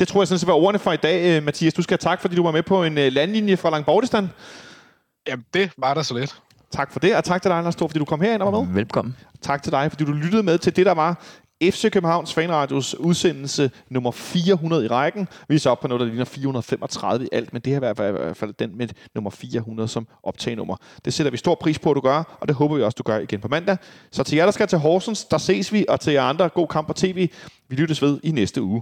[0.00, 1.74] Det tror jeg sådan set var ordene for i dag, øh, Mathias.
[1.74, 4.28] Du skal have tak, fordi du var med på en øh, landlinje fra Langbordistan.
[5.28, 6.34] Jamen, det var der så lidt.
[6.72, 8.60] Tak for det, og tak til dig, Lars Stor, fordi du kom herind og var
[8.60, 8.74] med.
[8.74, 9.16] Velkommen.
[9.42, 11.24] Tak til dig, fordi du lyttede med til det, der var
[11.62, 15.28] FC Københavns Fanradios udsendelse nummer 400 i rækken.
[15.48, 18.08] Vi er så oppe på noget, der ligner 435 i alt, men det her er
[18.08, 20.76] i hvert fald den med nummer 400 som optagenummer.
[21.04, 23.02] Det sætter vi stor pris på, at du gør, og det håber vi også, du
[23.02, 23.76] gør igen på mandag.
[24.12, 26.68] Så til jer, der skal til Horsens, der ses vi, og til jer andre, god
[26.68, 27.28] kamp på tv.
[27.68, 28.80] Vi lyttes ved i næste uge.